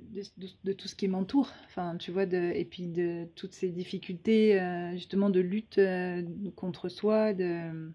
de, 0.64 0.72
tout 0.72 0.88
ce 0.88 0.94
qui 0.94 1.08
m'entoure. 1.08 1.50
Enfin, 1.66 1.96
tu 1.98 2.12
vois, 2.12 2.26
de, 2.26 2.52
et 2.54 2.64
puis 2.64 2.86
de 2.86 3.26
toutes 3.34 3.52
ces 3.52 3.68
difficultés, 3.68 4.58
euh, 4.58 4.92
justement, 4.92 5.28
de 5.28 5.40
lutte 5.40 5.78
euh, 5.78 6.22
contre 6.56 6.88
soi, 6.88 7.34
de 7.34 7.92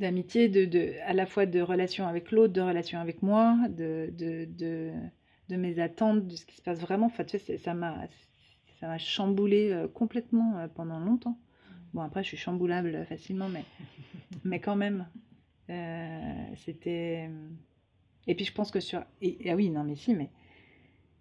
d'amitié, 0.00 0.48
de, 0.48 0.64
de, 0.64 0.94
à 1.04 1.12
la 1.12 1.24
fois 1.24 1.46
de 1.46 1.60
relation 1.60 2.08
avec 2.08 2.32
l'autre, 2.32 2.52
de 2.52 2.60
relation 2.60 2.98
avec 2.98 3.22
moi, 3.22 3.56
de, 3.68 4.12
de, 4.12 4.48
de, 5.48 5.56
mes 5.56 5.78
attentes, 5.78 6.26
de 6.26 6.34
ce 6.34 6.44
qui 6.46 6.56
se 6.56 6.62
passe 6.62 6.80
vraiment. 6.80 7.06
Enfin, 7.06 7.22
tu 7.22 7.38
ça 7.38 7.74
m'a 7.74 8.08
ça 8.80 8.88
m'a 8.88 8.98
chamboulé 8.98 9.86
complètement 9.94 10.68
pendant 10.74 10.98
longtemps. 10.98 11.38
Bon, 11.92 12.00
après, 12.00 12.24
je 12.24 12.28
suis 12.28 12.36
chamboulable 12.36 13.06
facilement, 13.08 13.48
mais, 13.48 13.64
mais 14.42 14.58
quand 14.58 14.74
même, 14.74 15.06
c'était. 15.68 17.30
Et 18.26 18.34
puis 18.34 18.44
je 18.44 18.52
pense 18.52 18.70
que 18.70 18.80
sur. 18.80 19.04
Et, 19.20 19.38
ah 19.50 19.54
oui, 19.54 19.70
non, 19.70 19.84
mais 19.84 19.96
si, 19.96 20.14
mais. 20.14 20.30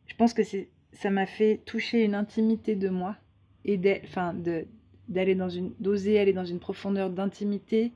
Je 0.05 0.15
pense 0.15 0.33
que 0.33 0.43
c'est 0.43 0.69
ça 0.93 1.09
m'a 1.09 1.25
fait 1.25 1.57
toucher 1.65 2.03
une 2.03 2.15
intimité 2.15 2.75
de 2.75 2.89
moi 2.89 3.17
et 3.65 3.79
enfin 4.03 4.33
de 4.33 4.67
d'aller 5.09 5.35
dans 5.35 5.49
une 5.49 5.73
d'oser 5.79 6.19
aller 6.19 6.33
dans 6.33 6.45
une 6.45 6.59
profondeur 6.59 7.09
d'intimité 7.09 7.91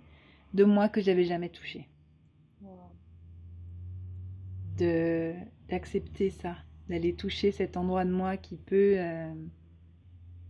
de 0.54 0.64
moi 0.64 0.90
que 0.90 1.00
j'avais 1.00 1.24
jamais 1.24 1.50
touché 1.50 1.88
de 4.78 5.34
d'accepter 5.70 6.30
ça 6.30 6.56
d'aller 6.90 7.14
toucher 7.14 7.52
cet 7.52 7.78
endroit 7.78 8.06
de 8.06 8.12
moi 8.12 8.38
qui 8.38 8.58
peut 8.58 8.96
euh, 8.98 9.34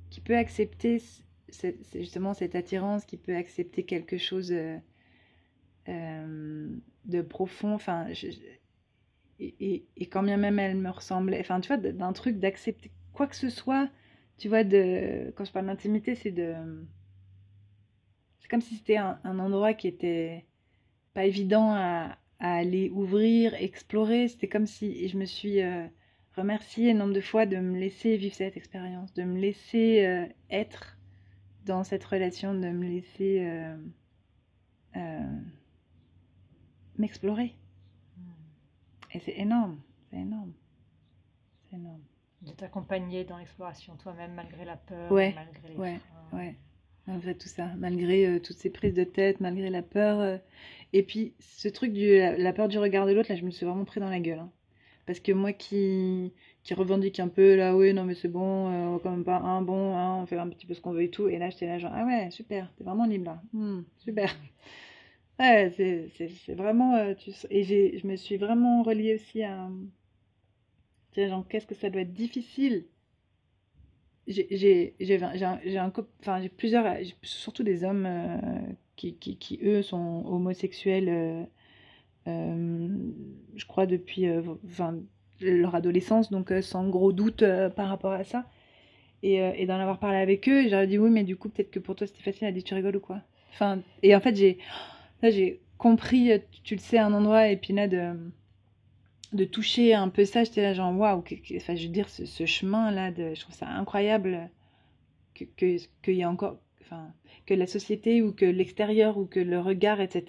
qui 0.09 0.21
peut 0.21 0.35
accepter 0.35 1.01
justement 1.93 2.33
cette 2.33 2.55
attirance 2.55 3.05
qui 3.05 3.17
peut 3.17 3.35
accepter 3.35 3.83
quelque 3.83 4.17
chose 4.17 4.51
euh, 4.51 4.77
euh, 5.89 6.67
de 7.05 7.21
profond. 7.21 7.73
Enfin, 7.73 8.07
et, 9.39 9.85
et, 9.95 10.05
quand 10.07 10.23
bien 10.23 10.37
même 10.37 10.59
elle 10.59 10.75
me 10.75 10.89
ressemblait, 10.89 11.39
enfin, 11.39 11.59
tu 11.61 11.67
vois, 11.67 11.77
d'un 11.77 12.13
truc 12.13 12.39
d'accepter 12.39 12.91
quoi 13.13 13.27
que 13.27 13.35
ce 13.35 13.49
soit, 13.49 13.89
tu 14.37 14.49
vois, 14.49 14.63
de, 14.63 15.33
quand 15.35 15.45
je 15.45 15.51
parle 15.51 15.67
d'intimité, 15.67 16.15
c'est 16.15 16.31
de. 16.31 16.53
C'est 18.39 18.49
comme 18.49 18.61
si 18.61 18.75
c'était 18.75 18.97
un, 18.97 19.19
endroit 19.23 19.73
qui 19.73 19.87
était 19.87 20.45
pas 21.13 21.25
évident 21.25 21.71
à, 21.73 22.17
aller 22.39 22.89
ouvrir, 22.91 23.55
explorer. 23.55 24.27
C'était 24.27 24.47
comme 24.47 24.67
si 24.67 25.07
je 25.07 25.17
me 25.17 25.25
suis 25.25 25.61
euh, 25.61 25.87
remerciée 26.35 26.91
un 26.91 26.93
nombre 26.93 27.13
de 27.13 27.21
fois 27.21 27.45
de 27.45 27.57
me 27.57 27.79
laisser 27.79 28.15
vivre 28.17 28.35
cette 28.35 28.57
expérience, 28.57 29.13
de 29.15 29.23
me 29.23 29.39
laisser 29.39 30.05
euh, 30.05 30.25
être 30.51 30.97
dans 31.65 31.83
cette 31.83 32.03
relation, 32.03 32.53
de 32.53 32.69
me 32.69 32.87
laisser 32.87 33.43
m'explorer. 36.97 37.55
Hmm. 38.17 38.21
Et 39.13 39.19
c'est 39.19 39.37
énorme, 39.37 39.79
c'est 40.09 40.17
énorme. 40.17 40.53
C'est 41.69 41.75
énorme. 41.75 42.01
De 42.41 42.51
t'accompagner 42.51 43.23
dans 43.23 43.37
l'exploration 43.37 43.95
toi-même 43.95 44.33
malgré 44.33 44.63
la 44.63 44.77
peur, 44.77 45.11
ouais, 45.11 45.33
malgré 45.35 45.69
les 45.69 45.75
ouais, 45.75 45.99
ouais, 46.33 46.55
malgré 47.07 47.35
tout 47.35 47.47
ça, 47.47 47.71
malgré 47.77 48.27
euh, 48.27 48.39
toutes 48.39 48.57
ces 48.57 48.69
prises 48.69 48.93
de 48.93 49.03
tête, 49.03 49.39
malgré 49.39 49.69
la 49.69 49.81
peur. 49.81 50.19
Euh. 50.19 50.37
Et 50.93 51.03
puis 51.03 51.33
ce 51.39 51.67
truc 51.67 51.93
de 51.93 52.41
la, 52.41 52.53
peur 52.53 52.67
du 52.67 52.77
regard 52.77 53.07
de 53.07 53.13
l'autre, 53.13 53.29
là 53.31 53.35
je 53.35 53.43
me 53.43 53.49
suis 53.49 53.65
vraiment 53.65 53.85
pris 53.85 53.99
dans 53.99 54.09
la 54.09 54.19
gueule. 54.19 54.39
Hein. 54.39 54.51
Parce 55.07 55.19
que 55.19 55.31
moi 55.31 55.53
qui, 55.53 56.33
qui 56.63 56.73
revendique 56.73 57.19
un 57.19 57.29
peu 57.29 57.55
là, 57.55 57.75
oui, 57.75 57.93
non 57.93 58.03
mais 58.03 58.13
c'est 58.13 58.27
bon, 58.27 58.69
euh, 58.69 58.95
on 58.95 58.99
quand 58.99 59.11
même 59.11 59.23
pas 59.23 59.39
un 59.39 59.61
bon, 59.61 59.95
hein, 59.97 60.21
on 60.21 60.25
fait 60.25 60.37
un 60.37 60.49
petit 60.49 60.67
peu 60.67 60.73
ce 60.73 60.81
qu'on 60.81 60.91
veut 60.91 61.03
et 61.03 61.09
tout. 61.09 61.27
Et 61.27 61.39
là 61.39 61.49
j'étais 61.49 61.65
là 61.65 61.79
genre, 61.79 61.91
ah 61.93 62.05
ouais, 62.05 62.29
super, 62.29 62.71
t'es 62.77 62.83
vraiment 62.83 63.05
libre 63.05 63.25
là, 63.25 63.41
hmm, 63.53 63.81
super. 63.97 64.35
Ouais, 65.39 65.71
c'est 65.77 66.53
vraiment. 66.55 66.95
Euh, 66.95 67.13
tu, 67.13 67.31
et 67.51 67.63
je 67.97 68.07
me 68.07 68.15
suis 68.15 68.37
vraiment 68.37 68.81
reliée 68.83 69.15
aussi 69.15 69.43
à. 69.43 69.69
genre, 71.15 71.47
qu'est-ce 71.47 71.67
que 71.67 71.75
ça 71.75 71.89
doit 71.89 72.01
être 72.01 72.13
difficile. 72.13 72.85
J'ai 74.27 74.93
un, 75.77 75.91
enfin, 76.19 76.41
j'ai 76.41 76.49
plusieurs, 76.49 76.97
surtout 77.21 77.63
des 77.63 77.85
hommes 77.85 78.05
euh, 78.05 78.37
qui, 78.97 79.15
qui, 79.15 79.37
qui, 79.37 79.59
eux, 79.63 79.81
sont 79.81 80.25
homosexuels 80.25 81.47
je 82.25 83.65
crois 83.67 83.85
depuis 83.85 84.25
leur 85.39 85.75
adolescence, 85.75 86.29
donc 86.29 86.51
sans 86.61 86.89
gros 86.89 87.13
doute 87.13 87.43
par 87.75 87.87
rapport 87.89 88.11
à 88.11 88.23
ça. 88.25 88.45
Et, 89.23 89.35
et 89.35 89.65
d'en 89.65 89.79
avoir 89.79 89.99
parlé 89.99 90.17
avec 90.17 90.49
eux, 90.49 90.67
j'aurais 90.69 90.87
dit 90.87 90.97
oui, 90.97 91.09
mais 91.09 91.23
du 91.23 91.37
coup, 91.37 91.49
peut-être 91.49 91.71
que 91.71 91.79
pour 91.79 91.95
toi 91.95 92.07
c'était 92.07 92.21
facile, 92.23 92.47
à 92.47 92.51
dire 92.51 92.63
tu 92.63 92.73
rigoles 92.73 92.97
ou 92.97 93.01
quoi. 93.01 93.21
Enfin, 93.53 93.79
et 94.03 94.15
en 94.15 94.19
fait, 94.19 94.35
j'ai, 94.35 94.59
là, 95.21 95.29
j'ai 95.31 95.61
compris, 95.77 96.31
tu, 96.63 96.75
le 96.75 96.81
sais, 96.81 96.97
un 96.97 97.13
endroit, 97.13 97.47
et 97.49 97.57
puis 97.57 97.73
là, 97.73 97.87
de, 97.87 99.45
toucher 99.45 99.93
un 99.93 100.09
peu 100.09 100.25
ça, 100.25 100.43
j'étais 100.43 100.61
là, 100.61 100.73
genre, 100.73 100.95
waouh, 100.97 101.23
enfin, 101.55 101.75
je 101.75 101.83
veux 101.83 101.93
dire, 101.93 102.09
ce, 102.09 102.45
chemin-là, 102.45 103.11
je 103.15 103.39
trouve 103.39 103.55
ça 103.55 103.67
incroyable 103.67 104.49
qu'il 105.33 105.47
que, 106.01 106.11
y 106.11 106.25
encore, 106.25 106.59
enfin, 106.81 107.13
que 107.45 107.53
la 107.53 107.67
société 107.67 108.21
ou 108.21 108.31
que 108.31 108.45
l'extérieur 108.45 109.17
ou 109.17 109.25
que 109.25 109.39
le 109.39 109.59
regard, 109.59 110.01
etc., 110.01 110.25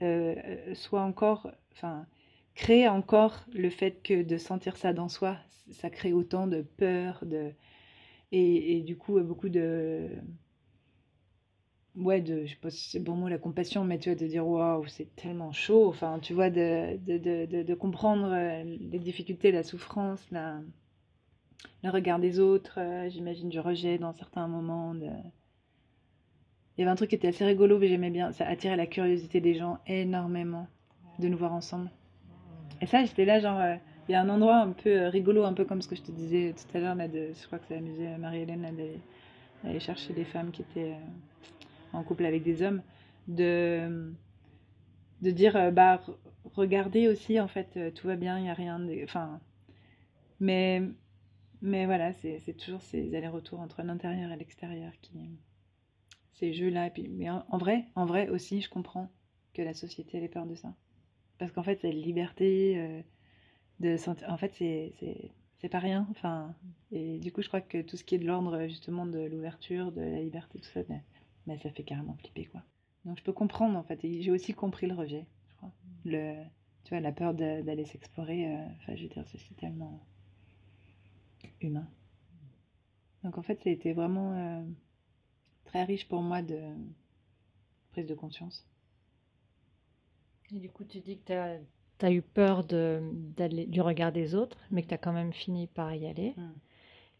euh, 0.00 0.34
euh, 0.36 0.74
soit 0.74 1.02
encore, 1.02 1.50
enfin, 1.72 2.06
crée 2.54 2.88
encore 2.88 3.44
le 3.52 3.70
fait 3.70 4.02
que 4.02 4.22
de 4.22 4.36
sentir 4.36 4.76
ça 4.76 4.92
dans 4.92 5.08
soi, 5.08 5.36
ça 5.70 5.90
crée 5.90 6.12
autant 6.12 6.46
de 6.46 6.62
peur, 6.62 7.24
de, 7.24 7.52
et 8.34 8.80
du 8.80 8.96
coup, 8.96 9.20
beaucoup 9.20 9.50
de 9.50 10.08
ouais, 11.96 12.20
de, 12.20 12.44
je 12.46 12.50
sais 12.50 12.60
pas 12.60 12.70
si 12.70 12.90
c'est 12.90 13.00
bon 13.00 13.14
mot, 13.14 13.28
la 13.28 13.38
compassion, 13.38 13.84
mais 13.84 13.98
tu 13.98 14.10
vois, 14.10 14.18
de 14.18 14.26
dire 14.26 14.46
waouh, 14.46 14.86
c'est 14.86 15.14
tellement 15.16 15.52
chaud, 15.52 15.88
enfin, 15.88 16.18
tu 16.20 16.34
vois, 16.34 16.50
de, 16.50 16.96
de, 16.98 17.18
de, 17.18 17.62
de 17.62 17.74
comprendre 17.74 18.30
euh, 18.32 18.62
les 18.64 18.98
difficultés, 18.98 19.52
la 19.52 19.62
souffrance, 19.62 20.24
la, 20.30 20.60
le 21.82 21.90
regard 21.90 22.18
des 22.18 22.40
autres, 22.40 22.78
euh, 22.78 23.08
j'imagine 23.10 23.48
du 23.48 23.60
rejet 23.60 23.98
dans 23.98 24.12
certains 24.12 24.48
moments. 24.48 24.94
Il 24.94 26.80
y 26.80 26.82
avait 26.82 26.90
un 26.90 26.96
truc 26.96 27.10
qui 27.10 27.16
était 27.16 27.28
assez 27.28 27.44
rigolo, 27.44 27.78
mais 27.78 27.88
j'aimais 27.88 28.10
bien, 28.10 28.32
ça 28.32 28.46
attirait 28.46 28.76
la 28.76 28.86
curiosité 28.86 29.40
des 29.40 29.54
gens 29.54 29.78
énormément 29.86 30.66
de 31.18 31.28
nous 31.28 31.36
voir 31.36 31.52
ensemble. 31.52 31.90
Et 32.80 32.86
ça, 32.86 33.04
j'étais 33.04 33.24
là, 33.24 33.38
genre, 33.38 33.60
euh, 33.60 33.76
il 34.08 34.12
y 34.12 34.14
a 34.14 34.20
un 34.20 34.28
endroit 34.28 34.56
un 34.56 34.72
peu 34.72 35.06
rigolo, 35.06 35.44
un 35.44 35.52
peu 35.52 35.64
comme 35.64 35.82
ce 35.82 35.88
que 35.88 35.96
je 35.96 36.02
te 36.02 36.10
disais 36.10 36.54
tout 36.56 36.76
à 36.76 36.80
l'heure, 36.80 36.94
là, 36.94 37.06
de, 37.06 37.30
je 37.38 37.46
crois 37.46 37.58
que 37.58 37.66
ça 37.66 37.74
amusé 37.76 38.08
Marie-Hélène 38.18 38.66
d'aller 39.62 39.80
chercher 39.80 40.12
des 40.14 40.24
femmes 40.24 40.50
qui 40.50 40.62
étaient 40.62 40.94
en 41.92 42.02
couple 42.02 42.24
avec 42.24 42.42
des 42.42 42.62
hommes, 42.62 42.82
de, 43.28 44.12
de 45.22 45.30
dire, 45.30 45.56
euh, 45.56 45.70
bah, 45.70 46.02
regardez 46.54 47.08
aussi, 47.08 47.40
en 47.40 47.48
fait, 47.48 47.76
euh, 47.76 47.90
tout 47.90 48.06
va 48.06 48.16
bien, 48.16 48.38
il 48.38 48.42
n'y 48.42 48.50
a 48.50 48.54
rien. 48.54 48.78
De... 48.78 49.02
Enfin, 49.04 49.40
mais, 50.40 50.82
mais 51.62 51.86
voilà, 51.86 52.12
c'est 52.12 52.56
toujours 52.58 52.82
ces 52.82 53.14
allers-retours 53.14 53.60
entre 53.60 53.82
l'intérieur 53.82 54.30
et 54.32 54.36
l'extérieur 54.36 54.92
qui. 55.00 55.30
Ces 56.34 56.52
jeux-là. 56.52 56.90
Puis, 56.90 57.08
mais 57.08 57.30
en, 57.30 57.58
vrai, 57.58 57.84
en 57.94 58.04
vrai 58.04 58.28
aussi, 58.28 58.60
je 58.62 58.68
comprends 58.68 59.10
que 59.54 59.62
la 59.62 59.74
société 59.74 60.22
ait 60.22 60.28
peur 60.28 60.46
de 60.46 60.56
ça. 60.56 60.74
Parce 61.38 61.52
qu'en 61.52 61.62
fait, 61.62 61.78
c'est 61.80 61.92
la 61.92 61.98
liberté 61.98 62.74
euh, 62.78 63.02
de 63.78 63.96
sentir. 63.96 64.28
En 64.28 64.36
fait, 64.36 64.52
c'est 64.54 65.68
pas 65.70 65.78
rien. 65.78 66.08
Enfin, 66.10 66.52
et 66.90 67.18
du 67.18 67.30
coup, 67.30 67.42
je 67.42 67.48
crois 67.48 67.60
que 67.60 67.82
tout 67.82 67.96
ce 67.96 68.02
qui 68.02 68.16
est 68.16 68.18
de 68.18 68.26
l'ordre, 68.26 68.66
justement, 68.66 69.06
de 69.06 69.20
l'ouverture, 69.20 69.92
de 69.92 70.00
la 70.00 70.20
liberté, 70.20 70.58
tout 70.58 70.68
ça, 70.70 70.80
mais 71.46 71.58
ça 71.58 71.70
fait 71.70 71.84
carrément 71.84 72.14
flipper 72.14 72.46
quoi. 72.46 72.62
Donc 73.04 73.18
je 73.18 73.22
peux 73.22 73.32
comprendre 73.32 73.76
en 73.78 73.82
fait, 73.82 74.04
et 74.04 74.22
j'ai 74.22 74.30
aussi 74.30 74.54
compris 74.54 74.86
le 74.86 74.94
rejet, 74.94 75.26
je 75.48 75.54
crois. 75.56 75.72
Le, 76.04 76.34
tu 76.84 76.90
vois, 76.90 77.00
la 77.00 77.12
peur 77.12 77.34
d'aller 77.34 77.84
s'explorer, 77.84 78.46
euh, 78.46 78.64
enfin 78.78 78.94
je 78.94 79.02
veux 79.02 79.08
dire, 79.08 79.24
c'est 79.26 79.56
tellement 79.56 80.00
humain. 81.60 81.88
Donc 83.24 83.38
en 83.38 83.42
fait, 83.42 83.62
ça 83.62 83.70
a 83.70 83.72
été 83.72 83.92
vraiment 83.92 84.32
euh, 84.32 84.62
très 85.64 85.84
riche 85.84 86.08
pour 86.08 86.22
moi 86.22 86.42
de 86.42 86.60
prise 87.92 88.06
de 88.06 88.14
conscience. 88.14 88.66
Et 90.54 90.58
du 90.58 90.70
coup, 90.70 90.84
tu 90.84 91.00
dis 91.00 91.18
que 91.18 91.26
tu 91.26 92.04
as, 92.04 92.12
eu 92.12 92.22
peur 92.22 92.64
de, 92.64 93.00
du 93.66 93.80
regard 93.80 94.12
des 94.12 94.34
autres, 94.34 94.58
mais 94.70 94.82
que 94.82 94.88
tu 94.88 94.94
as 94.94 94.98
quand 94.98 95.12
même 95.12 95.32
fini 95.32 95.66
par 95.68 95.94
y 95.94 96.06
aller. 96.06 96.34
Mmh. 96.36 96.50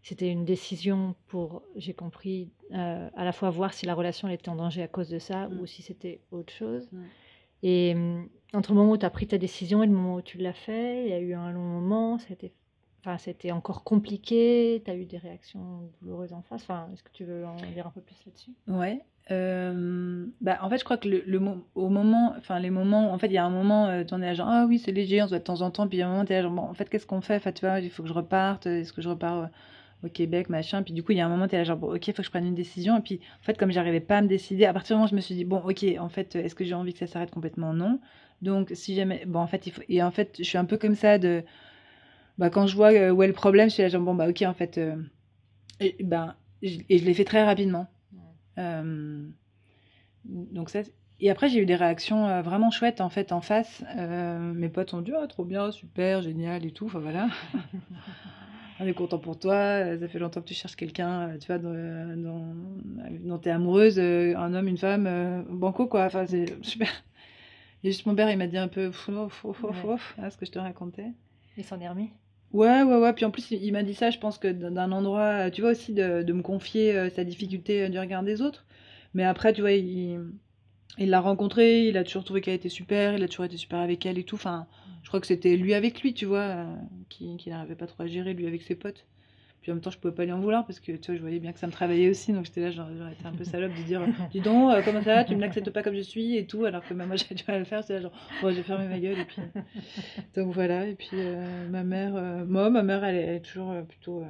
C'était 0.03 0.29
une 0.29 0.45
décision 0.45 1.15
pour, 1.29 1.63
j'ai 1.77 1.95
compris, 1.95 2.51
euh, 2.73 3.09
à 3.15 3.25
la 3.25 3.33
fois 3.33 3.51
voir 3.51 3.73
si 3.73 3.87
la 3.87 3.95
relation 3.95 4.29
était 4.29 4.49
en 4.49 4.57
danger 4.57 4.83
à 4.83 4.89
cause 4.89 5.09
de 5.09 5.21
ça 5.21 5.49
mm. 5.49 5.61
ou 5.61 5.67
si 5.67 5.83
c'était 5.83 6.21
autre 6.33 6.53
chose. 6.53 6.89
Mm. 6.91 7.03
Et 7.63 7.95
mm, 7.95 8.29
entre 8.55 8.73
le 8.73 8.79
moment 8.79 8.93
où 8.93 8.99
tu 8.99 9.07
as 9.07 9.11
pris 9.11 9.29
ta 9.29 9.39
décision 9.39 9.83
et 9.83 9.87
le 9.87 9.93
moment 9.93 10.17
où 10.17 10.23
tu 10.23 10.39
l'as 10.39 10.53
fait, 10.53 11.05
il 11.05 11.11
y 11.11 11.13
a 11.13 11.21
eu 11.21 11.35
un 11.35 11.53
long 11.53 11.63
moment, 11.63 12.19
c'était 12.19 12.53
enfin, 13.05 13.19
c'était 13.19 13.53
encore 13.53 13.85
compliqué, 13.85 14.83
tu 14.85 14.91
as 14.91 14.95
eu 14.95 15.05
des 15.05 15.19
réactions 15.19 15.91
douloureuses 16.01 16.33
en 16.33 16.43
face. 16.43 16.63
Enfin, 16.63 16.89
Est-ce 16.93 17.03
que 17.03 17.11
tu 17.13 17.25
veux 17.25 17.45
en 17.45 17.57
dire 17.75 17.87
un 17.87 17.91
peu 17.91 18.01
plus 18.01 18.17
là-dessus? 18.27 18.53
Ouais. 18.69 19.01
Euh, 19.31 20.27
bah, 20.41 20.59
en 20.63 20.69
fait, 20.69 20.79
je 20.79 20.85
crois 20.85 20.97
que 20.97 21.09
le, 21.09 21.23
le 21.27 21.41
au 21.75 21.89
moment, 21.89 22.35
enfin 22.37 22.59
les 22.59 22.71
moments, 22.71 23.13
en 23.13 23.19
fait, 23.19 23.29
il 23.29 23.35
y 23.35 23.39
a 23.39 23.45
un 23.45 23.51
moment, 23.51 23.87
euh, 23.87 24.05
tu 24.05 24.15
en 24.15 24.23
es 24.23 24.27
là 24.27 24.35
genre 24.35 24.49
ah 24.49 24.67
oui 24.69 24.79
c'est 24.79 24.91
léger, 24.91 25.23
on 25.23 25.27
se 25.27 25.31
voit 25.31 25.39
de 25.39 25.45
temps 25.45 25.61
en 25.61 25.71
temps, 25.71 25.87
puis 25.87 25.99
il 25.99 26.01
y 26.01 26.03
a 26.03 26.09
un 26.09 26.11
moment 26.11 26.25
tu 26.25 26.33
es 26.33 26.37
là 26.37 26.43
genre 26.43 26.53
bon, 26.53 26.63
en 26.63 26.75
fait 26.75 26.89
qu'est-ce 26.89 27.07
qu'on 27.07 27.21
fait, 27.21 27.37
enfin 27.37 27.53
tu 27.53 27.65
vois, 27.65 27.79
il 27.79 27.91
faut 27.91 28.03
que 28.03 28.09
je 28.09 28.15
reparte, 28.15 28.67
est-ce 28.67 28.93
que 28.93 29.01
je 29.01 29.09
repars 29.09 29.49
au 30.05 30.09
Québec, 30.09 30.49
machin. 30.49 30.83
Puis 30.83 30.93
du 30.93 31.03
coup, 31.03 31.13
il 31.13 31.19
y 31.19 31.21
a 31.21 31.27
un 31.27 31.29
moment, 31.29 31.49
tu 31.49 31.55
es 31.55 31.59
là, 31.59 31.65
genre, 31.65 31.77
bon, 31.77 31.95
ok, 31.95 32.09
il 32.09 32.13
faut 32.13 32.19
que 32.19 32.27
je 32.27 32.31
prenne 32.31 32.47
une 32.47 32.55
décision. 32.55 32.99
Et 32.99 33.01
puis, 33.01 33.21
en 33.41 33.45
fait, 33.45 33.57
comme 33.57 33.71
j'arrivais 33.71 34.01
pas 34.01 34.19
à 34.19 34.23
me 34.23 34.29
décider, 34.29 34.65
à 34.65 34.73
partir 34.73 34.95
du 34.95 34.99
moment 34.99 35.07
où 35.07 35.11
je 35.11 35.17
me 35.17 35.21
suis 35.21 35.35
dit, 35.35 35.45
bon, 35.45 35.59
ok, 35.59 35.85
en 35.99 36.09
fait, 36.09 36.37
est-ce 36.37 36.55
que 36.55 36.65
j'ai 36.65 36.75
envie 36.75 36.93
que 36.93 36.99
ça 36.99 37.07
s'arrête 37.07 37.31
complètement? 37.31 37.73
Non. 37.73 38.01
Donc, 38.43 38.73
si 38.75 38.95
jamais. 38.95 39.25
Bon, 39.27 39.41
en 39.41 39.47
fait, 39.47 39.67
il 39.67 39.73
faut. 39.73 39.83
Et 39.89 40.03
en 40.03 40.11
fait, 40.11 40.37
je 40.39 40.45
suis 40.45 40.59
un 40.59 40.65
peu 40.65 40.77
comme 40.77 40.97
ça 40.97 41.19
de. 41.19 41.45
Bah, 42.39 42.51
quand 42.51 42.67
je 42.67 42.75
vois 42.75 42.93
euh, 42.93 43.11
où 43.11 43.23
est 43.23 43.29
le 43.29 43.33
problème, 43.33 43.69
je 43.69 43.75
suis 43.75 43.83
là, 43.83 43.89
genre, 43.89 44.03
bon, 44.03 44.15
bah, 44.15 44.29
ok, 44.29 44.43
en 44.43 44.55
fait. 44.55 44.79
Euh, 44.79 44.97
et, 45.81 45.97
ben, 46.01 46.35
et 46.63 46.99
je 46.99 47.05
l'ai 47.05 47.15
fait 47.15 47.25
très 47.25 47.45
rapidement. 47.45 47.89
Euh, 48.59 49.29
donc, 50.25 50.71
ça. 50.71 50.81
Et 51.21 51.31
après, 51.31 51.49
j'ai 51.49 51.61
eu 51.61 51.67
des 51.67 51.77
réactions 51.77 52.43
vraiment 52.43 52.73
chouettes, 52.73 53.01
en 53.01 53.09
fait, 53.09 53.31
en 53.31 53.41
face. 53.41 53.85
mes 53.97 54.69
potes 54.69 54.93
ont 54.93 55.03
dit, 55.03 55.13
oh, 55.17 55.25
trop 55.29 55.45
bien, 55.45 55.71
super, 55.71 56.21
génial 56.21 56.67
et 56.67 56.73
tout. 56.73 56.87
Enfin, 56.87 56.99
voilà. 56.99 57.29
on 58.81 58.87
est 58.87 58.95
content 58.95 59.19
pour 59.19 59.39
toi, 59.39 59.55
euh, 59.55 59.99
ça 59.99 60.09
fait 60.09 60.19
longtemps 60.19 60.41
que 60.41 60.47
tu 60.47 60.55
cherches 60.55 60.77
quelqu'un, 60.77 61.29
euh, 61.29 61.39
tu 61.39 61.47
vois, 61.47 61.59
dont, 61.59 62.55
dont, 63.25 63.39
tu 63.39 63.49
es 63.49 63.53
amoureuse, 63.53 63.99
euh, 63.99 64.35
un 64.37 64.55
homme, 64.55 64.69
une 64.69 64.79
femme, 64.79 65.45
banco, 65.51 65.87
quoi. 65.87 66.05
Enfin, 66.05 66.27
c'est 66.27 66.47
super. 66.63 66.89
Et 67.85 67.91
juste 67.91 68.07
mon 68.07 68.15
père, 68.15 68.31
il 68.31 68.39
m'a 68.39 68.47
dit 68.47 68.59
un 68.59 68.69
peu, 68.69 68.87
hein, 68.87 69.29
ce 70.31 70.37
que 70.37 70.47
je 70.47 70.51
te 70.51 70.59
racontais. 70.59 71.13
Il 71.57 71.65
s'en 71.65 71.81
est 71.81 71.89
remis 71.89 72.11
Ouais, 72.53 72.83
ouais, 72.83 72.97
ouais. 72.99 73.13
Puis 73.15 73.25
en 73.25 73.31
plus, 73.31 73.51
il 73.51 73.73
m'a 73.73 73.83
dit 73.83 73.95
ça, 73.95 74.11
je 74.11 74.19
pense 74.19 74.39
que 74.39 74.49
d'un 74.49 74.93
endroit, 74.93 75.51
tu 75.51 75.63
vois, 75.63 75.71
aussi 75.71 75.95
de, 75.95 76.23
de 76.23 76.33
me 76.33 76.43
confier 76.43 77.09
sa 77.11 77.25
difficulté 77.25 77.89
du 77.89 77.99
regard 77.99 78.23
des 78.23 78.43
autres. 78.43 78.67
Mais 79.15 79.25
après, 79.25 79.53
tu 79.53 79.63
vois, 79.63 79.73
il 79.73 80.21
l'a 80.99 81.21
rencontré, 81.21 81.89
il 81.89 81.97
a 81.97 82.05
toujours 82.05 82.25
trouvé 82.25 82.43
qu'elle 82.43 82.55
était 82.55 82.69
super, 82.69 83.15
il 83.15 83.23
a 83.23 83.29
toujours 83.29 83.47
été 83.47 83.57
super 83.57 83.79
avec 83.79 84.05
elle 84.05 84.19
et 84.19 84.25
tout. 84.25 84.37
Enfin, 84.37 84.67
crois 85.13 85.21
que 85.21 85.27
c'était 85.27 85.59
lui 85.59 85.75
avec 85.75 86.01
lui, 86.01 86.15
tu 86.15 86.25
vois, 86.25 86.39
euh, 86.39 86.75
qui, 87.11 87.37
qui 87.37 87.51
n'arrivait 87.51 87.75
pas 87.75 87.87
trop 87.87 88.03
à 88.03 88.07
gérer, 88.07 88.33
lui 88.33 88.47
avec 88.47 88.63
ses 88.63 88.75
potes. 88.75 89.05
Puis 89.61 89.71
en 89.71 89.75
même 89.75 89.83
temps, 89.83 89.91
je 89.91 89.99
pouvais 89.99 90.15
pas 90.15 90.25
lui 90.25 90.33
en 90.33 90.41
vouloir 90.41 90.65
parce 90.65 90.81
que 90.81 90.91
tu 90.93 91.11
vois, 91.11 91.17
je 91.17 91.21
voyais 91.21 91.39
bien 91.39 91.53
que 91.53 91.59
ça 91.59 91.67
me 91.67 91.73
travaillait 91.73 92.09
aussi. 92.09 92.33
Donc 92.33 92.47
j'étais 92.47 92.63
là, 92.63 92.71
j'aurais 92.71 93.13
été 93.13 93.27
un 93.27 93.33
peu 93.33 93.45
salope 93.45 93.75
de 93.75 93.83
dire 93.83 94.01
Dis 94.33 94.41
donc, 94.41 94.73
euh, 94.73 94.81
comment 94.83 95.03
ça 95.03 95.17
va? 95.17 95.25
Tu 95.25 95.37
me 95.37 95.43
l'acceptes 95.43 95.69
pas 95.69 95.83
comme 95.83 95.95
je 95.95 96.01
suis 96.01 96.39
et 96.39 96.47
tout. 96.47 96.65
Alors 96.65 96.83
que 96.83 96.95
même 96.95 97.09
moi, 97.09 97.17
j'avais 97.19 97.35
du 97.35 97.45
mal 97.47 97.57
à 97.57 97.59
le 97.59 97.67
faire. 97.67 97.83
C'était 97.83 97.97
là, 97.97 98.01
genre, 98.01 98.13
bon, 98.41 98.55
j'ai 98.55 98.63
fermé 98.63 98.89
ma 98.89 98.99
gueule. 98.99 99.19
Et 99.19 99.25
puis... 99.27 99.43
Donc 100.35 100.55
voilà. 100.55 100.87
Et 100.87 100.95
puis 100.95 101.11
euh, 101.13 101.69
ma 101.69 101.85
mère, 101.85 102.15
moi, 102.47 102.71
ma 102.71 102.83
mère, 102.83 103.05
elle 103.05 103.17
est, 103.17 103.41
toujours 103.41 103.75
plutôt, 103.85 104.25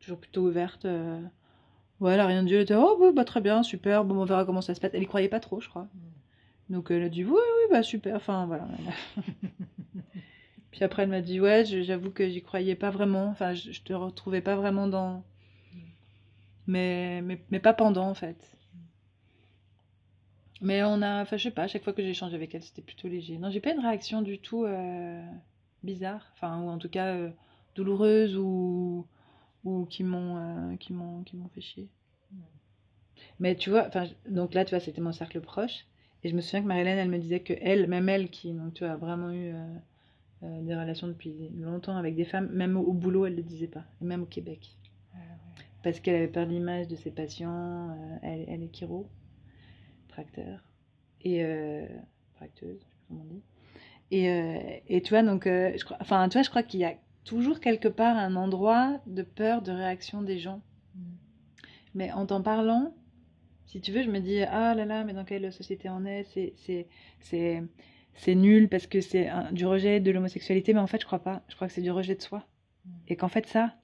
toujours 0.00 0.18
plutôt 0.18 0.46
ouverte. 0.46 0.86
A 0.86 2.26
rien 2.26 2.42
dit. 2.42 2.54
Elle 2.54 2.62
était 2.62 2.74
Oh, 2.74 3.12
bah, 3.14 3.24
très 3.24 3.42
bien, 3.42 3.62
super. 3.62 4.04
Bon, 4.06 4.16
on 4.16 4.24
verra 4.24 4.46
comment 4.46 4.62
ça 4.62 4.74
se 4.74 4.80
passe. 4.80 4.92
Elle 4.94 5.02
y 5.02 5.06
croyait 5.06 5.28
pas 5.28 5.40
trop, 5.40 5.60
je 5.60 5.68
crois. 5.68 5.88
Donc 6.70 6.92
elle 6.92 7.02
a 7.02 7.08
dit 7.08 7.24
oui, 7.24 7.32
oui, 7.32 7.64
bah 7.68 7.82
super, 7.82 8.14
enfin 8.14 8.46
voilà. 8.46 8.66
Puis 10.70 10.84
après 10.84 11.02
elle 11.02 11.08
m'a 11.08 11.20
dit 11.20 11.40
ouais, 11.40 11.64
j'avoue 11.64 12.12
que 12.12 12.28
j'y 12.30 12.42
croyais 12.42 12.76
pas 12.76 12.90
vraiment, 12.90 13.26
enfin 13.26 13.54
je, 13.54 13.82
te 13.82 13.92
retrouvais 13.92 14.40
pas 14.40 14.54
vraiment 14.54 14.86
dans... 14.86 15.24
Mais, 16.68 17.22
mais, 17.22 17.42
mais, 17.50 17.58
pas 17.58 17.74
pendant 17.74 18.08
en 18.08 18.14
fait. 18.14 18.56
Mais 20.60 20.84
on 20.84 21.02
a, 21.02 21.22
enfin 21.22 21.36
je 21.36 21.42
sais 21.42 21.50
pas, 21.50 21.62
à 21.64 21.66
chaque 21.66 21.82
fois 21.82 21.92
que 21.92 22.02
j'ai 22.02 22.10
échangé 22.10 22.36
avec 22.36 22.54
elle 22.54 22.62
c'était 22.62 22.82
plutôt 22.82 23.08
léger. 23.08 23.36
Non, 23.38 23.50
j'ai 23.50 23.60
pas 23.60 23.72
une 23.72 23.80
réaction 23.80 24.22
du 24.22 24.38
tout 24.38 24.64
euh, 24.64 25.20
bizarre, 25.82 26.30
enfin 26.34 26.60
ou 26.62 26.68
en 26.68 26.78
tout 26.78 26.88
cas 26.88 27.14
euh, 27.16 27.30
douloureuse 27.74 28.36
ou, 28.36 29.08
ou 29.64 29.86
qui 29.86 30.04
m'ont 30.04 30.36
euh, 30.36 30.76
qui 30.76 30.92
m'ont 30.92 31.24
fait 31.52 31.60
chier. 31.60 31.88
Mais 33.40 33.56
tu 33.56 33.70
vois, 33.70 33.88
enfin 33.88 34.04
donc 34.28 34.54
là 34.54 34.64
tu 34.64 34.70
vois 34.70 34.80
c'était 34.80 35.00
mon 35.00 35.12
cercle 35.12 35.40
proche. 35.40 35.86
Et 36.22 36.28
je 36.28 36.36
me 36.36 36.40
souviens 36.40 36.62
que 36.62 36.66
Marilyn, 36.66 36.96
elle 36.96 37.08
me 37.08 37.18
disait 37.18 37.40
que 37.40 37.54
elle, 37.60 37.86
même 37.88 38.08
elle, 38.08 38.28
qui 38.28 38.52
donc, 38.52 38.74
tu 38.74 38.84
as 38.84 38.96
vraiment 38.96 39.30
eu 39.30 39.54
euh, 39.54 39.64
euh, 40.42 40.62
des 40.62 40.74
relations 40.74 41.08
depuis 41.08 41.50
longtemps 41.56 41.96
avec 41.96 42.14
des 42.14 42.24
femmes, 42.24 42.48
même 42.52 42.76
au, 42.76 42.92
boulot, 42.92 43.26
elle 43.26 43.32
ne 43.32 43.38
le 43.38 43.42
disait 43.42 43.68
pas, 43.68 43.84
et 44.02 44.04
même 44.04 44.22
au 44.22 44.26
Québec. 44.26 44.76
Ah 45.14 45.18
Parce 45.82 46.00
qu'elle 46.00 46.16
avait 46.16 46.28
peur 46.28 46.46
de 46.46 46.52
l'image 46.52 46.88
de 46.88 46.96
ses 46.96 47.10
patients. 47.10 47.90
Euh, 47.90 48.16
elle, 48.22 48.44
elle, 48.48 48.62
est 48.62 48.74
chiro, 48.74 49.06
tracteur, 50.08 50.62
et 51.22 51.42
tracteuse, 52.34 52.78
je 52.78 52.84
sais 52.84 52.90
pas 52.90 53.04
comment 53.08 53.22
on 53.22 53.34
dit. 53.34 53.42
Et, 54.12 54.82
et 54.88 55.02
tu 55.02 55.10
vois, 55.10 55.22
donc, 55.22 55.44
je 55.44 55.84
crois, 55.84 55.96
enfin, 56.00 56.28
tu 56.28 56.34
vois, 56.34 56.42
je 56.42 56.50
crois 56.50 56.62
qu'il 56.62 56.80
y 56.80 56.84
a 56.84 56.94
toujours 57.24 57.60
quelque 57.60 57.88
part 57.88 58.16
un 58.16 58.36
endroit 58.36 59.00
de 59.06 59.22
peur 59.22 59.62
de 59.62 59.72
réaction 59.72 60.22
des 60.22 60.38
gens. 60.38 60.60
Mm. 60.94 61.00
Mais 61.94 62.12
en 62.12 62.26
t'en 62.26 62.42
parlant, 62.42 62.92
si 63.70 63.80
tu 63.80 63.92
veux, 63.92 64.02
je 64.02 64.10
me 64.10 64.18
dis, 64.18 64.42
ah 64.42 64.74
là 64.74 64.84
là, 64.84 65.04
mais 65.04 65.12
dans 65.12 65.24
quelle 65.24 65.52
société 65.52 65.88
on 65.88 66.04
est 66.04 66.24
C'est, 66.24 66.86
c'est, 67.20 67.62
c'est 68.14 68.34
nul 68.34 68.68
parce 68.68 68.88
que 68.88 69.00
c'est 69.00 69.30
du 69.52 69.64
rejet 69.64 70.00
de 70.00 70.10
l'homosexualité, 70.10 70.74
mais 70.74 70.80
en 70.80 70.88
fait, 70.88 71.00
je 71.00 71.06
crois 71.06 71.20
pas. 71.20 71.44
Je 71.48 71.54
crois 71.54 71.68
que 71.68 71.72
c'est 71.72 71.80
du 71.80 71.92
rejet 71.92 72.16
de 72.16 72.20
soi. 72.20 72.44
Mm. 72.84 72.90
Et 73.06 73.16
qu'en 73.16 73.28
fait, 73.28 73.46
ça, 73.46 73.76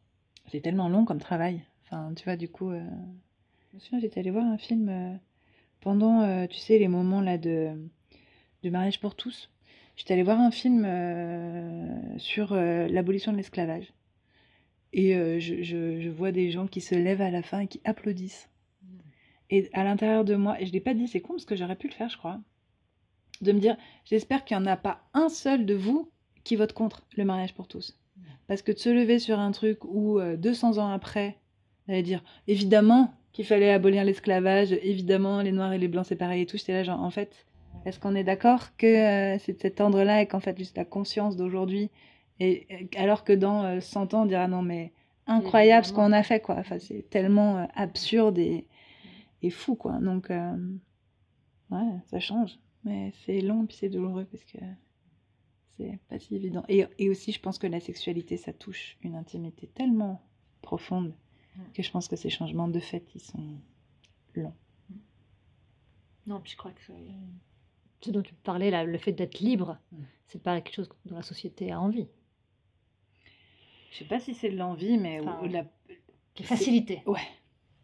c'est 0.50 0.60
tellement 0.60 0.88
long 0.88 1.04
comme 1.04 1.20
travail. 1.20 1.62
Enfin, 1.84 2.12
tu 2.16 2.24
vois, 2.24 2.34
du 2.34 2.48
coup, 2.48 2.72
euh... 2.72 2.82
je 3.70 3.76
me 3.76 3.80
souviens, 3.80 4.00
j'étais 4.00 4.18
allée 4.18 4.32
voir 4.32 4.44
un 4.44 4.58
film 4.58 4.88
euh, 4.88 5.14
pendant, 5.80 6.22
euh, 6.22 6.48
tu 6.48 6.58
sais, 6.58 6.80
les 6.80 6.88
moments 6.88 7.20
là 7.20 7.38
de 7.38 7.70
du 8.64 8.72
mariage 8.72 8.98
pour 8.98 9.14
tous. 9.14 9.52
J'étais 9.94 10.14
allée 10.14 10.24
voir 10.24 10.40
un 10.40 10.50
film 10.50 10.84
sur 12.18 12.54
l'abolition 12.54 13.30
de 13.30 13.36
l'esclavage. 13.36 13.92
Et 14.92 15.12
je, 15.40 15.62
je, 15.62 16.00
je, 16.00 16.08
vois 16.10 16.32
des 16.32 16.50
gens 16.50 16.66
qui 16.66 16.80
se 16.80 16.94
lèvent 16.94 17.22
à 17.22 17.30
la 17.30 17.42
fin 17.42 17.60
et 17.60 17.66
qui 17.66 17.80
applaudissent. 17.84 18.50
Et 19.50 19.70
à 19.72 19.84
l'intérieur 19.84 20.24
de 20.24 20.34
moi, 20.34 20.60
et 20.60 20.66
je 20.66 20.72
l'ai 20.72 20.80
pas 20.80 20.94
dit, 20.94 21.06
c'est 21.08 21.20
con 21.20 21.34
parce 21.34 21.44
que 21.44 21.56
j'aurais 21.56 21.76
pu 21.76 21.88
le 21.88 21.92
faire, 21.92 22.08
je 22.08 22.16
crois 22.16 22.40
de 23.40 23.52
me 23.52 23.60
dire 23.60 23.76
j'espère 24.04 24.44
qu'il 24.44 24.56
n'y 24.56 24.62
en 24.62 24.66
a 24.66 24.76
pas 24.76 25.00
un 25.14 25.28
seul 25.28 25.66
de 25.66 25.74
vous 25.74 26.10
qui 26.44 26.56
vote 26.56 26.72
contre 26.72 27.02
le 27.16 27.24
mariage 27.24 27.54
pour 27.54 27.68
tous. 27.68 27.98
Parce 28.46 28.62
que 28.62 28.70
de 28.70 28.78
se 28.78 28.88
lever 28.88 29.18
sur 29.18 29.40
un 29.40 29.50
truc 29.50 29.84
où 29.84 30.20
200 30.20 30.78
euh, 30.78 30.80
ans 30.80 30.92
après, 30.92 31.36
d'aller 31.88 32.02
dire 32.02 32.22
évidemment 32.46 33.12
qu'il 33.32 33.44
fallait 33.44 33.72
abolir 33.72 34.04
l'esclavage, 34.04 34.72
évidemment 34.72 35.42
les 35.42 35.52
noirs 35.52 35.72
et 35.72 35.78
les 35.78 35.88
blancs 35.88 36.06
c'est 36.06 36.16
pareil 36.16 36.42
et 36.42 36.46
tout, 36.46 36.56
j'étais 36.56 36.72
là 36.72 36.84
genre 36.84 37.02
en 37.02 37.10
fait, 37.10 37.46
est-ce 37.84 37.98
qu'on 37.98 38.14
est 38.14 38.24
d'accord 38.24 38.76
que 38.76 38.86
euh, 38.86 39.38
c'est 39.40 39.54
de 39.54 39.60
cet 39.60 39.80
ordre-là 39.80 40.22
et 40.22 40.26
qu'en 40.26 40.40
fait 40.40 40.56
juste 40.56 40.76
la 40.76 40.84
conscience 40.84 41.36
d'aujourd'hui, 41.36 41.90
et 42.38 42.66
alors 42.96 43.24
que 43.24 43.32
dans 43.32 43.80
100 43.80 44.14
euh, 44.14 44.16
ans 44.16 44.22
on 44.22 44.26
dira 44.26 44.46
non 44.46 44.62
mais 44.62 44.92
incroyable 45.26 45.84
ce 45.84 45.92
qu'on 45.92 46.12
a 46.12 46.22
fait 46.22 46.40
quoi, 46.40 46.54
enfin 46.58 46.78
c'est 46.78 47.10
tellement 47.10 47.68
absurde 47.74 48.38
et, 48.38 48.68
et, 49.42 49.50
fou 49.50 49.74
quoi, 49.74 49.98
donc 49.98 50.30
ouais 51.70 52.00
ça 52.06 52.20
change. 52.20 52.58
Mais 52.84 53.12
c'est 53.24 53.40
long 53.40 53.66
puis 53.66 53.76
c'est 53.76 53.88
douloureux 53.88 54.26
parce 54.26 54.44
que 54.44 54.58
c'est 55.76 55.98
pas 56.08 56.18
si 56.18 56.36
évident. 56.36 56.64
Et, 56.68 56.86
et, 56.98 57.10
aussi, 57.10 57.32
je 57.32 57.40
pense 57.40 57.58
que 57.58 57.66
la 57.66 57.80
sexualité, 57.80 58.36
ça 58.36 58.52
touche 58.52 58.96
une 59.02 59.14
intimité 59.14 59.66
tellement 59.66 60.22
profonde 60.62 61.14
mm. 61.56 61.62
que 61.74 61.82
je 61.82 61.90
pense 61.90 62.08
que 62.08 62.16
ces 62.16 62.30
changements 62.30 62.68
de 62.68 62.80
fait, 62.80 63.04
ils 63.14 63.20
sont 63.20 63.58
longs. 64.34 64.54
Mm. 64.88 64.94
Non, 66.28 66.40
puis 66.40 66.52
je 66.52 66.56
crois 66.56 66.72
que 66.72 66.80
ce 68.00 68.10
dont 68.10 68.22
tu 68.22 68.34
parlais, 68.34 68.70
là, 68.70 68.84
le 68.84 68.98
fait 68.98 69.12
d'être 69.12 69.40
libre, 69.40 69.78
mm. 69.92 70.02
c'est 70.26 70.42
pas 70.42 70.60
quelque 70.60 70.74
chose 70.74 70.88
dont 71.04 71.16
la 71.16 71.22
société 71.22 71.72
a 71.72 71.80
envie. 71.80 72.08
Je 73.90 73.98
sais 73.98 74.04
pas 74.04 74.20
si 74.20 74.34
c'est 74.34 74.50
de 74.50 74.56
l'envie, 74.56 74.98
mais 74.98 75.20
ou, 75.20 75.46
la... 75.46 75.64
facilité. 76.42 77.02
Ouais. 77.06 77.20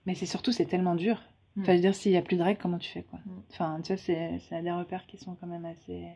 Mais 0.06 0.14
c'est 0.14 0.26
surtout, 0.26 0.52
c'est 0.52 0.66
tellement 0.66 0.94
dur. 0.94 1.22
Mm. 1.56 1.62
Enfin, 1.62 1.72
je 1.72 1.76
veux 1.76 1.82
dire, 1.82 1.94
s'il 1.94 2.12
n'y 2.12 2.18
a 2.18 2.22
plus 2.22 2.36
de 2.36 2.42
règles, 2.42 2.60
comment 2.60 2.78
tu 2.78 2.90
fais 2.90 3.02
quoi? 3.02 3.18
Mm. 3.26 3.30
Enfin, 3.50 3.80
tu 3.82 3.92
vois, 3.92 4.02
c'est 4.02 4.62
des 4.62 4.72
repères 4.72 5.06
qui 5.06 5.18
sont 5.18 5.34
quand 5.34 5.46
même 5.46 5.64
assez. 5.64 6.06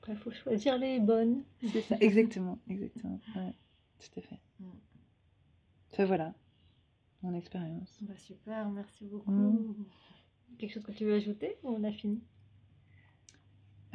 Après, 0.00 0.12
il 0.12 0.18
faut 0.18 0.30
choisir 0.30 0.78
les 0.78 1.00
bonnes. 1.00 1.42
C'est 1.72 1.82
ça, 1.82 1.96
exactement, 2.00 2.58
exactement. 2.68 3.20
Ouais, 3.36 3.52
tout 3.98 4.20
à 4.20 4.22
fait. 4.22 4.38
Mm. 4.60 4.64
Enfin, 5.92 6.04
voilà, 6.04 6.34
mon 7.22 7.34
expérience. 7.34 7.98
Bah, 8.02 8.14
super, 8.16 8.68
merci 8.68 9.04
beaucoup. 9.04 9.76
Quelque 10.58 10.72
chose 10.72 10.82
que 10.84 10.92
tu 10.92 11.04
veux 11.04 11.14
ajouter 11.14 11.56
ou 11.62 11.70
on 11.70 11.84
a 11.84 11.92
fini? 11.92 12.20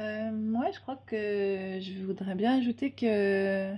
Euh, 0.00 0.32
Moi, 0.32 0.70
je 0.72 0.80
crois 0.80 0.96
que 1.06 1.78
je 1.80 2.04
voudrais 2.04 2.34
bien 2.34 2.58
ajouter 2.58 2.90
que, 2.90 3.74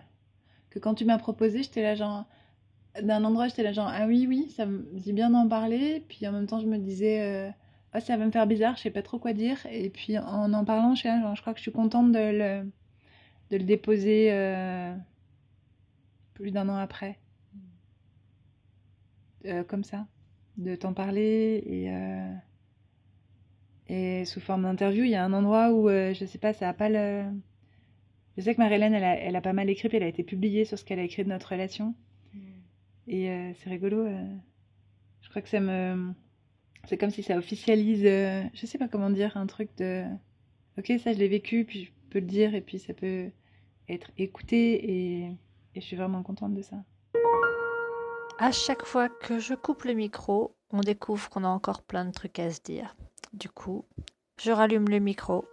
que 0.70 0.78
quand 0.78 0.94
tu 0.94 1.04
m'as 1.04 1.18
proposé, 1.18 1.62
j'étais 1.62 1.82
là 1.82 1.94
genre 1.94 2.24
d'un 3.02 3.24
endroit, 3.24 3.48
j'étais 3.48 3.62
là 3.62 3.72
genre, 3.72 3.90
ah 3.92 4.06
oui, 4.06 4.26
oui, 4.28 4.48
ça 4.50 4.66
me 4.66 4.82
dit 4.94 5.12
bien 5.12 5.30
d'en 5.30 5.48
parler. 5.48 6.04
Puis 6.08 6.26
en 6.26 6.32
même 6.32 6.46
temps, 6.46 6.60
je 6.60 6.66
me 6.66 6.78
disais, 6.78 7.20
euh, 7.22 7.50
oh, 7.94 8.00
ça 8.00 8.16
va 8.16 8.26
me 8.26 8.30
faire 8.30 8.46
bizarre, 8.46 8.76
je 8.76 8.82
sais 8.82 8.90
pas 8.90 9.02
trop 9.02 9.18
quoi 9.18 9.32
dire. 9.32 9.58
Et 9.70 9.90
puis 9.90 10.18
en 10.18 10.52
en 10.52 10.64
parlant, 10.64 10.94
je, 10.94 11.02
genre, 11.04 11.34
je 11.34 11.40
crois 11.40 11.52
que 11.52 11.58
je 11.58 11.62
suis 11.62 11.72
contente 11.72 12.12
de 12.12 12.18
le, 12.18 12.70
de 13.50 13.56
le 13.58 13.64
déposer 13.64 14.28
euh, 14.32 14.94
plus 16.34 16.50
d'un 16.52 16.68
an 16.68 16.76
après. 16.76 17.18
Euh, 19.46 19.62
comme 19.64 19.84
ça, 19.84 20.06
de 20.56 20.74
t'en 20.74 20.92
parler 20.92 21.62
et, 21.66 21.90
et 23.88 24.24
sous 24.24 24.40
forme 24.40 24.62
d'interview. 24.62 25.04
Il 25.04 25.10
y 25.10 25.14
a 25.14 25.24
un 25.24 25.32
endroit 25.32 25.72
où, 25.72 25.88
je 25.88 26.24
sais 26.26 26.38
pas, 26.38 26.52
ça 26.52 26.68
a 26.68 26.72
pas 26.74 26.88
le. 26.88 27.24
Je 28.36 28.42
sais 28.42 28.54
que 28.54 28.60
Marie-Hélène, 28.60 28.94
elle 28.94 29.04
a, 29.04 29.14
elle 29.16 29.36
a 29.36 29.40
pas 29.40 29.52
mal 29.54 29.70
écrit, 29.70 29.88
puis 29.88 29.96
elle 29.96 30.02
a 30.02 30.08
été 30.08 30.22
publiée 30.22 30.64
sur 30.64 30.78
ce 30.78 30.84
qu'elle 30.84 30.98
a 30.98 31.02
écrit 31.04 31.24
de 31.24 31.28
notre 31.30 31.50
relation. 31.50 31.94
Et 33.08 33.30
euh, 33.30 33.52
c'est 33.58 33.70
rigolo. 33.70 34.04
Euh, 34.06 34.24
je 35.22 35.30
crois 35.30 35.42
que 35.42 35.48
ça 35.48 35.60
me. 35.60 36.12
C'est 36.88 36.98
comme 36.98 37.10
si 37.10 37.22
ça 37.22 37.36
officialise, 37.36 38.04
euh, 38.04 38.42
je 38.54 38.66
sais 38.66 38.78
pas 38.78 38.88
comment 38.88 39.10
dire, 39.10 39.36
un 39.36 39.46
truc 39.46 39.70
de. 39.78 40.04
Ok, 40.78 40.92
ça 41.02 41.12
je 41.12 41.18
l'ai 41.18 41.28
vécu, 41.28 41.64
puis 41.64 41.84
je 41.84 41.90
peux 42.10 42.20
le 42.20 42.26
dire, 42.26 42.54
et 42.54 42.60
puis 42.60 42.78
ça 42.78 42.92
peut 42.94 43.30
être 43.88 44.10
écouté, 44.18 44.74
et, 44.74 45.24
et 45.74 45.80
je 45.80 45.80
suis 45.80 45.96
vraiment 45.96 46.22
contente 46.22 46.54
de 46.54 46.62
ça. 46.62 46.76
À 48.38 48.52
chaque 48.52 48.84
fois 48.84 49.08
que 49.08 49.38
je 49.38 49.54
coupe 49.54 49.84
le 49.84 49.94
micro, 49.94 50.54
on 50.70 50.80
découvre 50.80 51.28
qu'on 51.30 51.44
a 51.44 51.48
encore 51.48 51.82
plein 51.82 52.04
de 52.04 52.12
trucs 52.12 52.38
à 52.38 52.50
se 52.50 52.60
dire. 52.60 52.94
Du 53.32 53.48
coup, 53.48 53.86
je 54.40 54.52
rallume 54.52 54.88
le 54.88 54.98
micro. 54.98 55.46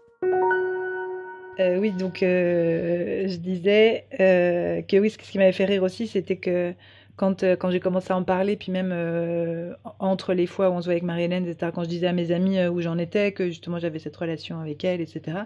oui, 1.60 1.92
donc 1.92 2.18
je 2.20 3.38
disais 3.38 4.08
que 4.20 5.00
oui, 5.00 5.10
ce 5.10 5.18
qui 5.18 5.38
m'avait 5.38 5.54
fait 5.54 5.66
rire 5.66 5.84
aussi, 5.84 6.08
c'était 6.08 6.38
que 6.38 6.76
quand, 7.16 7.44
euh, 7.44 7.56
quand 7.56 7.70
j'ai 7.70 7.80
commencé 7.80 8.12
à 8.12 8.18
en 8.18 8.24
parler, 8.24 8.56
puis 8.56 8.72
même 8.72 8.92
euh, 8.92 9.74
entre 10.00 10.34
les 10.34 10.48
fois 10.48 10.70
où 10.70 10.74
on 10.74 10.82
se 10.82 10.86
voit 10.86 10.94
avec 10.94 11.04
Marie-Hélène, 11.04 11.48
etc., 11.48 11.72
quand 11.74 11.84
je 11.84 11.90
disais 11.90 12.08
à 12.08 12.14
mes 12.14 12.32
amis 12.32 12.58
euh, 12.58 12.70
où 12.70 12.82
j'en 12.82 12.98
étais, 12.98 13.32
que 13.32 13.48
justement 13.48 13.80
j'avais 13.80 14.00
cette 14.00 14.16
relation 14.16 14.60
avec 14.60 14.84
elle, 14.84 15.02
etc., 15.02 15.40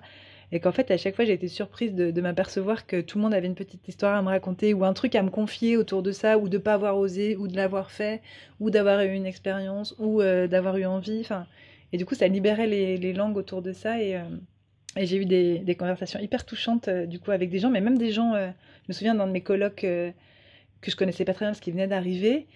et 0.53 0.61
qu'en 0.61 0.72
fait, 0.72 0.89
à 0.91 0.97
chaque 0.97 1.13
fois, 1.13 1.26
j'ai 1.26 1.34
été 1.34 1.49
surprise 1.49 1.93
de, 1.93 2.22
m'apercevoir 2.22 2.88
que 2.88 3.01
tout 3.01 3.18
le 3.18 3.24
monde 3.24 3.34
avait 3.34 3.47
une 3.47 3.55
petite 3.55 3.86
histoire 3.86 4.15
à 4.15 4.22
me 4.22 4.30
raconter, 4.30 4.74
ou 4.74 4.86
un 4.86 4.93
truc 4.93 5.13
à 5.15 5.22
me 5.22 5.30
confier 5.30 5.76
autour 5.76 6.01
de 6.03 6.13
ça, 6.13 6.38
ou 6.38 6.47
de 6.47 6.57
pas 6.57 6.76
avoir 6.76 6.97
osé, 6.97 7.36
ou 7.36 7.49
de 7.49 7.55
l'avoir 7.57 7.91
fait, 7.91 8.22
ou 8.61 8.70
d'avoir 8.70 9.01
eu 9.01 9.13
une 9.13 9.26
expérience, 9.26 9.93
ou 9.99 10.22
d'avoir 10.22 10.78
eu 10.78 10.86
envie. 10.86 11.20
Enfin, 11.20 11.47
et 11.91 11.97
du 11.97 12.05
coup, 12.05 12.15
ça 12.15 12.30
libérait 12.30 12.65
les, 12.65 13.11
langues 13.11 13.36
autour 13.36 13.61
de 13.61 13.74
ça, 13.74 14.01
et, 14.01 14.18
j'ai 14.95 15.18
eu 15.18 15.26
des, 15.26 15.76
conversations 15.78 16.22
hyper 16.22 16.45
touchantes, 16.45 16.89
du 16.89 17.20
coup, 17.20 17.32
avec 17.32 17.49
des 17.49 17.59
gens, 17.59 17.70
mais 17.70 17.82
même 17.82 17.97
des 17.97 18.13
gens, 18.13 18.34
je 18.38 18.88
me 18.88 18.93
souviens 18.93 19.15
dans 19.15 19.28
de 19.28 19.34
mes 19.34 19.41
colloques 19.41 19.86
que 20.82 20.91
je 20.91 20.95
connaissais 20.95 21.25
pas 21.25 21.34
très 21.34 21.45
bien 21.45 21.51
parce 21.51 21.59
qu'il 21.59 21.73
venait 21.73 21.88
d'arriver. 21.88 22.47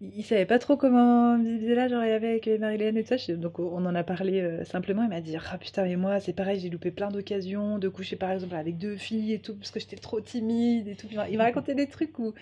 Il, 0.00 0.24
savait 0.24 0.46
pas 0.46 0.58
trop 0.58 0.76
comment 0.76 1.38
disait 1.38 1.76
là, 1.76 1.86
genre 1.86 2.02
il 2.04 2.08
y 2.08 2.12
avait 2.12 2.30
avec 2.30 2.48
Marilyn 2.48 2.96
et 2.96 3.04
tout 3.04 3.16
ça. 3.16 3.36
Donc 3.36 3.60
on 3.60 3.86
en 3.86 3.94
a 3.94 4.02
parlé 4.02 4.40
euh, 4.40 4.64
simplement. 4.64 5.04
Il 5.04 5.08
m'a 5.08 5.20
dit 5.20 5.36
Ah 5.36 5.58
putain, 5.58 5.84
mais 5.84 5.94
moi 5.94 6.18
c'est 6.18 6.32
pareil, 6.32 6.58
j'ai 6.58 6.70
loupé 6.70 6.90
plein 6.90 7.08
d'occasions 7.08 7.78
de 7.78 7.88
coucher 7.88 8.16
par 8.16 8.32
exemple 8.32 8.56
avec 8.56 8.78
deux 8.78 8.96
filles 8.96 9.34
et 9.34 9.38
tout 9.38 9.54
parce 9.54 9.70
que 9.70 9.78
j'étais 9.78 9.96
trop 9.96 10.20
timide 10.20 10.88
et 10.88 10.96
tout. 10.96 11.06
Il 11.30 11.38
m'a 11.38 11.44
raconté 11.44 11.74
des 11.76 11.86
trucs 11.86 12.18
où, 12.18 12.34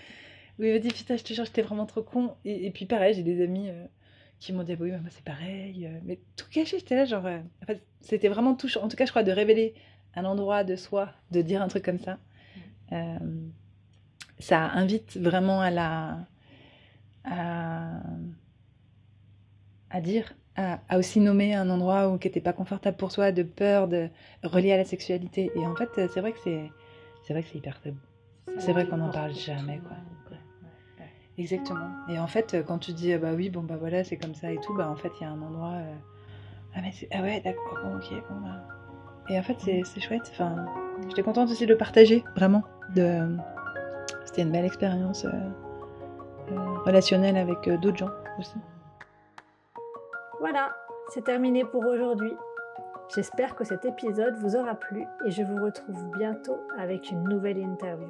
où 0.59 0.63
il 0.63 0.73
m'a 0.73 0.79
dit 0.79 0.89
Putain, 0.89 1.19
je 1.19 1.23
te 1.23 1.35
jure, 1.35 1.45
j'étais 1.45 1.61
vraiment 1.61 1.85
trop 1.85 2.03
con. 2.03 2.33
Et, 2.47 2.71
puis 2.71 2.87
pareil, 2.87 3.15
j'ai 3.15 3.23
des 3.23 3.43
amis. 3.43 3.69
Euh, 3.69 3.85
qui 4.39 4.55
m'ont 4.55 4.63
dit 4.63 4.73
ah 4.73 4.77
oui 4.81 4.91
moi 4.91 5.11
c'est 5.11 5.23
pareil 5.23 5.85
euh, 5.87 5.99
mais 6.03 6.19
tout 6.35 6.47
caché 6.51 6.79
j'étais 6.79 6.97
là 6.97 7.05
genre 7.05 7.27
en 7.27 7.67
fait 7.67 7.83
c'était 8.01 8.29
vraiment 8.29 8.55
touchant 8.55 8.83
en 8.83 8.89
tout 8.89 8.97
cas 8.97 9.05
je 9.05 9.11
crois 9.11 9.23
de 9.23 9.31
révéler 9.31 9.75
un 10.15 10.25
endroit 10.25 10.65
de 10.65 10.77
soi 10.77 11.13
de 11.31 11.43
dire 11.43 11.61
un 11.61 11.69
truc 11.69 11.85
comme 11.85 11.99
ça 11.99 12.19
ça 14.41 14.71
invite 14.73 15.17
vraiment 15.17 15.61
à 15.61 15.71
la 15.71 16.19
à, 17.25 18.01
à 19.91 20.01
dire 20.01 20.33
à, 20.57 20.99
aussi 20.99 21.21
nommer 21.21 21.55
un 21.55 21.71
endroit 21.71 22.09
où 22.09 22.19
qui 22.19 22.29
n'était 22.29 22.41
pas 22.41 22.53
confortable 22.53 22.97
pour 22.97 23.13
soi 23.13 23.33
de 23.33 23.43
peur 23.43 23.89
de 23.89 24.09
relier 24.43 24.73
à 24.73 24.77
la 24.77 24.85
sexualité. 24.85 25.51
Et 25.55 25.67
en 25.67 25.75
fait 25.75 25.91
c'est 25.95 26.21
vrai 26.21 26.33
que 26.33 26.39
c'est 26.43 26.71
c'est 27.27 27.33
vrai 27.33 27.43
que 27.43 27.49
c'est 27.51 27.59
hyper 27.59 27.81
tabou. 27.81 27.99
C'est 28.59 28.73
vrai 28.73 28.87
qu'on 28.87 28.97
n'en 28.97 29.11
parle 29.11 29.35
jamais 29.35 29.79
quoi. 29.79 29.97
Exactement. 31.39 31.91
Et 32.11 32.19
en 32.19 32.27
fait 32.27 32.57
quand 32.67 32.79
tu 32.79 32.93
dis 32.93 33.17
bah 33.17 33.33
oui 33.35 33.49
bon 33.49 33.63
bah 33.63 33.77
voilà 33.79 34.05
c'est 34.05 34.17
comme 34.17 34.35
ça 34.35 34.53
et 34.53 34.59
tout 34.61 34.75
bah 34.75 34.91
en 34.91 34.97
fait 34.97 35.11
il 35.21 35.25
y 35.25 35.27
a 35.27 35.31
un 35.31 35.41
endroit 35.41 35.75
euh, 35.77 35.95
ah 36.75 36.81
mais 36.83 36.93
ah 37.13 37.23
ouais 37.23 37.41
d'accord 37.41 37.79
ok 37.97 38.11
bon 38.29 38.41
bah. 38.41 38.67
Et 39.29 39.39
en 39.39 39.43
fait 39.43 39.57
c'est 39.61 40.01
chouette. 40.01 40.31
Enfin 40.33 40.67
j'étais 41.09 41.23
contente 41.23 41.51
aussi 41.51 41.65
de 41.65 41.71
le 41.73 41.79
partager 41.79 42.25
vraiment 42.37 42.63
de 42.95 43.37
c'était 44.31 44.43
une 44.43 44.53
belle 44.53 44.65
expérience 44.65 45.25
euh, 45.25 45.31
euh, 46.53 46.75
relationnelle 46.87 47.37
avec 47.37 47.67
euh, 47.67 47.77
d'autres 47.79 47.97
gens 47.97 48.11
aussi. 48.39 48.55
Voilà, 50.39 50.77
c'est 51.09 51.25
terminé 51.25 51.65
pour 51.65 51.85
aujourd'hui. 51.85 52.33
J'espère 53.13 53.57
que 53.57 53.65
cet 53.65 53.85
épisode 53.85 54.37
vous 54.37 54.55
aura 54.55 54.77
plu 54.77 55.05
et 55.27 55.33
je 55.33 55.43
vous 55.43 55.65
retrouve 55.65 56.01
bientôt 56.17 56.61
avec 56.79 57.11
une 57.11 57.25
nouvelle 57.25 57.59
interview. 57.59 58.07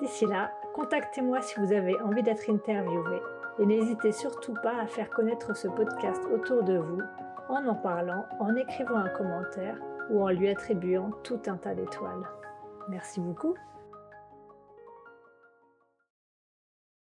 D'ici 0.00 0.24
là, 0.24 0.50
contactez-moi 0.74 1.42
si 1.42 1.60
vous 1.60 1.74
avez 1.74 2.00
envie 2.00 2.22
d'être 2.22 2.48
interviewé 2.48 3.20
et 3.58 3.66
n'hésitez 3.66 4.12
surtout 4.12 4.54
pas 4.62 4.80
à 4.80 4.86
faire 4.86 5.10
connaître 5.10 5.54
ce 5.54 5.68
podcast 5.68 6.22
autour 6.32 6.62
de 6.62 6.78
vous 6.78 7.02
en 7.50 7.66
en 7.66 7.74
parlant, 7.74 8.24
en 8.38 8.56
écrivant 8.56 8.96
un 8.96 9.10
commentaire 9.10 9.76
ou 10.08 10.22
en 10.22 10.30
lui 10.30 10.48
attribuant 10.48 11.10
tout 11.22 11.40
un 11.48 11.58
tas 11.58 11.74
d'étoiles. 11.74 12.26
Merci 12.88 13.20
beaucoup. 13.20 13.54